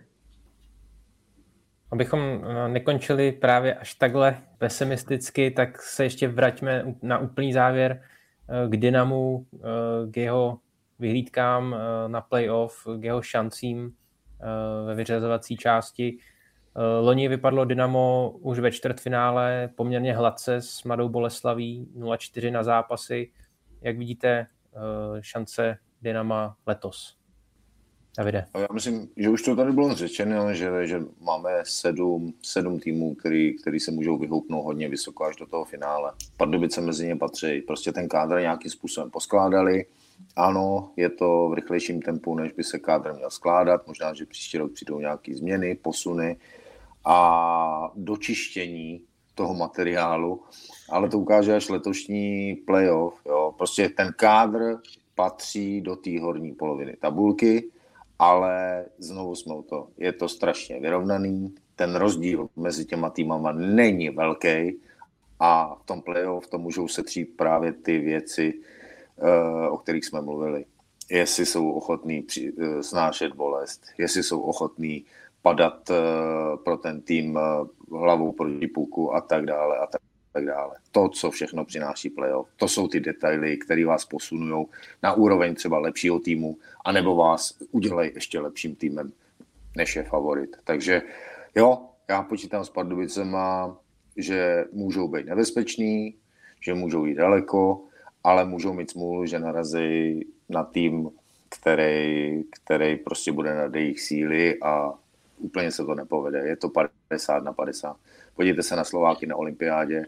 Abychom 1.93 2.20
eh, 2.20 2.69
nekončili 2.69 3.32
právě 3.32 3.74
až 3.74 3.94
takhle 3.94 4.43
pesimisticky, 4.59 5.51
tak 5.51 5.82
se 5.82 6.05
ještě 6.05 6.28
vraťme 6.28 6.85
na 7.02 7.19
úplný 7.19 7.52
závěr 7.52 8.02
eh, 8.48 8.69
k 8.69 8.77
Dynamu, 8.77 9.47
k 10.10 10.16
jeho 10.16 10.59
vyhlídkám 10.98 11.77
na 12.06 12.20
playoff, 12.20 12.86
k 13.01 13.05
jeho 13.05 13.23
šancím 13.23 13.93
ve 14.86 14.94
vyřazovací 14.94 15.56
části. 15.56 16.19
Loni 17.01 17.28
vypadlo 17.28 17.64
Dynamo 17.64 18.31
už 18.40 18.59
ve 18.59 18.70
čtvrtfinále 18.70 19.70
poměrně 19.77 20.14
hladce 20.14 20.62
s 20.62 20.85
Madou 20.85 21.09
Boleslaví 21.09 21.89
0-4 21.97 22.52
na 22.52 22.62
zápasy. 22.62 23.32
Jak 23.81 23.98
vidíte 23.98 24.28
eh, 24.28 24.47
šance 25.20 25.78
Dynama 26.02 26.56
letos? 26.66 27.22
Davide. 28.19 28.47
Já 28.55 28.67
myslím, 28.73 29.09
že 29.17 29.29
už 29.29 29.43
to 29.43 29.57
tady 29.57 29.73
bylo 29.73 29.95
řečeno, 29.95 30.55
že, 30.55 30.87
že 30.87 31.01
máme 31.21 31.51
sedm, 31.63 32.33
sedm 32.43 32.81
týmů, 32.81 33.15
který, 33.15 33.59
který 33.59 33.81
se 33.81 33.91
můžou 33.91 34.19
vyhoupnout 34.19 34.65
hodně 34.65 34.89
vysoko 34.89 35.25
až 35.25 35.37
do 35.37 35.47
toho 35.47 35.65
finále. 35.65 36.13
Pardubice 36.37 36.81
mezi 36.81 37.07
ně 37.07 37.17
patří. 37.17 37.61
Prostě 37.61 37.93
ten 37.93 38.09
kádr 38.09 38.41
nějakým 38.41 38.71
způsobem 38.71 39.11
poskládali 39.11 39.85
ano, 40.37 40.93
je 40.97 41.09
to 41.09 41.49
v 41.49 41.55
rychlejším 41.55 42.03
tempu, 42.03 42.35
než 42.35 42.53
by 42.53 42.65
se 42.65 42.79
kádr 42.79 43.13
měl 43.13 43.31
skládat, 43.31 43.87
možná, 43.87 44.15
že 44.15 44.27
příští 44.27 44.59
rok 44.59 44.73
přijdou 44.73 45.01
nějaké 45.01 45.35
změny, 45.35 45.75
posuny 45.75 46.37
a 47.05 47.93
dočištění 47.97 49.01
toho 49.35 49.55
materiálu, 49.55 50.43
ale 50.91 51.09
to 51.09 51.19
ukáže 51.19 51.55
až 51.55 51.69
letošní 51.69 52.55
playoff. 52.55 53.21
Jo. 53.27 53.55
Prostě 53.59 53.89
ten 53.89 54.13
kádr 54.17 54.79
patří 55.15 55.81
do 55.81 55.97
té 55.97 56.21
horní 56.21 56.53
poloviny 56.53 56.97
tabulky, 57.01 57.65
ale 58.19 58.85
znovu 58.99 59.35
jsme 59.35 59.55
u 59.55 59.63
to. 59.63 59.89
Je 59.99 60.13
to 60.13 60.29
strašně 60.29 60.81
vyrovnaný, 60.81 61.55
ten 61.77 61.95
rozdíl 61.97 62.49
mezi 62.57 62.85
těma 62.85 63.11
týmama 63.11 63.53
není 63.53 64.11
velký 64.11 64.79
a 65.41 65.75
v 65.75 65.85
tom 65.85 66.03
playoff 66.03 66.47
to 66.47 66.59
můžou 66.59 66.89
setřít 66.89 67.37
právě 67.37 67.73
ty 67.73 67.99
věci, 67.99 68.55
eh, 69.19 69.69
o 69.69 69.77
kterých 69.77 70.05
jsme 70.05 70.21
mluvili. 70.21 70.65
Jestli 71.11 71.47
jsou 71.47 71.71
ochotní 71.71 72.27
eh, 72.39 72.83
snášet 72.83 73.35
bolest, 73.35 73.83
jestli 73.99 74.23
jsou 74.23 74.41
ochotní 74.41 75.05
padat 75.43 75.91
eh, 75.91 75.95
pro 76.65 76.77
ten 76.77 77.01
tým 77.01 77.39
hlavou 77.91 78.33
proti 78.33 78.67
puku 78.67 79.15
a 79.15 79.21
tak 79.21 79.47
dále 79.47 79.79
a 79.79 79.87
tak 79.87 80.01
tak 80.33 80.45
dále. 80.45 80.75
To, 80.93 81.09
co 81.09 81.31
všechno 81.31 81.65
přináší 81.65 82.11
playoff, 82.11 82.49
to 82.57 82.69
jsou 82.69 82.89
ty 82.89 83.01
detaily, 83.01 83.57
které 83.57 83.87
vás 83.87 84.05
posunují 84.05 84.67
na 85.03 85.13
úroveň 85.13 85.55
třeba 85.55 85.79
lepšího 85.79 86.21
týmu, 86.21 86.57
anebo 86.85 87.17
vás 87.17 87.55
udělají 87.71 88.11
ještě 88.15 88.41
lepším 88.41 88.75
týmem, 88.75 89.13
než 89.77 89.97
je 89.97 90.03
favorit. 90.03 90.57
Takže 90.65 91.03
jo, 91.55 91.79
já 92.09 92.23
počítám 92.23 92.65
s 92.65 92.71
Pardubicema, 92.71 93.77
že 94.17 94.65
můžou 94.73 95.09
být 95.09 95.27
nebezpeční, 95.27 96.15
že 96.61 96.75
můžou 96.75 97.05
jít 97.05 97.15
daleko, 97.15 97.85
ale 98.25 98.45
můžou 98.45 98.73
mít 98.73 98.91
smůlu, 98.91 99.27
že 99.27 99.39
narazí 99.39 100.27
na 100.49 100.65
tým, 100.65 101.11
který, 101.49 102.45
který 102.51 102.97
prostě 102.97 103.33
bude 103.33 103.55
na 103.55 103.79
jejich 103.79 104.01
síly 104.01 104.61
a 104.63 104.95
úplně 105.39 105.71
se 105.71 105.85
to 105.85 105.95
nepovede. 105.95 106.39
Je 106.39 106.57
to 106.57 106.69
50 107.09 107.45
na 107.45 107.53
50. 107.53 107.97
Podívejte 108.37 108.63
se 108.63 108.77
na 108.77 108.85
Slováky 108.85 109.27
na 109.27 109.37
olympiádě, 109.37 110.07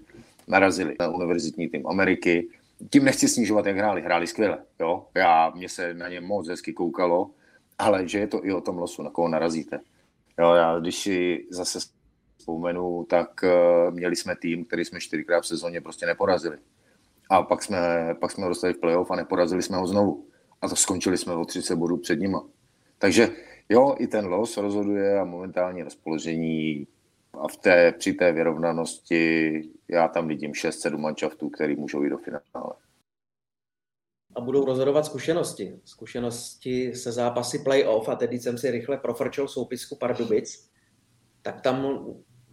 narazili 0.48 0.96
na 1.00 1.08
univerzitní 1.08 1.68
tým 1.68 1.86
Ameriky. 1.86 2.48
Tím 2.90 3.04
nechci 3.04 3.28
snižovat, 3.28 3.66
jak 3.66 3.76
hráli. 3.76 4.02
Hráli 4.02 4.26
skvěle. 4.26 4.58
Jo? 4.80 5.06
Já, 5.14 5.50
mě 5.50 5.68
se 5.68 5.94
na 5.94 6.08
ně 6.08 6.20
moc 6.20 6.48
hezky 6.48 6.72
koukalo, 6.72 7.30
ale 7.78 8.08
že 8.08 8.18
je 8.18 8.26
to 8.26 8.46
i 8.46 8.52
o 8.52 8.60
tom 8.60 8.78
losu, 8.78 9.02
na 9.02 9.10
koho 9.10 9.28
narazíte. 9.28 9.80
Jo, 10.38 10.54
já 10.54 10.78
když 10.78 10.96
si 10.96 11.46
zase 11.50 11.78
vzpomenu, 12.36 13.06
tak 13.08 13.28
uh, 13.42 13.94
měli 13.94 14.16
jsme 14.16 14.36
tým, 14.36 14.64
který 14.64 14.84
jsme 14.84 15.00
čtyřikrát 15.00 15.40
v 15.40 15.46
sezóně 15.46 15.80
prostě 15.80 16.06
neporazili. 16.06 16.56
A 17.30 17.42
pak 17.42 17.62
jsme, 17.62 18.14
pak 18.20 18.30
jsme 18.30 18.48
dostali 18.48 18.72
v 18.72 18.78
playoff 18.78 19.10
a 19.10 19.16
neporazili 19.16 19.62
jsme 19.62 19.76
ho 19.76 19.86
znovu. 19.86 20.26
A 20.62 20.68
to 20.68 20.76
skončili 20.76 21.18
jsme 21.18 21.34
o 21.34 21.44
30 21.44 21.76
bodů 21.76 21.96
před 21.96 22.20
nima. 22.20 22.44
Takže 22.98 23.30
jo, 23.68 23.94
i 23.98 24.06
ten 24.06 24.26
los 24.26 24.56
rozhoduje 24.56 25.20
a 25.20 25.24
momentální 25.24 25.82
rozpoložení 25.82 26.86
a 27.40 27.48
v 27.48 27.56
té, 27.56 27.92
při 27.92 28.12
té 28.12 28.32
vyrovnanosti 28.32 29.62
já 29.88 30.08
tam 30.08 30.28
vidím 30.28 30.52
6-7 30.52 30.98
manšaftů, 30.98 31.50
který 31.50 31.76
můžou 31.76 32.02
jít 32.02 32.10
do 32.10 32.18
finále. 32.18 32.74
A 34.36 34.40
budou 34.40 34.64
rozhodovat 34.64 35.06
zkušenosti. 35.06 35.80
Zkušenosti 35.84 36.94
se 36.94 37.12
zápasy 37.12 37.58
playoff 37.58 38.08
a 38.08 38.16
tedy 38.16 38.38
jsem 38.38 38.58
si 38.58 38.70
rychle 38.70 38.98
profrčil 38.98 39.48
soupisku 39.48 39.96
Pardubic, 39.96 40.70
tak 41.42 41.60
tam 41.60 42.06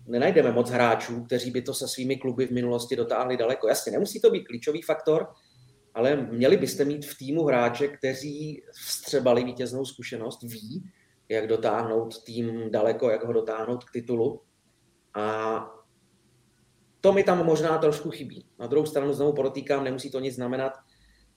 nenajdeme 0.08 0.52
moc 0.52 0.70
hráčů, 0.70 1.24
kteří 1.24 1.52
by 1.52 1.62
to 1.62 1.74
se 1.74 1.88
svými 1.88 2.18
kluby 2.18 2.48
v 2.48 2.52
minulosti 2.52 2.96
dotáhli 2.96 3.38
daleko. 3.38 3.68
Jasně, 3.68 3.92
nemusí 3.92 4.22
to 4.22 4.30
být 4.30 4.44
klíčový 4.44 4.82
faktor, 4.82 5.28
ale 5.94 6.16
měli 6.16 6.58
byste 6.58 6.86
mít 6.86 7.06
v 7.06 7.18
týmu 7.18 7.44
hráče, 7.44 7.88
kteří 7.88 8.64
vstřebali 8.74 9.44
vítěznou 9.44 9.86
zkušenost, 9.86 10.44
ví, 10.44 10.92
jak 11.30 11.48
dotáhnout 11.48 12.24
tým 12.24 12.72
daleko, 12.72 13.10
jak 13.10 13.24
ho 13.24 13.34
dotáhnout 13.34 13.84
k 13.84 13.92
titulu. 13.92 14.42
A 15.14 15.66
to 17.02 17.14
mi 17.14 17.24
tam 17.24 17.46
možná 17.46 17.78
trošku 17.78 18.12
chybí. 18.12 18.46
Na 18.60 18.68
druhou 18.68 18.86
stranu 18.86 19.14
znovu 19.14 19.34
podotýkám, 19.34 19.84
nemusí 19.84 20.12
to 20.12 20.20
nic 20.20 20.36
znamenat. 20.36 20.74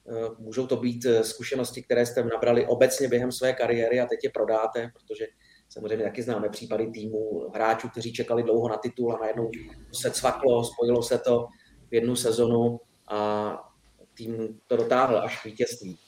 Eh, 0.09 0.29
můžou 0.39 0.67
to 0.67 0.77
být 0.77 1.05
eh, 1.05 1.25
zkušenosti, 1.25 1.83
které 1.83 2.07
jste 2.07 2.25
nabrali 2.25 2.67
obecně 2.67 3.09
během 3.09 3.33
své 3.33 3.53
kariéry 3.53 4.01
a 4.01 4.07
teď 4.07 4.19
je 4.25 4.31
prodáte, 4.31 4.91
protože 4.95 5.27
samozřejmě 5.69 6.05
taky 6.05 6.23
známe 6.23 6.49
případy 6.49 6.91
týmu 6.91 7.51
hráčů, 7.55 7.89
kteří 7.89 8.13
čekali 8.13 8.43
dlouho 8.43 8.69
na 8.69 8.77
titul 8.77 9.13
a 9.13 9.19
najednou 9.19 9.51
se 9.93 10.11
cvaklo, 10.11 10.65
spojilo 10.65 11.03
se 11.03 11.19
to 11.19 11.47
v 11.91 11.95
jednu 11.95 12.17
sezonu 12.17 12.81
a 13.09 13.71
tým 14.15 14.61
to 14.67 14.77
dotáhl 14.77 15.19
až 15.19 15.43
k 15.43 15.45
vítězství. 15.45 15.99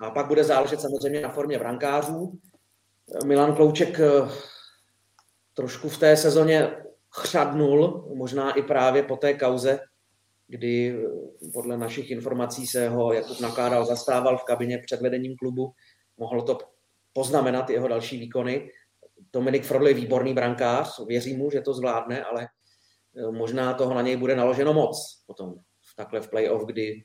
A 0.00 0.10
pak 0.10 0.26
bude 0.26 0.44
záležet 0.44 0.80
samozřejmě 0.80 1.20
na 1.20 1.28
formě 1.28 1.58
brankářů. 1.58 2.38
Milan 3.24 3.54
Klouček 3.54 4.00
eh, 4.00 4.28
trošku 5.54 5.88
v 5.88 5.98
té 5.98 6.16
sezóně 6.16 6.76
chřadnul, 7.12 8.08
možná 8.14 8.52
i 8.52 8.62
právě 8.62 9.02
po 9.02 9.16
té 9.16 9.34
kauze, 9.34 9.80
kdy 10.48 10.90
eh, 10.90 11.50
podle 11.52 11.76
našich 11.76 12.10
informací 12.10 12.66
se 12.66 12.88
ho 12.88 13.12
Jakub 13.12 13.40
Nakádal 13.40 13.86
zastával 13.86 14.38
v 14.38 14.44
kabině 14.44 14.78
před 14.78 15.00
vedením 15.00 15.36
klubu. 15.36 15.72
Mohlo 16.16 16.42
to 16.42 16.58
poznamenat 17.12 17.70
jeho 17.70 17.88
další 17.88 18.18
výkony. 18.18 18.70
Dominik 19.32 19.64
Frodl 19.64 19.88
je 19.88 19.94
výborný 19.94 20.34
brankář, 20.34 21.00
věřím 21.06 21.38
mu, 21.38 21.50
že 21.50 21.60
to 21.60 21.74
zvládne, 21.74 22.24
ale 22.24 22.48
eh, 23.16 23.30
možná 23.30 23.74
toho 23.74 23.94
na 23.94 24.02
něj 24.02 24.16
bude 24.16 24.36
naloženo 24.36 24.74
moc 24.74 25.22
potom 25.26 25.54
takhle 25.96 26.20
v 26.20 26.30
playoff, 26.30 26.66
kdy 26.66 27.04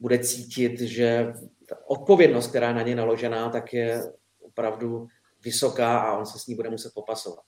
bude 0.00 0.18
cítit, 0.18 0.80
že 0.80 1.32
ta 1.68 1.76
odpovědnost, 1.86 2.48
která 2.48 2.68
je 2.68 2.74
na 2.74 2.82
něj 2.82 2.94
naložená, 2.94 3.50
tak 3.50 3.72
je 3.72 4.02
opravdu 4.40 5.06
vysoká 5.44 5.98
a 5.98 6.18
on 6.18 6.26
se 6.26 6.38
s 6.38 6.46
ní 6.46 6.54
bude 6.54 6.70
muset 6.70 6.94
popasovat. 6.94 7.44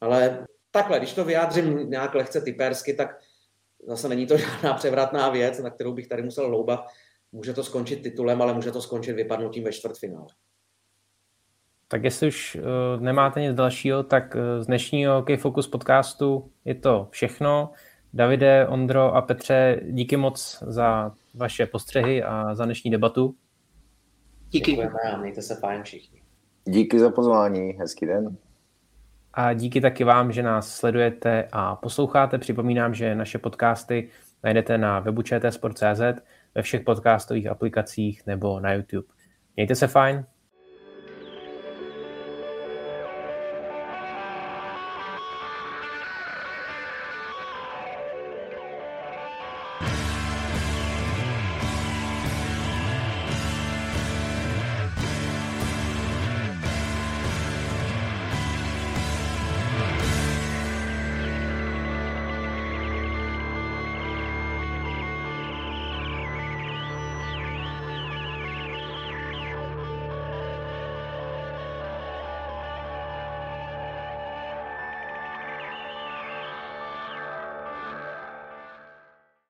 Ale 0.00 0.46
takhle, 0.78 0.98
když 0.98 1.12
to 1.12 1.24
vyjádřím 1.24 1.90
nějak 1.90 2.14
lehce 2.14 2.40
typersky, 2.40 2.94
tak 2.94 3.18
zase 3.86 4.08
není 4.08 4.26
to 4.26 4.36
žádná 4.38 4.74
převratná 4.74 5.28
věc, 5.28 5.58
na 5.58 5.70
kterou 5.70 5.92
bych 5.92 6.08
tady 6.08 6.22
musel 6.22 6.46
loubat. 6.46 6.86
Může 7.32 7.54
to 7.54 7.64
skončit 7.64 8.02
titulem, 8.02 8.42
ale 8.42 8.54
může 8.54 8.72
to 8.72 8.82
skončit 8.82 9.12
vypadnutím 9.12 9.64
ve 9.64 9.72
čtvrtfinále. 9.72 10.26
Tak 11.88 12.04
jestli 12.04 12.28
už 12.28 12.56
uh, 12.56 13.02
nemáte 13.02 13.40
nic 13.40 13.54
dalšího, 13.54 14.02
tak 14.02 14.34
uh, 14.34 14.62
z 14.62 14.66
dnešního 14.66 15.22
Key 15.22 15.36
Focus 15.36 15.68
podcastu 15.68 16.50
je 16.64 16.74
to 16.74 17.08
všechno. 17.10 17.70
Davide, 18.12 18.66
Ondro 18.68 19.14
a 19.14 19.22
Petře, 19.22 19.80
díky 19.84 20.16
moc 20.16 20.62
za 20.66 21.14
vaše 21.34 21.66
postřehy 21.66 22.22
a 22.22 22.54
za 22.54 22.64
dnešní 22.64 22.90
debatu. 22.90 23.34
Díky. 24.48 24.70
Děkujeme 24.70 25.00
a 25.12 25.16
mějte 25.16 25.42
se 25.42 25.54
fajn 25.54 25.82
všichni. 25.82 26.22
Díky 26.64 26.98
za 26.98 27.10
pozvání, 27.10 27.72
hezký 27.72 28.06
den. 28.06 28.36
A 29.40 29.52
díky 29.52 29.80
taky 29.80 30.04
vám, 30.04 30.32
že 30.32 30.42
nás 30.42 30.76
sledujete 30.76 31.48
a 31.52 31.76
posloucháte. 31.76 32.38
Připomínám, 32.38 32.94
že 32.94 33.14
naše 33.14 33.38
podcasty 33.38 34.08
najdete 34.44 34.78
na 34.78 35.00
webu 35.00 35.22
čtsport.cz, 35.22 36.00
ve 36.54 36.62
všech 36.62 36.80
podcastových 36.80 37.46
aplikacích 37.46 38.26
nebo 38.26 38.60
na 38.60 38.72
YouTube. 38.72 39.08
Mějte 39.56 39.74
se 39.74 39.86
fajn, 39.86 40.24